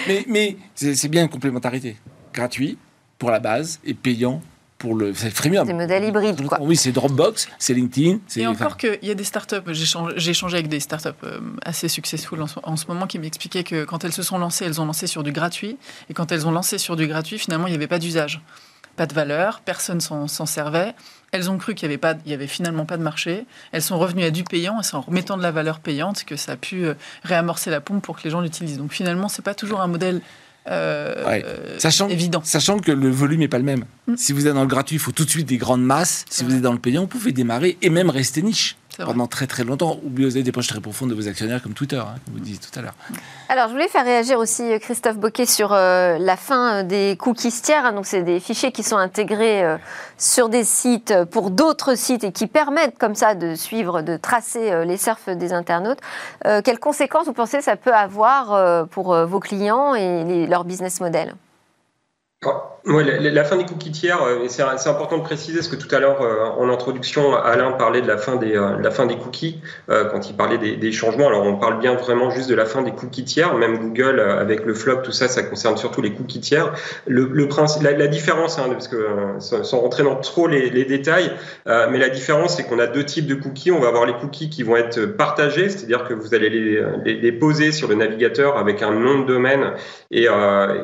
mais, 0.08 0.24
mais 0.28 0.56
c'est 0.74 1.08
bien 1.08 1.22
une 1.22 1.28
complémentarité. 1.28 1.96
Gratuit 2.34 2.78
pour 3.18 3.30
la 3.30 3.38
base 3.38 3.78
et 3.84 3.94
payant 3.94 4.42
pour 4.82 4.96
le 4.96 5.12
freemium. 5.14 5.64
Des 5.64 5.72
modèles 5.72 6.02
hybrides, 6.02 6.44
quoi. 6.44 6.58
Oui, 6.60 6.76
c'est 6.76 6.90
Dropbox, 6.90 7.48
c'est 7.60 7.72
LinkedIn. 7.72 8.18
Et 8.34 8.48
encore 8.48 8.76
qu'il 8.76 8.98
y 9.02 9.12
a 9.12 9.14
des 9.14 9.22
startups, 9.22 9.62
j'ai 9.68 10.30
échangé 10.30 10.56
avec 10.56 10.68
des 10.68 10.80
startups 10.80 11.10
euh, 11.22 11.38
assez 11.64 11.86
successful 11.86 12.42
en 12.42 12.76
ce, 12.76 12.86
moment 12.88 13.06
qui 13.06 13.20
m'expliquaient 13.20 13.62
que 13.62 13.84
quand 13.84 14.02
elles 14.02 14.12
se 14.12 14.24
sont 14.24 14.38
lancées, 14.38 14.64
elles 14.64 14.80
ont 14.80 14.84
lancé 14.84 15.06
sur 15.06 15.22
du 15.22 15.30
gratuit. 15.30 15.78
Et 16.10 16.14
quand 16.14 16.32
elles 16.32 16.48
ont 16.48 16.50
lancé 16.50 16.78
sur 16.78 16.96
du 16.96 17.06
gratuit, 17.06 17.38
finalement, 17.38 17.68
il 17.68 17.70
n'y 17.70 17.76
avait 17.76 17.86
pas 17.86 18.00
d'usage. 18.00 18.42
Pas 18.96 19.06
de 19.06 19.14
valeur, 19.14 19.60
personne 19.60 20.00
s'en 20.00 20.46
servait. 20.46 20.94
Elles 21.32 21.50
ont 21.50 21.56
cru 21.56 21.74
qu'il 21.74 21.88
n'y 21.88 21.94
avait, 21.94 21.98
pas, 21.98 22.14
avait 22.30 22.46
finalement 22.46 22.84
pas 22.84 22.98
de 22.98 23.02
marché. 23.02 23.46
Elles 23.72 23.82
sont 23.82 23.98
revenues 23.98 24.24
à 24.24 24.30
du 24.30 24.44
payant 24.44 24.78
et 24.80 24.82
c'est 24.82 24.94
en 24.94 25.00
remettant 25.00 25.38
de 25.38 25.42
la 25.42 25.50
valeur 25.50 25.80
payante 25.80 26.24
que 26.24 26.36
ça 26.36 26.52
a 26.52 26.56
pu 26.56 26.84
euh, 26.84 26.94
réamorcer 27.24 27.70
la 27.70 27.80
pompe 27.80 28.02
pour 28.02 28.18
que 28.18 28.24
les 28.24 28.30
gens 28.30 28.42
l'utilisent. 28.42 28.78
Donc 28.78 28.92
finalement, 28.92 29.28
ce 29.28 29.40
n'est 29.40 29.44
pas 29.44 29.54
toujours 29.54 29.80
un 29.80 29.86
modèle 29.86 30.20
euh, 30.68 31.78
sachant, 31.78 32.08
évident. 32.08 32.42
Sachant 32.44 32.78
que 32.78 32.92
le 32.92 33.10
volume 33.10 33.40
n'est 33.40 33.48
pas 33.48 33.58
le 33.58 33.64
même. 33.64 33.84
Mm. 34.06 34.16
Si 34.16 34.32
vous 34.32 34.46
êtes 34.46 34.54
dans 34.54 34.62
le 34.62 34.68
gratuit, 34.68 34.96
il 34.96 35.00
faut 35.00 35.12
tout 35.12 35.24
de 35.24 35.30
suite 35.30 35.48
des 35.48 35.56
grandes 35.56 35.82
masses. 35.82 36.24
Si 36.28 36.44
vous 36.44 36.54
êtes 36.54 36.60
dans 36.62 36.72
le 36.72 36.78
payant, 36.78 37.02
vous 37.02 37.08
pouvez 37.08 37.32
démarrer 37.32 37.78
et 37.82 37.90
même 37.90 38.10
rester 38.10 38.42
niche 38.42 38.76
pendant 38.98 39.26
très 39.26 39.46
très 39.46 39.64
longtemps. 39.64 39.98
Ou 40.02 40.22
avez 40.22 40.42
des 40.42 40.52
poches 40.52 40.68
très 40.68 40.80
profondes 40.80 41.10
de 41.10 41.14
vos 41.14 41.28
actionnaires 41.28 41.62
comme 41.62 41.74
Twitter, 41.74 41.96
hein, 41.96 42.14
vous 42.30 42.40
disiez 42.40 42.58
tout 42.58 42.78
à 42.78 42.82
l'heure. 42.82 42.94
Alors 43.48 43.68
je 43.68 43.72
voulais 43.72 43.88
faire 43.88 44.04
réagir 44.04 44.38
aussi 44.38 44.62
euh, 44.62 44.78
Christophe 44.78 45.16
Boquet 45.16 45.46
sur 45.46 45.72
euh, 45.72 46.18
la 46.18 46.36
fin 46.36 46.76
euh, 46.76 46.82
des 46.82 47.16
cookies 47.18 47.50
tiers. 47.50 47.84
Hein. 47.84 47.92
donc 47.92 48.06
c'est 48.06 48.22
des 48.22 48.40
fichiers 48.40 48.72
qui 48.72 48.82
sont 48.82 48.96
intégrés 48.96 49.62
sur 50.18 50.48
des 50.48 50.64
sites 50.64 51.14
pour 51.30 51.50
d'autres 51.50 51.94
sites 51.96 52.24
et 52.24 52.32
qui 52.32 52.46
permettent 52.46 52.98
comme 52.98 53.14
ça 53.14 53.34
de 53.34 53.54
suivre, 53.54 54.02
de 54.02 54.16
tracer 54.16 54.84
les 54.84 54.96
surfs 54.96 55.28
des 55.28 55.52
internautes. 55.52 55.98
quelles 56.64 56.78
conséquences 56.78 57.26
vous 57.26 57.32
pensez 57.32 57.60
ça 57.60 57.76
peut 57.76 57.94
avoir 57.94 58.86
pour 58.88 59.14
vos 59.26 59.40
clients 59.40 59.94
et 59.94 60.46
leur 60.46 60.64
business 60.64 61.00
model? 61.00 61.34
La, 62.84 63.44
fin 63.44 63.56
des 63.56 63.64
cookies 63.64 63.92
tiers, 63.92 64.20
euh, 64.22 64.46
c'est 64.48 64.88
important 64.88 65.18
de 65.18 65.22
préciser 65.22 65.58
parce 65.58 65.68
que 65.68 65.76
tout 65.76 65.94
à 65.94 66.00
l'heure 66.00 66.20
euh, 66.20 66.46
en 66.58 66.68
introduction, 66.68 67.36
Alain 67.36 67.70
parlait 67.72 68.00
de 68.00 68.08
la 68.08 68.18
fin 68.18 68.34
des, 68.34 68.56
euh, 68.56 69.14
cookies 69.22 69.60
quand 69.88 70.28
il 70.28 70.36
parlait 70.36 70.58
des, 70.58 70.92
changements. 70.92 71.28
Alors 71.28 71.44
on 71.44 71.56
parle 71.56 71.78
bien 71.78 71.94
vraiment 71.94 72.30
juste 72.30 72.48
de 72.48 72.54
la 72.54 72.66
fin 72.66 72.82
des 72.82 72.90
cookies 72.90 73.24
tiers. 73.24 73.54
Même 73.54 73.78
Google 73.78 74.18
avec 74.20 74.64
le 74.64 74.74
flop, 74.74 74.96
tout 74.96 75.12
ça, 75.12 75.28
ça 75.28 75.42
concerne 75.44 75.76
surtout 75.76 76.02
les 76.02 76.12
cookies 76.12 76.40
tiers. 76.40 76.72
La, 77.06 78.06
différence, 78.08 78.58
hein, 78.58 78.64
parce 78.70 78.88
que 78.88 79.06
sans 79.38 79.78
rentrer 79.78 80.02
dans 80.02 80.16
trop 80.16 80.48
les, 80.48 80.84
détails, 80.84 81.30
mais 81.66 81.98
la 81.98 82.08
différence 82.08 82.56
c'est 82.56 82.64
qu'on 82.64 82.80
a 82.80 82.88
deux 82.88 83.04
types 83.04 83.26
de 83.26 83.34
cookies. 83.34 83.70
On 83.70 83.80
va 83.80 83.88
avoir 83.88 84.06
les 84.06 84.14
cookies 84.14 84.50
qui 84.50 84.64
vont 84.64 84.76
être 84.76 85.04
partagés, 85.04 85.68
c'est-à-dire 85.68 86.04
que 86.04 86.14
vous 86.14 86.34
allez 86.34 86.50
les, 86.50 87.14
les, 87.14 87.32
poser 87.32 87.70
sur 87.70 87.88
le 87.88 87.94
navigateur 87.94 88.58
avec 88.58 88.82
un 88.82 88.92
nom 88.92 89.20
de 89.20 89.26
domaine 89.26 89.72
et, 90.10 90.26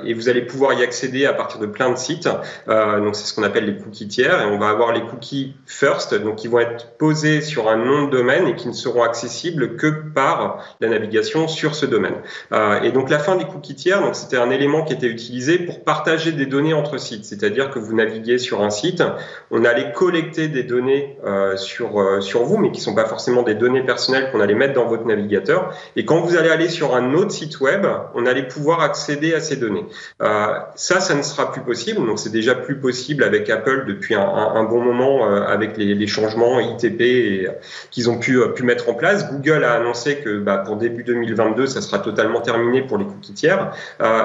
et 0.05 0.15
vous 0.15 0.29
allez 0.29 0.43
pouvoir 0.43 0.75
y 0.75 0.83
accéder 0.83 1.27
à 1.27 1.33
partir 1.33 1.48
de 1.57 1.67
plein 1.67 1.91
de 1.91 1.97
sites. 1.97 2.29
Euh, 2.69 3.01
donc 3.01 3.17
c'est 3.17 3.27
ce 3.27 3.35
qu'on 3.35 3.43
appelle 3.43 3.65
les 3.65 3.77
cookies 3.77 4.09
tiers 4.09 4.43
et 4.43 4.45
on 4.45 4.59
va 4.59 4.69
avoir 4.69 4.93
les 4.93 5.01
cookies 5.01 5.55
first, 5.67 6.15
donc 6.15 6.37
qui 6.37 6.49
vont 6.49 6.59
être 6.59 6.97
posés 6.99 7.41
sur 7.41 7.69
un 7.69 7.77
nom 7.77 8.05
de 8.05 8.11
domaine 8.11 8.47
et 8.47 8.55
qui 8.55 8.69
ne 8.69 8.75
seront 8.75 9.03
accessibles 9.03 9.77
que 9.77 9.87
par 9.87 10.59
la 10.81 10.89
navigation 10.89 11.49
sur 11.49 11.75
ce 11.75 11.87
domaine. 11.87 12.17
Euh, 12.53 12.83
et 12.83 12.93
donc 12.93 13.09
la 13.09 13.19
fin 13.19 13.37
des 13.37 13.45
cookies 13.45 13.75
tiers, 13.75 14.01
donc 14.03 14.15
c'était 14.15 14.37
un 14.37 14.51
élément 14.51 14.85
qui 14.85 14.93
était 14.93 15.07
utilisé 15.07 15.59
pour 15.59 15.83
partager 15.85 16.33
des 16.33 16.47
données 16.47 16.75
entre 16.75 16.99
sites, 16.99 17.25
c'est-à-dire 17.25 17.71
que 17.71 17.79
vous 17.79 17.95
naviguez 17.95 18.39
sur 18.39 18.63
un 18.63 18.71
site, 18.71 19.03
on 19.51 19.65
allait 19.65 19.93
collecter 19.93 20.49
des 20.49 20.65
données 20.65 21.19
euh, 21.25 21.57
sur 21.57 21.89
sur 22.21 22.43
vous, 22.43 22.59
mais 22.59 22.71
qui 22.71 22.81
sont 22.81 22.95
pas 22.95 23.07
forcément 23.07 23.43
des 23.43 23.55
données 23.55 23.83
personnelles 23.83 24.31
qu'on 24.31 24.41
allait 24.41 24.55
mettre 24.55 24.75
dans 24.75 24.87
votre 24.87 25.07
navigateur. 25.07 25.73
Et 25.97 26.05
quand 26.05 26.21
vous 26.21 26.37
allez 26.37 26.51
aller 26.51 26.69
sur 26.69 26.95
un 26.95 27.15
autre 27.15 27.31
site 27.31 27.61
web, 27.61 27.87
on 28.15 28.27
allait 28.27 28.47
pouvoir 28.47 28.81
accéder 28.81 29.35
à 29.35 29.41
ces 29.41 29.57
données. 29.57 29.87
Ça, 30.19 31.01
ça 31.01 31.15
ne 31.15 31.23
sera 31.23 31.38
plus 31.47 31.63
possible. 31.63 32.05
Donc 32.07 32.19
c'est 32.19 32.33
déjà 32.33 32.55
plus 32.55 32.77
possible 32.77 33.25
avec 33.25 33.49
Apple 33.51 33.85
depuis 33.87 34.15
un, 34.15 34.65
bon 34.65 34.83
moment 34.83 35.27
euh, 35.27 35.43
avec 35.43 35.77
les, 35.77 36.07
changements 36.07 36.61
ITP 36.61 37.01
euh, 37.01 37.53
qu'ils 37.91 38.11
ont 38.11 38.19
pu, 38.19 38.41
pu 38.55 38.63
mettre 38.63 38.89
en 38.89 38.95
place. 38.95 39.31
Google 39.31 39.65
a 39.65 39.75
annoncé 39.75 40.17
que 40.17 40.39
bah, 40.39 40.59
pour 40.59 40.77
début 40.77 41.05
2022, 41.05 41.67
ça 41.67 41.81
sera 41.81 41.99
totalement 41.99 42.41
terminé 42.41 42.83
pour 42.83 42.99
les 42.99 43.05
cookies 43.05 43.35
tiers. 43.35 43.73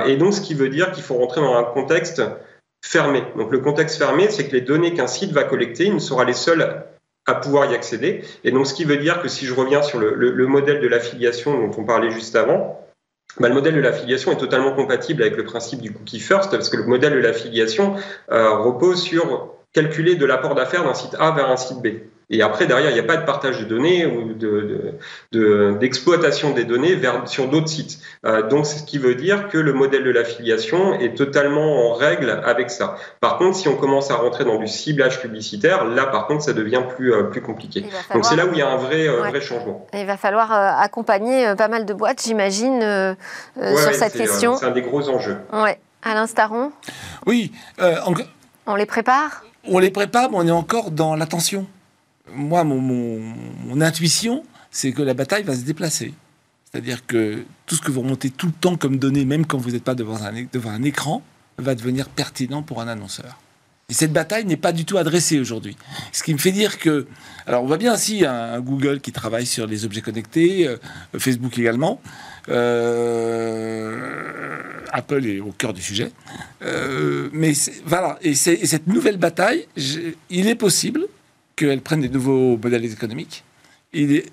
et 0.05 0.17
donc 0.17 0.33
ce 0.33 0.41
qui 0.41 0.53
veut 0.53 0.69
dire 0.69 0.91
qu'il 0.91 1.03
faut 1.03 1.15
rentrer 1.15 1.41
dans 1.41 1.55
un 1.55 1.63
contexte 1.63 2.21
fermé. 2.83 3.23
Donc 3.37 3.51
le 3.51 3.59
contexte 3.59 3.97
fermé, 3.97 4.29
c'est 4.29 4.47
que 4.47 4.51
les 4.51 4.61
données 4.61 4.93
qu'un 4.93 5.07
site 5.07 5.31
va 5.31 5.43
collecter, 5.43 5.85
il 5.85 5.93
ne 5.93 5.99
sera 5.99 6.25
les 6.25 6.33
seuls 6.33 6.83
à 7.25 7.35
pouvoir 7.35 7.71
y 7.71 7.75
accéder. 7.75 8.23
Et 8.43 8.51
donc, 8.51 8.67
ce 8.67 8.73
qui 8.73 8.83
veut 8.83 8.97
dire 8.97 9.21
que 9.21 9.27
si 9.27 9.45
je 9.45 9.53
reviens 9.53 9.81
sur 9.81 9.99
le, 9.99 10.13
le 10.13 10.47
modèle 10.47 10.81
de 10.81 10.87
l'affiliation 10.87 11.57
dont 11.57 11.71
on 11.77 11.85
parlait 11.85 12.11
juste 12.11 12.35
avant, 12.35 12.82
bah, 13.39 13.49
le 13.49 13.55
modèle 13.55 13.75
de 13.75 13.79
l'affiliation 13.79 14.31
est 14.31 14.37
totalement 14.37 14.73
compatible 14.73 15.23
avec 15.23 15.35
le 15.35 15.43
principe 15.43 15.81
du 15.81 15.91
cookie 15.91 16.19
first, 16.19 16.51
parce 16.51 16.69
que 16.69 16.77
le 16.77 16.83
modèle 16.83 17.13
de 17.13 17.19
l'affiliation 17.19 17.95
euh, 18.31 18.57
repose 18.57 19.01
sur 19.01 19.52
calculer 19.73 20.15
de 20.15 20.25
l'apport 20.25 20.55
d'affaires 20.55 20.83
d'un 20.83 20.93
site 20.93 21.15
A 21.19 21.31
vers 21.31 21.49
un 21.49 21.57
site 21.57 21.81
B. 21.81 21.87
Et 22.29 22.41
après, 22.41 22.65
derrière, 22.65 22.89
il 22.89 22.93
n'y 22.93 22.99
a 22.99 23.03
pas 23.03 23.17
de 23.17 23.25
partage 23.25 23.59
de 23.59 23.65
données 23.65 24.05
ou 24.05 24.33
d'exploitation 25.77 26.49
de, 26.49 26.55
de, 26.55 26.61
des 26.61 26.65
données 26.65 26.95
vers, 26.95 27.27
sur 27.27 27.47
d'autres 27.47 27.67
sites. 27.67 27.99
Euh, 28.25 28.41
donc, 28.41 28.65
ce 28.65 28.81
qui 28.81 28.97
veut 28.97 29.13
dire 29.13 29.49
que 29.49 29.57
le 29.57 29.73
modèle 29.73 30.03
de 30.03 30.09
l'affiliation 30.09 30.93
est 30.99 31.15
totalement 31.15 31.91
en 31.91 31.93
règle 31.93 32.41
avec 32.45 32.71
ça. 32.71 32.95
Par 33.19 33.37
contre, 33.37 33.57
si 33.57 33.67
on 33.67 33.75
commence 33.75 34.09
à 34.09 34.15
rentrer 34.15 34.45
dans 34.45 34.57
du 34.57 34.67
ciblage 34.67 35.21
publicitaire, 35.21 35.85
là, 35.85 36.05
par 36.05 36.25
contre, 36.25 36.43
ça 36.43 36.53
devient 36.53 36.81
plus, 36.95 37.13
euh, 37.13 37.23
plus 37.23 37.41
compliqué. 37.41 37.81
Falloir... 37.83 38.13
Donc, 38.13 38.25
c'est 38.25 38.35
là 38.35 38.45
où 38.47 38.53
il 38.53 38.57
y 38.57 38.63
a 38.63 38.69
un 38.69 38.77
vrai, 38.77 39.07
euh, 39.07 39.21
ouais. 39.21 39.29
vrai 39.29 39.41
changement. 39.41 39.85
Et 39.93 39.99
il 39.99 40.07
va 40.07 40.17
falloir 40.17 40.51
euh, 40.53 40.81
accompagner 40.81 41.53
pas 41.55 41.67
mal 41.67 41.85
de 41.85 41.93
boîtes, 41.93 42.23
j'imagine, 42.23 42.81
euh, 42.81 43.13
ouais, 43.57 43.75
sur 43.75 43.87
ouais, 43.87 43.93
cette 43.93 44.13
question. 44.13 44.55
c'est 44.55 44.65
un 44.65 44.71
des 44.71 44.81
gros 44.81 45.07
enjeux. 45.09 45.37
Ouais. 45.51 45.77
Alain 46.01 46.25
Staron? 46.25 46.71
Oui. 47.27 47.51
En... 47.79 48.13
On 48.65 48.75
les 48.75 48.85
prépare? 48.85 49.43
On 49.65 49.79
les 49.79 49.91
prépare, 49.91 50.29
mais 50.31 50.37
on 50.37 50.47
est 50.47 50.51
encore 50.51 50.91
dans 50.91 51.15
l'attention 51.15 51.67
moi, 52.31 52.63
mon, 52.63 53.81
intuition, 53.81 54.43
c'est 54.71 54.91
que 54.91 55.01
la 55.01 55.13
bataille 55.13 55.43
va 55.43 55.55
se 55.55 55.61
déplacer. 55.61 56.13
C'est-à-dire 56.71 57.05
que 57.05 57.43
tout 57.65 57.75
ce 57.75 57.81
que 57.81 57.91
vous 57.91 58.01
remontez 58.01 58.29
tout 58.29 58.47
le 58.47 58.53
temps 58.53 58.75
comme 58.75 58.97
données, 58.97 59.25
même 59.25 59.45
quand 59.45 59.57
vous 59.57 59.71
n'êtes 59.71 59.83
pas 59.83 59.95
devant 59.95 60.17
un, 60.23 60.83
écran, 60.83 61.21
va 61.57 61.75
devenir 61.75 62.09
pertinent 62.09 62.63
pour 62.63 62.81
un 62.81 62.87
annonceur. 62.87 63.39
Et 63.89 63.93
cette 63.93 64.13
bataille 64.13 64.45
n'est 64.45 64.57
pas 64.57 64.71
du 64.71 64.85
tout 64.85 64.97
adressée 64.97 65.39
aujourd'hui. 65.39 65.77
Ce 66.13 66.23
qui 66.23 66.33
me 66.33 66.39
fait 66.39 66.53
dire 66.53 66.79
que, 66.79 67.05
alors 67.45 67.63
on 67.63 67.67
voit 67.67 67.77
bien 67.77 67.93
un, 67.93 68.25
un 68.25 68.59
Google 68.61 69.01
qui 69.01 69.11
travaille 69.11 69.45
sur 69.45 69.67
les 69.67 69.85
objets 69.85 70.01
connectés, 70.01 70.67
euh, 70.67 70.77
Facebook 71.17 71.59
également, 71.59 72.01
euh, 72.49 73.99
Apple 74.93 75.25
est 75.25 75.39
au 75.39 75.51
cœur 75.51 75.73
du 75.73 75.81
sujet, 75.81 76.11
euh, 76.61 77.29
mais 77.33 77.53
voilà. 77.85 78.17
Et, 78.21 78.31
et, 78.31 78.35
cette 78.35 78.87
nouvelle 78.87 79.17
bataille, 79.17 79.67
il 80.29 80.47
est 80.47 80.55
possible 80.55 81.07
qu'elles 81.55 81.81
prennent 81.81 82.01
des 82.01 82.09
nouveaux 82.09 82.57
modèles 82.57 82.85
économiques. 82.85 83.43
Il 83.91 84.23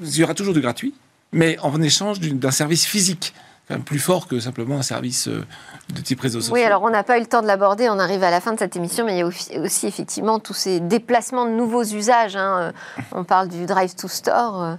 y 0.00 0.22
aura 0.22 0.34
toujours 0.34 0.54
du 0.54 0.60
gratuit, 0.60 0.94
mais 1.32 1.58
en 1.60 1.80
échange 1.80 2.20
d'un 2.20 2.50
service 2.50 2.84
physique 2.84 3.34
plus 3.78 3.98
fort 3.98 4.26
que 4.26 4.40
simplement 4.40 4.76
un 4.76 4.82
service 4.82 5.28
de 5.28 6.00
type 6.00 6.20
réseau 6.20 6.40
social. 6.40 6.54
Oui, 6.54 6.64
alors 6.64 6.82
on 6.82 6.90
n'a 6.90 7.02
pas 7.02 7.18
eu 7.18 7.20
le 7.20 7.26
temps 7.26 7.42
de 7.42 7.46
l'aborder, 7.46 7.88
on 7.88 7.98
arrive 7.98 8.22
à 8.22 8.30
la 8.30 8.40
fin 8.40 8.52
de 8.52 8.58
cette 8.58 8.76
émission, 8.76 9.04
mais 9.04 9.14
il 9.14 9.18
y 9.18 9.22
a 9.22 9.26
aussi 9.60 9.86
effectivement 9.86 10.38
tous 10.38 10.54
ces 10.54 10.80
déplacements 10.80 11.46
de 11.46 11.50
nouveaux 11.50 11.84
usages. 11.84 12.36
Hein. 12.36 12.72
On 13.12 13.24
parle 13.24 13.48
du 13.48 13.66
Drive 13.66 13.94
to 13.94 14.08
Store 14.08 14.62
euh, 14.62 14.74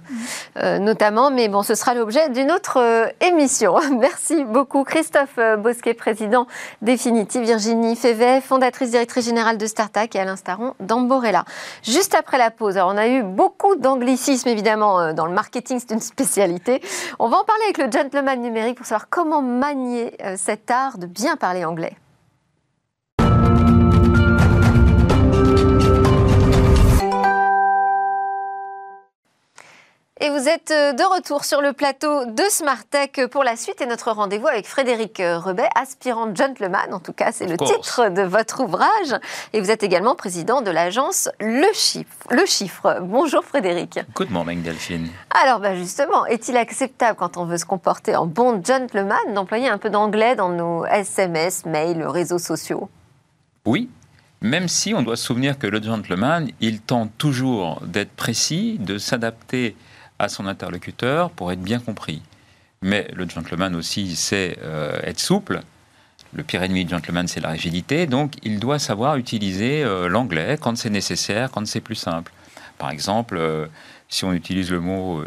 euh, 0.58 0.78
notamment, 0.78 1.30
mais 1.30 1.48
bon, 1.48 1.62
ce 1.62 1.74
sera 1.74 1.94
l'objet 1.94 2.28
d'une 2.30 2.50
autre 2.50 2.78
euh, 2.78 3.06
émission. 3.20 3.76
Merci 3.98 4.44
beaucoup 4.44 4.84
Christophe 4.84 5.38
Bosquet, 5.58 5.94
président 5.94 6.46
définitif, 6.82 7.42
Virginie 7.42 7.96
Févet, 7.96 8.40
fondatrice 8.40 8.90
directrice 8.90 9.24
générale 9.24 9.58
de 9.58 9.66
Startac 9.66 10.14
et 10.16 10.20
Alain 10.20 10.36
Staron 10.36 10.74
d'Amborella. 10.80 11.44
Juste 11.82 12.14
après 12.14 12.38
la 12.38 12.50
pause, 12.50 12.76
alors 12.76 12.92
on 12.92 12.98
a 12.98 13.08
eu 13.08 13.22
beaucoup 13.22 13.76
d'anglicisme 13.76 14.48
évidemment 14.48 15.12
dans 15.14 15.26
le 15.26 15.32
marketing, 15.32 15.78
c'est 15.80 15.94
une 15.94 16.00
spécialité. 16.00 16.82
On 17.18 17.28
va 17.28 17.38
en 17.38 17.44
parler 17.44 17.62
avec 17.64 17.78
le 17.78 17.90
gentleman 17.90 18.40
numérique 18.40 18.80
pour 18.82 18.88
savoir 18.88 19.08
comment 19.08 19.42
manier 19.42 20.16
euh, 20.24 20.34
cet 20.36 20.68
art 20.68 20.98
de 20.98 21.06
bien 21.06 21.36
parler 21.36 21.64
anglais. 21.64 21.96
Et 30.24 30.30
vous 30.30 30.46
êtes 30.48 30.70
euh, 30.70 30.92
de 30.92 31.02
retour 31.02 31.44
sur 31.44 31.60
le 31.60 31.72
plateau 31.72 32.26
de 32.26 32.44
Smart 32.48 32.84
Tech 32.84 33.26
pour 33.32 33.42
la 33.42 33.56
suite 33.56 33.80
et 33.80 33.86
notre 33.86 34.12
rendez-vous 34.12 34.46
avec 34.46 34.68
Frédéric 34.68 35.18
euh, 35.18 35.36
Rebet, 35.36 35.68
aspirant 35.74 36.32
gentleman. 36.32 36.94
En 36.94 37.00
tout 37.00 37.12
cas, 37.12 37.32
c'est 37.32 37.48
le 37.48 37.56
titre 37.56 38.08
de 38.08 38.22
votre 38.22 38.62
ouvrage. 38.62 39.18
Et 39.52 39.60
vous 39.60 39.72
êtes 39.72 39.82
également 39.82 40.14
président 40.14 40.62
de 40.62 40.70
l'agence 40.70 41.28
Le 41.40 41.66
Chiffre. 41.74 42.28
Le 42.30 42.46
Chiffre. 42.46 43.00
Bonjour 43.02 43.42
Frédéric. 43.42 43.98
Good 44.14 44.30
morning 44.30 44.62
Delphine. 44.62 45.08
Alors 45.42 45.58
bah 45.58 45.74
justement, 45.74 46.24
est-il 46.26 46.56
acceptable 46.56 47.18
quand 47.18 47.36
on 47.36 47.44
veut 47.44 47.58
se 47.58 47.66
comporter 47.66 48.14
en 48.14 48.26
bon 48.26 48.62
gentleman 48.64 49.34
d'employer 49.34 49.68
un 49.68 49.78
peu 49.78 49.90
d'anglais 49.90 50.36
dans 50.36 50.50
nos 50.50 50.86
SMS, 50.86 51.66
mails, 51.66 52.06
réseaux 52.06 52.38
sociaux? 52.38 52.88
Oui, 53.66 53.90
même 54.40 54.68
si 54.68 54.94
on 54.94 55.02
doit 55.02 55.16
se 55.16 55.24
souvenir 55.24 55.58
que 55.58 55.66
le 55.66 55.82
gentleman, 55.82 56.48
il 56.60 56.80
tente 56.80 57.10
toujours 57.18 57.80
d'être 57.84 58.12
précis, 58.12 58.78
de 58.78 58.98
s'adapter 58.98 59.74
à 60.22 60.28
son 60.28 60.46
interlocuteur 60.46 61.30
pour 61.30 61.52
être 61.52 61.60
bien 61.60 61.80
compris. 61.80 62.22
Mais 62.80 63.08
le 63.14 63.28
gentleman 63.28 63.74
aussi 63.74 64.14
sait 64.16 64.56
euh, 64.62 65.00
être 65.02 65.20
souple. 65.20 65.60
Le 66.34 66.42
pire 66.42 66.62
ennemi 66.62 66.84
du 66.84 66.90
gentleman, 66.90 67.28
c'est 67.28 67.40
la 67.40 67.50
rigidité. 67.50 68.06
Donc, 68.06 68.34
il 68.42 68.58
doit 68.58 68.78
savoir 68.78 69.16
utiliser 69.16 69.82
euh, 69.82 70.08
l'anglais 70.08 70.58
quand 70.60 70.76
c'est 70.76 70.90
nécessaire, 70.90 71.50
quand 71.50 71.66
c'est 71.66 71.80
plus 71.80 71.96
simple. 71.96 72.32
Par 72.78 72.90
exemple, 72.90 73.36
euh, 73.36 73.66
si 74.08 74.24
on 74.24 74.32
utilise 74.32 74.70
le 74.70 74.80
mot 74.80 75.22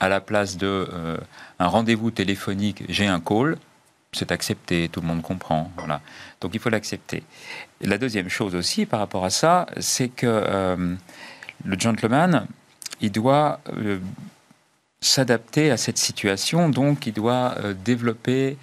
à 0.00 0.08
la 0.08 0.20
place 0.20 0.56
de 0.56 0.88
un 1.58 1.66
rendez-vous 1.68 2.10
téléphonique, 2.10 2.84
j'ai 2.88 3.06
un 3.06 3.20
call, 3.20 3.56
c'est 4.12 4.32
accepté, 4.32 4.88
tout 4.90 5.00
le 5.00 5.06
monde 5.06 5.22
comprend. 5.22 5.70
Voilà. 5.78 6.00
Donc, 6.40 6.54
il 6.54 6.60
faut 6.60 6.70
l'accepter. 6.70 7.22
La 7.80 7.98
deuxième 7.98 8.28
chose 8.28 8.54
aussi 8.54 8.84
par 8.84 9.00
rapport 9.00 9.24
à 9.24 9.30
ça, 9.30 9.66
c'est 9.78 10.08
que 10.08 10.96
le 11.64 11.78
gentleman, 11.78 12.46
il 13.00 13.12
doit 13.12 13.60
euh, 13.76 13.98
s'adapter 15.00 15.70
à 15.70 15.76
cette 15.76 15.98
situation, 15.98 16.68
donc 16.68 17.06
il 17.06 17.12
doit 17.12 17.54
euh, 17.58 17.74
développer 17.84 18.56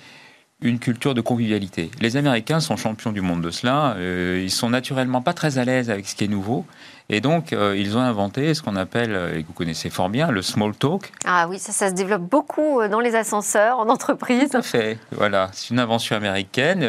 une 0.62 0.80
culture 0.80 1.14
de 1.14 1.22
convivialité. 1.22 1.92
Les 2.00 2.16
Américains 2.16 2.62
sont 2.62 2.78
champions 2.78 3.12
du 3.12 3.22
monde 3.22 3.42
de 3.42 3.52
cela, 3.52 3.96
euh, 3.98 4.42
ils 4.42 4.52
sont 4.52 4.70
naturellement 4.70 5.22
pas 5.22 5.34
très 5.34 5.58
à 5.58 5.66
l'aise 5.66 5.90
avec 5.90 6.08
ce 6.08 6.16
qui 6.16 6.24
est 6.24 6.30
nouveau, 6.30 6.66
et 7.10 7.20
donc 7.20 7.52
euh, 7.52 7.76
ils 7.78 7.98
ont 7.98 8.02
inventé 8.02 8.54
ce 8.54 8.62
qu'on 8.62 8.78
appelle, 8.78 9.12
et 9.36 9.44
que 9.44 9.48
vous 9.48 9.54
connaissez 9.54 9.90
fort 9.90 10.10
bien, 10.10 10.32
le 10.32 10.42
small 10.42 10.74
talk. 10.74 11.12
Ah 11.26 11.48
oui, 11.50 11.60
ça, 11.60 11.74
ça 11.74 11.90
se 11.90 11.94
développe 11.94 12.24
beaucoup 12.24 12.80
dans 12.88 13.02
les 13.02 13.14
ascenseurs, 13.14 13.78
en 13.78 13.90
entreprise. 13.90 14.52
Tout 14.52 14.58
à 14.58 14.62
fait, 14.62 14.98
voilà, 15.12 15.50
c'est 15.52 15.70
une 15.72 15.80
invention 15.80 16.16
américaine. 16.16 16.88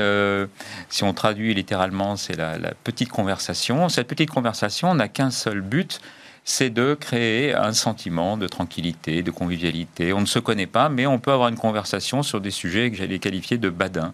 Si 0.88 1.03
on 1.03 1.12
traduit 1.12 1.53
littéralement, 1.53 2.14
c'est 2.16 2.37
la, 2.37 2.59
la 2.59 2.75
petite 2.85 3.09
conversation. 3.09 3.88
Cette 3.88 4.07
petite 4.07 4.31
conversation 4.31 4.94
n'a 4.94 5.09
qu'un 5.09 5.31
seul 5.31 5.61
but, 5.61 6.01
c'est 6.44 6.70
de 6.70 6.94
créer 6.94 7.54
un 7.54 7.72
sentiment 7.72 8.37
de 8.37 8.46
tranquillité, 8.46 9.22
de 9.22 9.30
convivialité. 9.30 10.12
On 10.12 10.20
ne 10.20 10.26
se 10.26 10.38
connaît 10.38 10.66
pas, 10.66 10.88
mais 10.88 11.07
on 11.07 11.18
peut 11.18 11.33
avoir 11.33 11.48
une 11.48 11.57
conversation 11.57 12.22
sur 12.22 12.40
des 12.40 12.50
sujets 12.50 12.90
que 12.90 12.96
j'allais 12.96 13.18
qualifier 13.18 13.57
de 13.57 13.70
badins. 13.70 14.12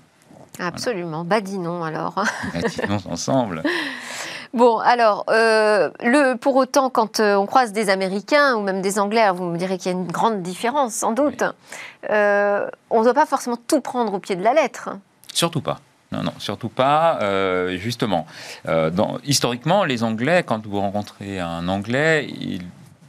Absolument, 0.59 1.25
voilà. 1.25 1.41
badinons 1.41 1.85
alors. 1.85 2.15
Badinons 2.55 3.01
ensemble. 3.11 3.63
Bon, 4.53 4.79
alors, 4.79 5.25
euh, 5.31 5.91
le, 6.01 6.35
pour 6.35 6.57
autant, 6.57 6.91
quand 6.91 7.21
euh, 7.21 7.37
on 7.37 7.47
croise 7.47 7.73
des 7.73 7.89
Américains 7.89 8.57
ou 8.57 8.63
même 8.63 8.83
des 8.83 8.99
Anglais, 8.99 9.31
vous 9.31 9.45
me 9.45 9.57
direz 9.57 9.79
qu'il 9.79 9.93
y 9.93 9.95
a 9.95 9.99
une 9.99 10.11
grande 10.11 10.43
différence, 10.43 10.93
sans 10.95 11.13
doute. 11.13 11.43
Oui. 11.43 12.09
Euh, 12.11 12.69
on 12.91 13.01
ne 13.01 13.05
doit 13.05 13.15
pas 13.15 13.27
forcément 13.27 13.59
tout 13.69 13.81
prendre 13.81 14.13
au 14.13 14.19
pied 14.19 14.35
de 14.35 14.43
la 14.43 14.53
lettre. 14.53 14.91
Surtout 15.33 15.61
pas. 15.61 15.79
Non, 16.13 16.23
non, 16.25 16.33
surtout 16.39 16.69
pas. 16.69 17.19
Euh, 17.23 17.77
justement, 17.79 18.27
euh, 18.69 18.91
dans, 18.91 19.19
historiquement, 19.25 19.85
les 19.85 20.03
Anglais, 20.03 20.43
quand 20.45 20.67
vous 20.67 20.81
rencontrez 20.81 21.39
un 21.39 21.69
Anglais, 21.69 22.27
il, 22.29 22.63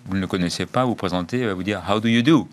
vous 0.05 0.15
ne 0.15 0.21
le 0.21 0.27
connaissez 0.27 0.65
pas, 0.65 0.85
vous 0.85 0.95
présentez, 0.95 1.45
va 1.45 1.53
vous 1.53 1.63
dire 1.63 1.81
How 1.89 1.99
do 1.99 2.07
you 2.07 2.21
do? 2.21 2.39
Vous 2.39 2.47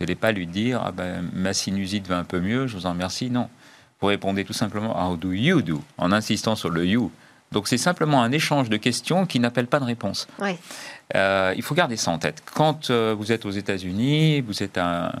n'allez 0.00 0.14
pas 0.14 0.32
lui 0.32 0.46
dire 0.46 0.82
ah 0.84 0.92
ben, 0.92 1.28
Ma 1.34 1.52
sinusite 1.52 2.06
va 2.06 2.18
un 2.18 2.24
peu 2.24 2.40
mieux, 2.40 2.66
je 2.66 2.76
vous 2.76 2.86
en 2.86 2.90
remercie. 2.90 3.30
Non. 3.30 3.48
vous 4.00 4.06
répondez 4.06 4.44
tout 4.44 4.52
simplement 4.52 4.96
How 4.96 5.16
do 5.16 5.32
you 5.32 5.60
do? 5.62 5.82
en 5.98 6.12
insistant 6.12 6.54
sur 6.54 6.70
le 6.70 6.86
you. 6.86 7.10
Donc 7.52 7.66
c'est 7.66 7.78
simplement 7.78 8.22
un 8.22 8.30
échange 8.30 8.70
de 8.70 8.76
questions 8.76 9.26
qui 9.26 9.40
n'appelle 9.40 9.66
pas 9.66 9.80
de 9.80 9.84
réponse. 9.84 10.28
Oui. 10.40 10.56
Euh, 11.16 11.52
il 11.56 11.62
faut 11.62 11.74
garder 11.74 11.96
ça 11.96 12.12
en 12.12 12.18
tête. 12.18 12.42
Quand 12.54 12.90
euh, 12.90 13.14
vous 13.18 13.32
êtes 13.32 13.44
aux 13.44 13.50
États-Unis, 13.50 14.40
vous 14.40 14.62
êtes 14.62 14.78
à, 14.78 15.12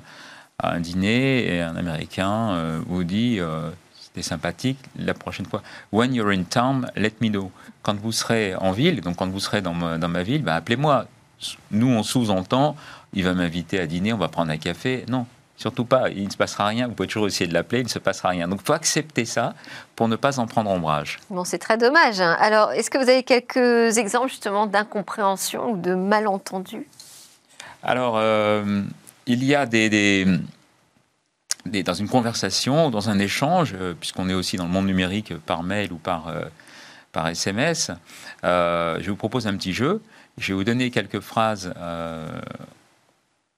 à 0.58 0.74
un 0.74 0.80
dîner 0.80 1.54
et 1.54 1.60
un 1.60 1.74
Américain 1.76 2.50
euh, 2.50 2.80
vous 2.86 3.02
dit 3.02 3.38
euh, 3.40 3.70
c'était 4.12 4.26
sympathique 4.28 4.78
la 4.98 5.14
prochaine 5.14 5.46
fois. 5.46 5.62
When 5.92 6.14
you're 6.14 6.30
in 6.30 6.44
town, 6.44 6.90
let 6.96 7.12
me 7.20 7.28
know. 7.28 7.50
Quand 7.82 7.94
vous 7.98 8.12
serez 8.12 8.54
en 8.56 8.72
ville, 8.72 9.00
donc 9.00 9.16
quand 9.16 9.28
vous 9.28 9.40
serez 9.40 9.62
dans 9.62 9.74
ma, 9.74 9.98
dans 9.98 10.08
ma 10.08 10.22
ville, 10.22 10.42
bah, 10.42 10.56
appelez-moi. 10.56 11.06
Nous, 11.70 11.88
on 11.88 12.02
sous-entend, 12.02 12.76
il 13.14 13.24
va 13.24 13.32
m'inviter 13.32 13.80
à 13.80 13.86
dîner, 13.86 14.12
on 14.12 14.18
va 14.18 14.28
prendre 14.28 14.50
un 14.50 14.58
café. 14.58 15.06
Non, 15.08 15.26
surtout 15.56 15.86
pas. 15.86 16.10
Il 16.10 16.24
ne 16.26 16.30
se 16.30 16.36
passera 16.36 16.66
rien. 16.66 16.86
Vous 16.88 16.92
pouvez 16.94 17.08
toujours 17.08 17.28
essayer 17.28 17.46
de 17.48 17.54
l'appeler, 17.54 17.80
il 17.80 17.84
ne 17.84 17.88
se 17.88 17.98
passera 17.98 18.28
rien. 18.30 18.46
Donc, 18.46 18.60
il 18.62 18.66
faut 18.66 18.74
accepter 18.74 19.24
ça 19.24 19.54
pour 19.96 20.06
ne 20.08 20.16
pas 20.16 20.38
en 20.38 20.46
prendre 20.46 20.68
ombrage. 20.70 21.18
Bon, 21.30 21.44
c'est 21.44 21.56
très 21.58 21.78
dommage. 21.78 22.20
hein. 22.20 22.36
Alors, 22.40 22.72
est-ce 22.72 22.90
que 22.90 22.98
vous 22.98 23.08
avez 23.08 23.22
quelques 23.22 23.96
exemples 23.96 24.28
justement 24.28 24.66
d'incompréhension 24.66 25.70
ou 25.72 25.76
de 25.78 25.94
malentendus? 25.94 26.86
Alors, 27.82 28.14
euh, 28.18 28.82
il 29.26 29.42
y 29.44 29.54
a 29.54 29.64
des, 29.64 29.88
des- 29.88 30.26
des- 31.70 31.82
dans 31.82 31.94
une 31.94 32.08
conversation, 32.08 32.90
dans 32.90 33.08
un 33.08 33.18
échange, 33.18 33.74
euh, 33.80 33.94
puisqu'on 33.98 34.28
est 34.28 34.34
aussi 34.34 34.56
dans 34.56 34.64
le 34.64 34.70
monde 34.70 34.86
numérique 34.86 35.32
euh, 35.32 35.38
par 35.44 35.62
mail 35.62 35.92
ou 35.92 35.96
par, 35.96 36.28
euh, 36.28 36.42
par 37.12 37.26
SMS, 37.28 37.90
euh, 38.44 38.98
je 39.00 39.10
vous 39.10 39.16
propose 39.16 39.46
un 39.46 39.56
petit 39.56 39.72
jeu. 39.72 40.02
Je 40.38 40.48
vais 40.52 40.54
vous 40.54 40.64
donner 40.64 40.90
quelques 40.90 41.20
phrases 41.20 41.72
euh, 41.76 42.28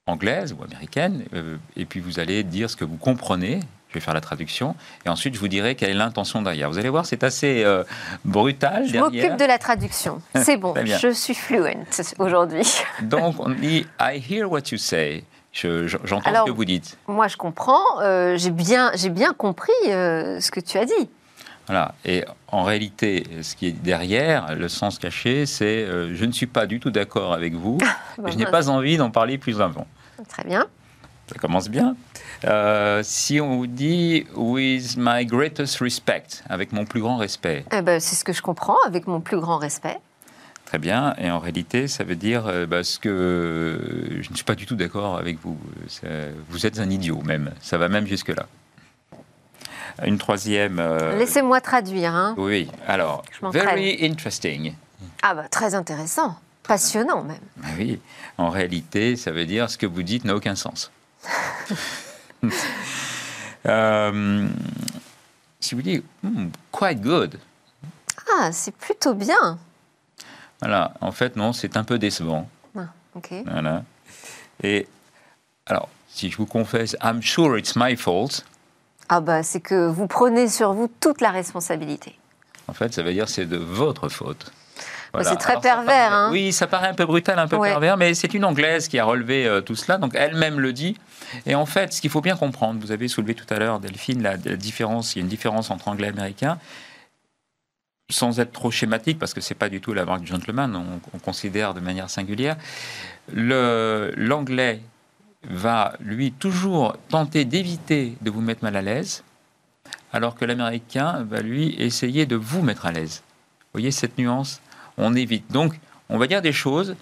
anglaises 0.06 0.52
ou 0.58 0.62
américaines, 0.64 1.24
euh, 1.34 1.56
et 1.76 1.84
puis 1.84 2.00
vous 2.00 2.18
allez 2.18 2.42
dire 2.42 2.68
ce 2.70 2.76
que 2.76 2.84
vous 2.84 2.96
comprenez. 2.96 3.60
Je 3.88 3.94
vais 3.98 4.00
faire 4.00 4.14
la 4.14 4.22
traduction, 4.22 4.74
et 5.04 5.10
ensuite 5.10 5.34
je 5.34 5.38
vous 5.38 5.48
dirai 5.48 5.74
quelle 5.74 5.90
est 5.90 5.94
l'intention 5.94 6.40
derrière. 6.40 6.70
Vous 6.70 6.78
allez 6.78 6.88
voir, 6.88 7.04
c'est 7.04 7.22
assez 7.24 7.62
euh, 7.62 7.84
brutal 8.24 8.86
Je 8.88 8.98
m'occupe 8.98 9.36
de 9.36 9.44
la 9.44 9.58
traduction. 9.58 10.22
C'est 10.34 10.56
bon, 10.56 10.72
je 11.02 11.12
suis 11.12 11.34
fluent 11.34 11.76
aujourd'hui. 12.18 12.66
Donc 13.02 13.38
on 13.38 13.50
dit 13.50 13.86
I 14.00 14.18
hear 14.30 14.50
what 14.50 14.62
you 14.72 14.78
say. 14.78 15.24
Je- 15.53 15.86
je- 15.86 15.98
J'entends 16.05 16.30
ce 16.46 16.50
que 16.50 16.55
vous 16.57 16.64
dites. 16.64 16.96
Moi, 17.07 17.28
je 17.28 17.36
comprends. 17.36 18.00
euh, 18.00 18.36
J'ai 18.38 18.50
bien, 18.50 18.90
bien 19.11 19.32
compris 19.34 19.70
euh, 19.88 20.40
ce 20.40 20.50
que 20.50 20.61
tu 20.61 20.78
as 20.78 20.84
dit. 20.86 21.11
Voilà. 21.66 21.94
Et 22.05 22.24
en 22.48 22.62
réalité, 22.64 23.24
ce 23.42 23.55
qui 23.55 23.66
est 23.68 23.72
derrière, 23.72 24.55
le 24.55 24.68
sens 24.68 24.98
caché, 24.98 25.46
c'est 25.46 25.84
euh, 25.84 26.14
je 26.14 26.24
ne 26.24 26.32
suis 26.32 26.46
pas 26.46 26.66
du 26.66 26.80
tout 26.80 26.90
d'accord 26.90 27.32
avec 27.32 27.55
vous. 27.55 27.78
Bah, 28.18 28.30
je 28.30 28.36
n'ai 28.36 28.46
pas 28.46 28.68
envie 28.68 28.96
d'en 28.96 29.11
parler 29.11 29.38
plus 29.38 29.61
avant. 29.61 29.86
Très 30.28 30.44
bien. 30.44 30.66
Ça 31.28 31.38
commence 31.38 31.68
bien. 31.68 31.94
Si 33.03 33.40
on 33.40 33.57
vous 33.57 33.66
dit 33.66 34.26
with 34.34 34.96
my 34.98 35.24
greatest 35.24 35.78
respect, 35.78 36.24
avec 36.48 36.72
mon 36.72 36.84
plus 36.84 37.00
grand 37.00 37.16
respect, 37.16 37.64
Eh 37.72 37.80
ben, 37.82 38.00
c'est 38.00 38.16
ce 38.16 38.24
que 38.24 38.32
je 38.32 38.42
comprends, 38.42 38.76
avec 38.86 39.07
mon 39.07 39.20
plus 39.20 39.38
grand 39.38 39.57
respect. 39.59 39.98
Très 40.72 40.78
bien. 40.78 41.14
Et 41.18 41.30
en 41.30 41.38
réalité, 41.38 41.86
ça 41.86 42.02
veut 42.02 42.14
dire 42.16 42.46
euh, 42.46 42.66
parce 42.66 42.96
que 42.96 43.78
je 44.22 44.30
ne 44.30 44.34
suis 44.34 44.44
pas 44.44 44.54
du 44.54 44.64
tout 44.64 44.74
d'accord 44.74 45.18
avec 45.18 45.38
vous. 45.42 45.58
Vous 46.48 46.64
êtes 46.64 46.78
un 46.78 46.88
idiot 46.88 47.20
même. 47.20 47.50
Ça 47.60 47.76
va 47.76 47.88
même 47.90 48.06
jusque 48.06 48.28
là. 48.30 48.46
Une 50.06 50.16
troisième. 50.16 50.78
euh, 50.80 51.18
Laissez-moi 51.18 51.60
traduire. 51.60 52.14
hein. 52.14 52.34
Oui. 52.38 52.70
Alors, 52.86 53.22
very 53.52 53.98
interesting. 54.02 54.74
Ah 55.22 55.34
bah, 55.34 55.44
très 55.50 55.74
intéressant. 55.74 56.38
Passionnant 56.62 57.22
même. 57.22 57.36
Ah 57.62 57.66
oui, 57.76 58.00
en 58.38 58.48
réalité, 58.48 59.16
ça 59.16 59.30
veut 59.30 59.44
dire 59.44 59.68
ce 59.68 59.76
que 59.76 59.84
vous 59.84 60.02
dites 60.02 60.24
n'a 60.24 60.34
aucun 60.34 60.54
sens. 60.56 60.90
Euh, 63.64 64.48
si 65.60 65.76
vous 65.76 65.82
dites 65.82 66.02
Hmm, 66.24 66.48
quite 66.72 67.00
good, 67.00 67.38
Ah, 68.36 68.50
c'est 68.50 68.74
plutôt 68.74 69.14
bien. 69.14 69.56
Voilà, 70.62 70.94
en 71.00 71.12
fait, 71.12 71.36
non, 71.36 71.52
c'est 71.52 71.76
un 71.76 71.84
peu 71.84 71.98
décevant. 71.98 72.48
Ah, 72.78 72.86
ok. 73.14 73.34
Voilà. 73.50 73.82
Et 74.62 74.86
alors, 75.66 75.88
si 76.08 76.30
je 76.30 76.36
vous 76.36 76.46
confesse, 76.46 76.96
I'm 77.02 77.20
sure 77.22 77.58
it's 77.58 77.74
my 77.76 77.96
fault, 77.96 78.44
Ah 79.08 79.20
bah, 79.20 79.42
c'est 79.42 79.60
que 79.60 79.88
vous 79.88 80.06
prenez 80.06 80.48
sur 80.48 80.72
vous 80.72 80.88
toute 81.00 81.20
la 81.20 81.30
responsabilité. 81.30 82.18
en 82.68 82.72
fait, 82.74 82.94
ça 82.94 83.02
veut 83.02 83.12
dire 83.12 83.28
c'est 83.28 83.44
de 83.46 83.56
votre 83.58 84.08
faute. 84.08 84.52
Bah, 85.12 85.24
c'est 85.24 85.36
très 85.36 85.52
Alors, 85.52 85.62
pervers, 85.62 85.84
paraît- 85.84 86.14
hein. 86.14 86.28
Oui, 86.32 86.52
ça 86.54 86.66
paraît 86.66 86.88
un 86.88 86.94
peu 86.94 87.04
brutal, 87.04 87.38
un 87.38 87.46
peu 87.46 87.56
Ouais. 87.56 87.68
pervers, 87.68 87.98
mais 87.98 88.14
c'est 88.14 88.32
une 88.32 88.46
Anglaise 88.46 88.88
qui 88.88 88.98
a 88.98 89.04
relevé 89.04 89.46
euh, 89.46 89.60
tout 89.60 89.74
cela, 89.74 89.98
donc 89.98 90.14
elle-même 90.14 90.58
le 90.58 90.72
dit. 90.72 90.96
Et 91.44 91.54
en 91.54 91.66
fait, 91.66 91.92
ce 91.92 92.00
qu'il 92.00 92.08
faut 92.08 92.22
bien 92.22 92.34
comprendre, 92.36 92.80
vous 92.80 92.92
avez 92.92 93.08
soulevé 93.08 93.34
tout 93.34 93.44
à 93.52 93.58
l'heure, 93.58 93.78
Delphine, 93.78 94.22
la, 94.22 94.36
la 94.42 94.56
différence, 94.56 95.14
il 95.14 95.18
y 95.18 95.20
a 95.20 95.24
une 95.24 95.28
différence 95.28 95.70
entre 95.70 95.88
anglais 95.88 96.06
et 96.06 96.10
américain, 96.10 96.58
sans 98.12 98.40
être 98.40 98.52
trop 98.52 98.70
schématique, 98.70 99.18
parce 99.18 99.34
que 99.34 99.40
c'est 99.40 99.54
pas 99.54 99.68
du 99.68 99.80
tout 99.80 99.92
la 99.92 100.04
marque 100.04 100.22
du 100.22 100.28
gentleman, 100.28 100.76
on, 100.76 101.00
on 101.14 101.18
considère 101.18 101.74
de 101.74 101.80
manière 101.80 102.08
singulière. 102.10 102.56
L'anglais 103.32 104.80
va, 105.44 105.94
lui, 106.00 106.32
toujours 106.32 106.96
tenter 107.08 107.44
d'éviter 107.44 108.16
de 108.20 108.30
vous 108.30 108.40
mettre 108.40 108.62
mal 108.62 108.76
à 108.76 108.82
l'aise, 108.82 109.24
alors 110.12 110.34
que 110.34 110.44
l'américain 110.44 111.26
va, 111.28 111.40
lui, 111.40 111.74
essayer 111.78 112.26
de 112.26 112.36
vous 112.36 112.62
mettre 112.62 112.86
à 112.86 112.92
l'aise. 112.92 113.22
Vous 113.72 113.80
voyez 113.80 113.90
cette 113.90 114.18
nuance? 114.18 114.60
On 114.98 115.14
évite. 115.14 115.50
Donc, 115.50 115.80
on 116.08 116.18
va 116.18 116.26
dire 116.26 116.42
des 116.42 116.52
choses 116.52 116.94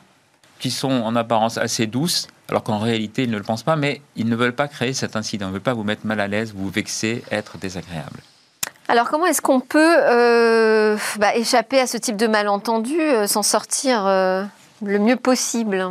qui 0.60 0.70
sont 0.70 0.90
en 0.90 1.16
apparence 1.16 1.58
assez 1.58 1.86
douces, 1.86 2.28
alors 2.48 2.62
qu'en 2.62 2.78
réalité, 2.78 3.24
ils 3.24 3.30
ne 3.30 3.36
le 3.36 3.42
pensent 3.42 3.62
pas, 3.62 3.76
mais 3.76 4.00
ils 4.16 4.28
ne 4.28 4.36
veulent 4.36 4.54
pas 4.54 4.68
créer 4.68 4.92
cet 4.92 5.16
incident. 5.16 5.46
Ils 5.46 5.48
ne 5.48 5.54
veulent 5.54 5.62
pas 5.62 5.74
vous 5.74 5.84
mettre 5.84 6.06
mal 6.06 6.20
à 6.20 6.28
l'aise, 6.28 6.52
vous 6.54 6.68
vexer, 6.68 7.22
être 7.30 7.58
désagréable. 7.58 8.20
Alors, 8.90 9.08
comment 9.08 9.26
est-ce 9.26 9.40
qu'on 9.40 9.60
peut 9.60 9.96
euh, 10.00 10.96
bah, 11.20 11.36
échapper 11.36 11.78
à 11.78 11.86
ce 11.86 11.96
type 11.96 12.16
de 12.16 12.26
malentendu, 12.26 13.00
euh, 13.00 13.28
s'en 13.28 13.44
sortir 13.44 14.04
euh, 14.04 14.42
le 14.84 14.98
mieux 14.98 15.14
possible? 15.14 15.90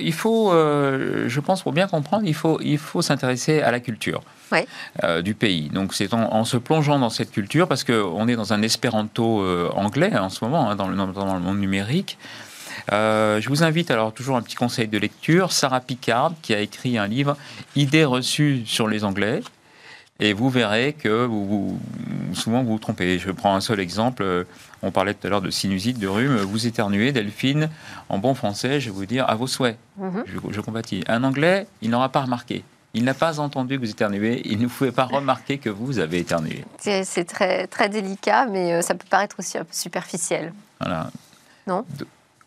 Il 0.00 0.12
faut, 0.12 0.50
je 0.52 1.40
pense, 1.40 1.62
pour 1.62 1.72
bien 1.72 1.86
comprendre, 1.86 2.24
il 2.26 2.34
faut, 2.34 2.58
il 2.60 2.76
faut 2.76 3.02
s'intéresser 3.02 3.62
à 3.62 3.70
la 3.70 3.78
culture 3.80 4.20
Ouais. 4.50 4.66
euh, 5.04 5.22
du 5.22 5.34
pays. 5.34 5.70
Donc 5.70 5.94
c'est 5.94 6.12
en, 6.12 6.22
en 6.32 6.44
se 6.44 6.56
plongeant 6.56 6.98
dans 6.98 7.08
cette 7.08 7.30
culture, 7.30 7.68
parce 7.68 7.84
qu'on 7.84 8.26
est 8.26 8.34
dans 8.34 8.52
un 8.52 8.62
espéranto 8.62 9.42
euh, 9.42 9.70
anglais 9.76 10.10
hein, 10.12 10.24
en 10.24 10.28
ce 10.28 10.44
moment, 10.44 10.68
hein, 10.68 10.74
dans, 10.74 10.88
le, 10.88 10.96
dans 10.96 11.34
le 11.34 11.40
monde 11.40 11.60
numérique. 11.60 12.18
Euh, 12.92 13.40
je 13.40 13.48
vous 13.48 13.62
invite 13.62 13.92
alors 13.92 14.12
toujours 14.12 14.36
un 14.36 14.42
petit 14.42 14.56
conseil 14.56 14.88
de 14.88 14.98
lecture. 14.98 15.52
Sarah 15.52 15.80
Picard, 15.80 16.32
qui 16.42 16.52
a 16.52 16.58
écrit 16.58 16.98
un 16.98 17.06
livre 17.06 17.36
Idées 17.76 18.04
reçues 18.04 18.64
sur 18.66 18.88
les 18.88 19.04
Anglais. 19.04 19.40
Et 20.20 20.32
vous 20.34 20.50
verrez 20.50 20.92
que 20.92 21.24
vous, 21.24 21.46
vous- 21.46 21.80
souvent 22.34 22.62
vous 22.62 22.72
vous 22.72 22.78
trompez. 22.78 23.18
Je 23.18 23.30
prends 23.30 23.54
un 23.54 23.60
seul 23.60 23.80
exemple. 23.80 24.22
Euh, 24.22 24.44
On 24.82 24.90
parlait 24.90 25.12
tout 25.14 25.26
à 25.26 25.30
l'heure 25.30 25.42
de 25.42 25.50
sinusite, 25.50 25.98
de 25.98 26.08
rhume. 26.08 26.36
Vous 26.38 26.66
éternuez, 26.66 27.12
Delphine. 27.12 27.68
En 28.08 28.18
bon 28.18 28.34
français, 28.34 28.80
je 28.80 28.86
vais 28.90 28.94
vous 28.96 29.04
dire 29.06 29.28
à 29.28 29.34
vos 29.34 29.46
souhaits. 29.46 29.76
Mhm. 29.98 30.24
Je, 30.26 30.38
je 30.52 30.60
compatis. 30.62 31.04
Un 31.08 31.22
Anglais, 31.24 31.66
il 31.82 31.90
n'aura 31.90 32.08
pas 32.08 32.22
remarqué. 32.22 32.64
Il 32.94 33.04
n'a 33.04 33.14
pas 33.14 33.40
entendu 33.40 33.76
que 33.78 33.84
vous 33.84 33.90
éternuez. 33.90 34.40
Il 34.46 34.58
ne 34.58 34.66
pouvait 34.66 34.90
pas 34.92 35.04
remarquer 35.04 35.58
que 35.58 35.68
vous 35.70 35.98
avez 35.98 36.18
éternué. 36.18 36.64
C'est 36.78 37.24
très, 37.24 37.66
très 37.66 37.88
délicat, 37.88 38.46
mais 38.46 38.72
euh, 38.74 38.82
ça 38.82 38.94
peut 38.94 39.06
paraître 39.08 39.36
aussi 39.38 39.58
un 39.58 39.64
peu 39.64 39.72
superficiel. 39.72 40.52
Voilà. 40.80 41.10
Non? 41.66 41.84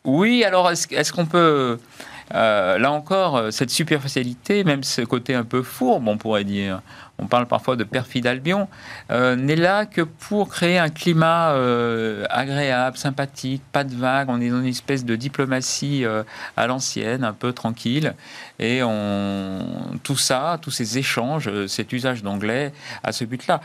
Oui, 0.04 0.44
alors 0.44 0.70
est-ce 0.72 1.14
qu'on 1.14 1.26
peut. 1.28 1.80
euh, 2.34 2.78
là 2.78 2.92
encore, 2.92 3.54
cette 3.54 3.70
superficialité, 3.70 4.64
même 4.64 4.84
ce 4.84 5.02
côté 5.02 5.34
un 5.36 5.44
peu 5.46 5.62
fourbe, 5.64 6.08
on 6.08 6.18
pourrait 6.18 6.44
dire, 6.44 6.82
on 7.20 7.28
parle 7.28 7.46
parfois 7.46 7.76
de 7.76 7.84
perfide 7.84 8.26
Albion, 8.26 8.68
euh, 9.12 9.36
n'est 9.36 9.56
là 9.56 9.86
que 9.86 10.02
pour 10.02 10.50
créer 10.50 10.80
un 10.80 10.90
climat 10.90 11.52
euh, 11.52 12.26
agréable, 12.30 12.98
sympathique, 12.98 13.62
pas 13.72 13.84
de 13.84 13.96
vagues. 13.96 14.30
On 14.30 14.42
est 14.42 14.50
dans 14.50 14.60
une 14.60 14.66
espèce 14.66 15.06
de 15.06 15.16
diplomatie 15.16 16.06
euh, 16.06 16.24
à 16.58 16.66
l'ancienne, 16.66 17.24
un 17.24 17.34
peu 17.34 17.54
tranquille. 17.54 18.14
Et 18.60 18.82
on, 18.84 19.60
tout 20.04 20.18
ça, 20.18 20.58
tous 20.62 20.72
ces 20.72 20.98
échanges, 20.98 21.50
cet 21.68 21.94
usage 21.94 22.24
d'anglais 22.24 22.74
à 23.04 23.12
ce 23.12 23.26
but-là. 23.26 23.62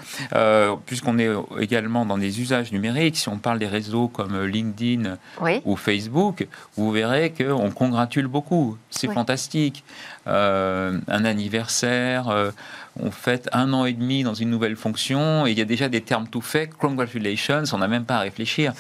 Puisqu'on 0.86 1.18
est 1.18 1.30
également 1.58 2.04
dans 2.04 2.18
des 2.18 2.40
usages 2.40 2.72
numériques, 2.72 3.16
si 3.16 3.28
on 3.28 3.38
parle 3.38 3.58
des 3.58 3.66
réseaux 3.66 4.08
comme 4.08 4.44
LinkedIn, 4.44 5.16
Oui. 5.40 5.60
ou 5.64 5.76
Facebook, 5.76 6.46
vous 6.76 6.90
verrez 6.90 7.32
qu'on 7.32 7.70
congratule 7.70 8.26
beaucoup. 8.26 8.76
C'est 8.90 9.08
Oui. 9.08 9.14
fantastique. 9.14 9.84
Un 10.26 11.24
anniversaire, 11.24 12.52
on 13.00 13.10
fête 13.10 13.48
un 13.52 13.72
an 13.72 13.84
et 13.84 13.92
demi 13.92 14.22
dans 14.22 14.34
une 14.34 14.50
nouvelle 14.50 14.76
fonction, 14.76 15.46
et 15.46 15.52
il 15.52 15.58
y 15.58 15.62
a 15.62 15.64
déjà 15.64 15.88
des 15.88 16.00
termes 16.00 16.28
tout 16.28 16.40
faits. 16.40 16.74
Congratulations, 16.74 17.62
on 17.72 17.78
n'a 17.78 17.88
même 17.88 18.04
pas 18.04 18.16
à 18.16 18.20
réfléchir. 18.20 18.72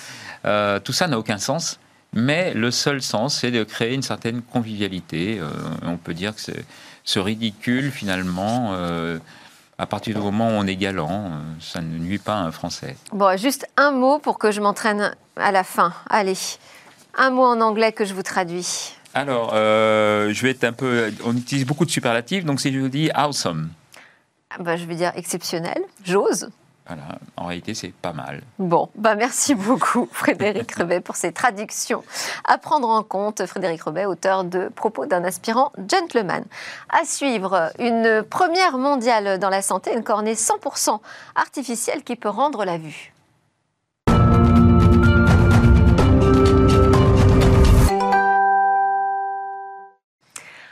Euh, 0.44 0.78
tout 0.80 0.92
ça 0.92 1.06
n'a 1.06 1.18
aucun 1.18 1.38
sens. 1.38 1.78
Mais 2.14 2.54
le 2.54 2.70
seul 2.70 3.02
sens, 3.02 3.38
c'est 3.40 3.50
de 3.50 3.64
créer 3.64 3.92
une 3.94 4.02
certaine 4.02 4.40
convivialité. 4.40 5.38
Euh, 5.40 5.50
on 5.82 5.98
peut 5.98 6.14
dire 6.14 6.34
que 6.34 6.40
c'est- 6.40 6.64
ce 7.04 7.18
ridicule, 7.18 7.90
finalement, 7.90 8.70
euh, 8.72 9.18
à 9.76 9.86
partir 9.86 10.14
du 10.16 10.20
moment 10.22 10.48
où 10.48 10.52
on 10.52 10.66
est 10.66 10.76
galant, 10.76 11.26
euh, 11.26 11.28
ça 11.60 11.80
ne 11.82 11.98
nuit 11.98 12.18
pas 12.18 12.34
à 12.34 12.38
un 12.40 12.50
Français. 12.50 12.96
Bon, 13.12 13.36
juste 13.38 13.66
un 13.76 13.90
mot 13.90 14.18
pour 14.18 14.38
que 14.38 14.50
je 14.52 14.60
m'entraîne 14.62 15.14
à 15.36 15.52
la 15.52 15.64
fin. 15.64 15.92
Allez, 16.08 16.36
un 17.16 17.30
mot 17.30 17.44
en 17.44 17.60
anglais 17.60 17.92
que 17.92 18.06
je 18.06 18.14
vous 18.14 18.22
traduis. 18.22 18.94
Alors, 19.14 19.52
euh, 19.54 20.32
je 20.32 20.42
vais 20.42 20.50
être 20.50 20.64
un 20.64 20.72
peu. 20.72 21.12
On 21.24 21.36
utilise 21.36 21.66
beaucoup 21.66 21.84
de 21.84 21.90
superlatifs, 21.90 22.44
donc 22.44 22.60
si 22.60 22.72
je 22.72 22.78
vous 22.78 22.88
dis 22.88 23.10
awesome, 23.14 23.68
bah, 24.60 24.76
je 24.76 24.84
vais 24.86 24.94
dire 24.94 25.12
exceptionnel, 25.14 25.82
j'ose. 26.04 26.50
Voilà, 26.86 27.18
en 27.36 27.44
réalité, 27.44 27.74
c'est 27.74 27.92
pas 27.92 28.14
mal. 28.14 28.40
Bon, 28.58 28.88
bah 28.94 29.14
merci 29.14 29.54
beaucoup 29.54 30.08
Frédéric 30.12 30.72
Rebet 30.72 31.00
pour 31.00 31.16
ces 31.16 31.32
traductions 31.32 32.02
à 32.44 32.56
prendre 32.56 32.88
en 32.88 33.02
compte. 33.02 33.44
Frédéric 33.44 33.82
Rebet, 33.82 34.06
auteur 34.06 34.44
de 34.44 34.70
Propos 34.74 35.04
d'un 35.04 35.22
aspirant 35.22 35.70
gentleman. 35.90 36.44
À 36.88 37.04
suivre, 37.04 37.70
une 37.78 38.22
première 38.22 38.78
mondiale 38.78 39.38
dans 39.38 39.50
la 39.50 39.60
santé, 39.60 39.92
une 39.94 40.02
cornée 40.02 40.32
100% 40.32 40.98
artificielle 41.34 42.02
qui 42.02 42.16
peut 42.16 42.30
rendre 42.30 42.64
la 42.64 42.78
vue. 42.78 43.12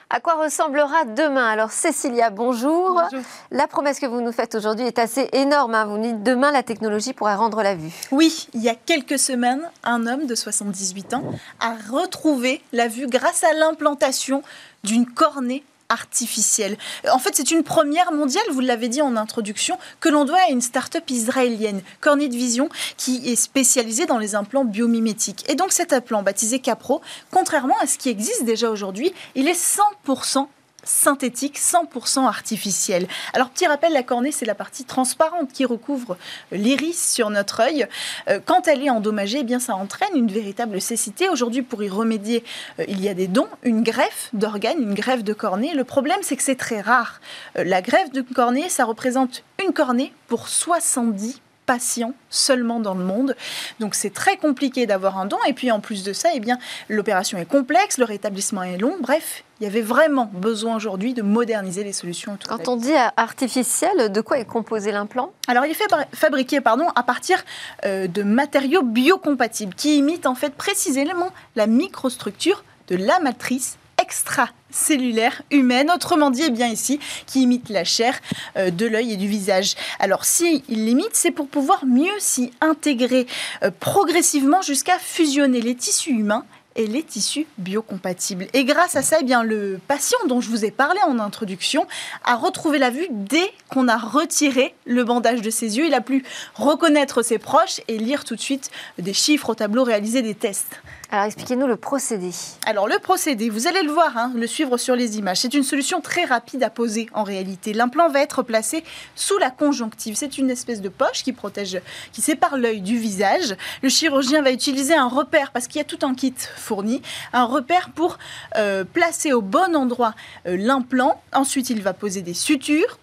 À 0.09 0.21
quoi 0.21 0.35
ressemblera 0.35 1.05
demain 1.05 1.49
Alors 1.49 1.73
Cécilia, 1.73 2.31
bonjour. 2.31 3.03
Bonjour. 3.11 3.25
La 3.51 3.67
promesse 3.67 3.99
que 3.99 4.07
vous 4.07 4.21
nous 4.21 4.31
faites 4.31 4.55
aujourd'hui 4.55 4.87
est 4.87 5.01
assez 5.01 5.29
énorme. 5.33 5.75
hein. 5.75 5.85
Vous 5.85 5.97
nous 5.99 6.05
dites 6.05 6.23
demain 6.23 6.53
la 6.53 6.63
technologie 6.63 7.13
pourra 7.13 7.35
rendre 7.35 7.61
la 7.63 7.75
vue. 7.75 7.93
Oui, 8.13 8.47
il 8.55 8.63
y 8.63 8.69
a 8.69 8.77
quelques 8.77 9.19
semaines, 9.19 9.69
un 9.83 10.07
homme 10.07 10.27
de 10.27 10.35
78 10.37 11.15
ans 11.15 11.25
a 11.59 11.75
retrouvé 11.91 12.63
la 12.73 12.87
vue 12.87 13.09
grâce 13.09 13.43
à 13.43 13.53
l'implantation 13.53 14.43
d'une 14.85 15.07
cornée 15.07 15.65
artificielle. 15.89 16.77
En 17.11 17.19
fait, 17.19 17.35
c'est 17.35 17.51
une 17.51 17.63
première 17.63 18.13
mondiale, 18.13 18.45
vous 18.51 18.61
l'avez 18.61 18.89
dit 18.89 19.03
en 19.03 19.17
introduction, 19.17 19.79
que 20.01 20.09
l'on 20.09 20.25
doit 20.25 20.41
à 20.49 20.51
une 20.51 20.61
start-up 20.61 21.09
israélienne, 21.11 21.83
Cornit 22.01 22.29
Vision, 22.29 22.69
qui 22.97 23.31
est 23.31 23.37
spécialisée 23.37 24.07
dans 24.07 24.19
les 24.19 24.35
implants 24.35 24.65
biomimétiques. 24.65 25.45
Et 25.49 25.55
donc 25.55 25.73
cet 25.73 25.93
implant, 25.93 26.23
baptisé 26.23 26.59
Capro, 26.59 27.01
contrairement 27.31 27.77
à 27.81 27.87
ce 27.87 27.99
qui 27.99 28.09
existe 28.09 28.45
déjà 28.45 28.71
aujourd'hui, 28.71 29.13
il 29.35 29.49
est 29.49 29.59
100% 30.07 30.47
synthétique, 30.87 31.59
100% 31.59 32.27
artificiel. 32.27 33.07
Alors 33.35 33.51
petit 33.51 33.67
rappel, 33.67 33.93
la 33.93 34.03
cornée, 34.03 34.33
c'est 34.33 34.47
la 34.47 34.55
partie 34.55 34.85
transparente 34.85 35.53
qui 35.53 35.65
recouvre 35.65 36.17
l'iris 36.53 37.13
sur 37.13 37.31
notre 37.31 37.61
œil. 37.61 37.87
Euh, 38.29 38.41
quand 38.45 38.69
elle 38.69 38.83
est 38.83 38.91
endommagée, 38.91 39.41
eh 39.41 39.45
bien 39.45 39.59
ça 39.59 39.75
entraîne 39.75 40.15
une 40.15 40.31
véritable 40.31 40.81
cécité. 40.81 41.29
Aujourd'hui, 41.29 41.63
pour 41.63 41.83
y 41.83 41.89
remédier, 41.89 42.45
euh, 42.79 42.85
il 42.89 43.03
y 43.03 43.09
a 43.09 43.15
des 43.15 43.27
dons, 43.27 43.49
une 43.63 43.83
greffe 43.83 44.31
d'organes, 44.33 44.81
une 44.81 44.95
greffe 44.95 45.25
de 45.25 45.33
cornée. 45.33 45.75
Le 45.75 45.85
problème, 45.85 46.19
c'est 46.23 46.37
que 46.37 46.43
c'est 46.43 46.57
très 46.57 46.81
rare. 46.81 47.21
Euh, 47.59 47.65
la 47.65 47.83
greffe 47.83 48.13
de 48.13 48.23
cornée, 48.23 48.69
ça 48.69 48.85
représente 48.85 49.43
une 49.65 49.73
cornée 49.73 50.13
pour 50.29 50.49
70 50.49 51.41
patients 51.67 52.15
seulement 52.31 52.81
dans 52.81 52.95
le 52.95 53.05
monde. 53.05 53.37
Donc 53.81 53.95
c'est 53.95 54.13
très 54.13 54.37
compliqué 54.37 54.87
d'avoir 54.87 55.19
un 55.19 55.27
don. 55.27 55.39
Et 55.49 55.53
puis 55.53 55.71
en 55.71 55.81
plus 55.81 56.05
de 56.05 56.13
ça, 56.13 56.31
eh 56.35 56.41
bien 56.41 56.59
l'opération 56.89 57.39
est 57.39 57.47
complexe, 57.47 57.99
le 57.99 58.05
rétablissement 58.05 58.63
est 58.63 58.79
long. 58.79 58.95
Bref, 59.01 59.45
il 59.61 59.65
y 59.65 59.67
avait 59.67 59.83
vraiment 59.83 60.31
besoin 60.33 60.77
aujourd'hui 60.77 61.15
de 61.15 61.23
moderniser 61.23 61.83
les 61.83 61.95
solutions. 61.95 62.39
Quand 62.47 62.69
on 62.69 62.77
dit 62.77 62.93
artificiel, 63.17 64.13
de 64.13 64.21
quoi 64.21 64.39
est 64.39 64.45
composé 64.45 64.93
l'implant? 64.93 65.33
Alors, 65.49 65.65
il 65.65 65.71
est 65.71 65.75
fait 65.75 65.91
fabriqué 66.13 66.61
pardon, 66.61 66.87
à 66.95 67.03
partir 67.03 67.43
euh, 67.85 68.07
de 68.07 68.23
matériaux 68.23 68.83
biocompatibles 68.83 69.75
qui 69.75 69.97
imitent 69.97 70.27
en 70.27 70.35
fait 70.35 70.55
précisément 70.55 71.31
la 71.57 71.67
microstructure 71.67 72.65
de 72.89 72.97
la 72.97 73.19
matrice 73.21 73.79
extracellulaire 74.07 75.43
humaine, 75.51 75.91
autrement 75.91 76.31
dit, 76.31 76.45
eh 76.47 76.51
bien 76.51 76.69
ici, 76.69 77.01
qui 77.27 77.43
imite 77.43 77.69
la 77.71 77.85
chair 77.85 78.19
euh, 78.57 78.71
de 78.71 78.87
l'œil 78.87 79.13
et 79.13 79.17
du 79.17 79.27
visage. 79.27 79.75
Alors, 79.99 80.25
si 80.25 80.63
il 80.69 80.85
l'imite, 80.87 81.15
c'est 81.15 81.33
pour 81.33 81.49
pouvoir 81.49 81.85
mieux 81.85 82.19
s'y 82.19 82.53
intégrer 82.61 83.27
euh, 83.63 83.71
progressivement 83.81 84.63
jusqu'à 84.63 84.99
fusionner 84.99 85.61
les 85.61 85.75
tissus 85.75 86.11
humains 86.11 86.45
et 86.77 86.87
les 86.87 87.03
tissus 87.03 87.47
biocompatibles. 87.59 88.47
Et 88.53 88.65
grâce 88.65 88.97
à 88.97 89.03
ça, 89.03 89.17
eh 89.21 89.25
bien, 89.25 89.43
le 89.43 89.81
patient 89.89 90.19
dont 90.29 90.41
je 90.41 90.51
vous 90.51 90.65
ai 90.65 90.71
parlé 90.71 91.01
en 91.07 91.19
introduction 91.19 91.87
a 92.25 92.37
retrouvé 92.37 92.79
la 92.79 92.91
vue 92.91 93.09
dès 93.11 93.51
qu'on 93.71 93.89
a 93.89 93.97
retiré 93.97 94.75
le 94.85 95.03
bandage 95.03 95.41
de 95.41 95.51
ses 95.51 95.79
yeux. 95.79 95.87
Il 95.87 95.95
a 95.95 96.01
pu 96.01 96.23
reconnaître 96.55 97.23
ses 97.23 97.39
proches 97.39 97.81
et 97.89 97.99
lire 97.99 98.25
tout 98.25 98.37
de 98.37 98.41
suite 98.41 98.71
des 98.99 99.15
chiffres 99.15 99.51
au 99.51 99.55
tableau, 99.55 99.85
réaliser 99.85 100.23
des 100.23 100.35
tests. 100.35 100.81
Alors 101.11 101.25
expliquez-nous 101.27 101.69
le 101.69 101.77
procédé. 101.77 102.31
Alors 102.67 102.89
le 102.89 102.99
procédé, 102.99 103.49
vous 103.49 103.69
allez 103.69 103.83
le 103.83 103.93
voir, 103.93 104.17
hein, 104.17 104.33
le 104.35 104.47
suivre 104.49 104.77
sur 104.77 104.97
les 104.97 105.19
images. 105.19 105.39
C'est 105.39 105.55
une 105.55 105.63
solution 105.63 106.01
très 106.01 106.25
rapide 106.25 106.65
à 106.65 106.71
poser 106.71 107.09
en 107.15 107.23
réalité. 107.23 107.73
L'implant 107.73 108.09
va 108.09 108.23
être 108.23 108.43
placé 108.43 108.83
sous 109.15 109.39
la 109.39 109.51
conjonctive. 109.51 110.17
C'est 110.17 110.37
une 110.37 110.51
espèce 110.51 110.81
de 110.81 110.89
poche 110.89 111.23
qui 111.23 111.33
protège, 111.33 111.81
qui 112.13 112.23
sépare 112.23 112.57
l'œil 112.57 112.81
du 112.81 112.99
visage. 112.99 113.57
Le 113.83 113.89
chirurgien 113.89 114.43
va 114.43 114.51
utiliser 114.51 114.95
un 114.95 115.09
repère 115.09 115.53
parce 115.53 115.69
qu'il 115.69 115.79
y 115.79 115.81
a 115.81 115.85
tout 115.85 116.05
un 116.05 116.15
kit 116.15 116.35
fourni, 116.57 117.03
un 117.33 117.45
repère 117.45 117.91
pour 117.95 118.19
euh, 118.57 118.83
placer 118.83 119.33
au 119.33 119.43
bon 119.43 119.77
endroit 119.77 120.15
euh, 120.49 120.57
l'implant. 120.57 121.23
Ensuite, 121.33 121.71
il 121.71 121.83
va 121.83 121.93
poser 121.93 122.23
des 122.23 122.35
sutures. 122.35 122.99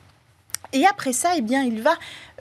Et 0.73 0.85
après 0.87 1.13
ça, 1.13 1.29
eh 1.37 1.41
bien, 1.41 1.63
il 1.63 1.81
va 1.81 1.93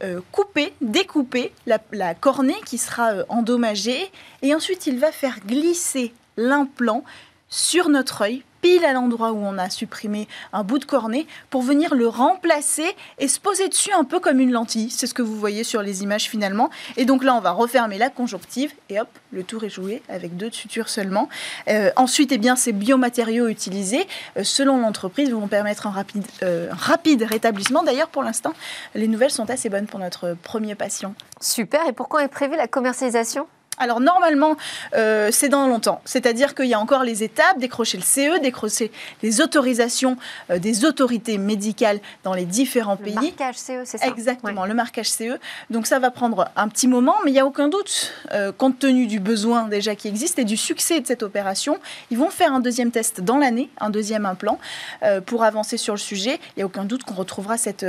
euh, 0.03 0.21
couper, 0.33 0.73
découper 0.81 1.53
la, 1.67 1.79
la 1.93 2.15
cornée 2.15 2.61
qui 2.67 2.79
sera 2.79 3.13
euh, 3.13 3.25
endommagée. 3.29 4.11
Et 4.43 4.55
ensuite, 4.55 4.87
il 4.87 4.99
va 4.99 5.13
faire 5.13 5.39
glisser 5.47 6.13
l'implant 6.37 7.05
sur 7.53 7.91
notre 7.91 8.23
œil, 8.23 8.43
pile 8.63 8.85
à 8.85 8.95
l'endroit 8.95 9.33
où 9.33 9.37
on 9.37 9.59
a 9.59 9.69
supprimé 9.69 10.27
un 10.55 10.65
bout 10.65 10.79
de 10.79 10.87
cornée, 10.87 11.27
pour 11.51 11.61
venir 11.61 11.95
le 11.95 12.09
remplacer 12.09 12.97
et 13.19 13.29
se 13.29 13.39
poser 13.39 13.69
dessus 13.69 13.93
un 13.93 14.05
peu 14.05 14.21
comme 14.21 14.41
une 14.41 14.53
lentille. 14.53 14.89
C'est 14.89 15.07
ce 15.07 15.13
que 15.13 15.21
vous 15.21 15.37
voyez 15.37 15.63
sur 15.63 15.83
les 15.83 16.03
images 16.03 16.31
finalement. 16.31 16.71
Et 16.97 17.05
donc 17.05 17.23
là, 17.23 17.35
on 17.35 17.41
va 17.41 17.51
refermer 17.51 17.99
la 17.99 18.09
conjonctive 18.09 18.73
et 18.89 18.99
hop, 19.01 19.09
le 19.33 19.45
tour 19.45 19.65
est 19.65 19.69
joué 19.69 20.01
avec 20.09 20.37
deux 20.37 20.51
sutures 20.51 20.89
seulement. 20.89 21.29
Euh, 21.69 21.91
ensuite, 21.97 22.33
eh 22.33 22.39
bien, 22.39 22.57
ces 22.57 22.73
biomatériaux 22.73 23.49
utilisés, 23.49 24.07
euh, 24.39 24.45
selon 24.45 24.79
l'entreprise, 24.79 25.31
vont 25.31 25.49
permettre 25.49 25.87
un 25.87 25.91
rapide, 25.91 26.25
euh, 26.43 26.69
rapide 26.71 27.23
rétablissement. 27.25 27.83
D'ailleurs, 27.83 28.09
pour 28.09 28.23
l'instant, 28.23 28.55
les 28.95 29.09
nouvelles 29.09 29.31
sont 29.31 29.51
assez 29.51 29.69
bonnes 29.69 29.87
pour 29.87 30.01
notre 30.01 30.37
premier 30.43 30.75
patient. 30.75 31.15
Super. 31.41 31.87
Et 31.87 31.93
pourquoi 31.93 32.25
est 32.25 32.29
prévue 32.29 32.57
la 32.57 32.69
commercialisation? 32.69 33.47
Alors 33.79 34.01
normalement, 34.01 34.57
euh, 34.95 35.31
c'est 35.33 35.49
dans 35.49 35.67
longtemps. 35.67 36.03
C'est-à-dire 36.05 36.55
qu'il 36.55 36.67
y 36.67 36.75
a 36.75 36.79
encore 36.79 37.05
les 37.05 37.23
étapes, 37.23 37.59
décrocher 37.59 37.97
le 37.97 38.03
CE, 38.03 38.39
décrocher 38.41 38.93
les 39.23 39.41
autorisations 39.41 40.19
euh, 40.51 40.59
des 40.59 40.85
autorités 40.85 41.39
médicales 41.39 42.01
dans 42.23 42.35
les 42.35 42.45
différents 42.45 42.99
Le 43.01 43.05
pays. 43.05 43.15
marquage 43.15 43.57
CE, 43.57 43.83
c'est 43.85 43.99
ça 43.99 44.07
Exactement, 44.07 44.67
le 44.67 44.75
marquage 44.75 45.11
CE. 45.11 45.39
Donc 45.71 45.87
ça 45.87 45.99
va 45.99 46.11
prendre 46.11 46.51
un 46.55 46.69
petit 46.69 46.87
moment, 46.87 47.15
mais 47.25 47.31
il 47.31 47.35
n'y 47.35 47.41
a 47.41 47.47
aucun 47.47 47.69
doute, 47.69 48.13
euh, 48.33 48.53
compte 48.53 48.79
tenu 48.79 49.07
du 49.07 49.21
besoin 49.21 49.69
déjà 49.69 49.95
qui 49.97 50.07
existe 50.07 50.39
et 50.39 50.45
du 50.45 50.59
succès 50.59 51.01
de 51.01 51.07
cette 51.07 51.23
opération, 51.23 51.79
ils 52.11 52.19
vont 52.19 52.31
faire 52.31 52.53
un 52.53 52.61
deuxième 52.61 52.91
test 52.91 53.23
dans 53.23 53.39
l'année, 53.39 53.71
un 53.81 53.91
deuxième 53.91 54.27
implant, 54.27 54.59
pour 55.27 55.45
avancer 55.45 55.77
sur 55.77 55.95
le 55.95 55.99
sujet. 55.99 56.39
Il 56.51 56.59
n'y 56.59 56.63
a 56.63 56.67
aucun 56.67 56.85
doute 56.85 57.05
qu'on 57.05 57.15
retrouvera 57.15 57.57
cette 57.57 57.87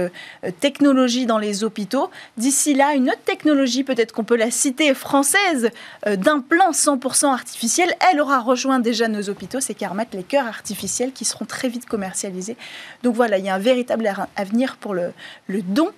technologie 0.60 1.26
dans 1.26 1.38
les 1.38 1.64
hôpitaux. 1.64 2.10
D'ici 2.38 2.74
là, 2.74 2.94
une 2.94 3.10
autre 3.10 3.24
technologie, 3.26 3.84
peut-être 3.84 4.14
qu'on 4.14 4.24
peut 4.24 4.36
la 4.36 4.52
citer, 4.52 4.94
française, 4.94 5.72
euh, 6.08 6.16
d'implant 6.16 6.72
100% 6.72 7.32
artificiel, 7.32 7.94
elle 8.12 8.20
aura 8.20 8.40
rejoint 8.40 8.80
déjà 8.80 9.08
nos 9.08 9.30
hôpitaux, 9.30 9.60
c'est 9.60 9.74
Carmat, 9.74 10.06
les 10.14 10.24
cœurs 10.24 10.48
artificiels 10.48 11.12
qui 11.12 11.26
seront 11.26 11.46
très 11.46 11.70
vite 11.70 11.86
commercialisés. 11.86 12.58
Donc 13.04 13.16
voilà, 13.16 13.38
il 13.38 13.46
y 13.46 13.50
a 13.50 13.56
un 13.56 13.60
véritable 13.60 14.12
avenir 14.36 14.78
pour 14.78 14.94
le, 14.94 15.14
don, 15.50 15.90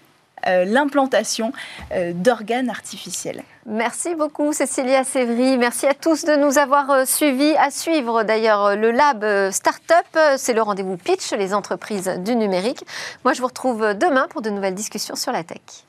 euh, 0.48 0.66
l'implantation 0.66 1.52
euh, 1.92 2.14
d'organes 2.14 2.70
artificiels. 2.70 3.44
Merci 3.66 4.14
beaucoup 4.16 4.54
Cécilia 4.54 5.04
Sévry. 5.04 5.58
Merci 5.58 5.88
à 5.88 5.94
tous 5.94 6.24
de 6.26 6.36
nous 6.36 6.58
avoir 6.58 7.08
suivis. 7.08 7.56
À 7.58 7.72
suivre 7.72 8.24
d'ailleurs 8.24 8.76
le 8.76 8.92
Lab 8.92 9.26
Startup. 9.52 10.18
C'est 10.38 10.54
le 10.54 10.62
rendez-vous 10.62 10.98
pitch, 10.98 11.32
les 11.32 11.54
entreprises 11.54 12.12
du 12.20 12.36
numérique. 12.36 12.86
Moi, 13.24 13.34
je 13.34 13.42
vous 13.42 13.48
retrouve 13.48 13.96
demain 13.96 14.28
pour 14.30 14.42
de 14.44 14.52
nouvelles 14.52 14.76
discussions 14.76 15.16
sur 15.16 15.32
la 15.32 15.44
tech. 15.44 15.86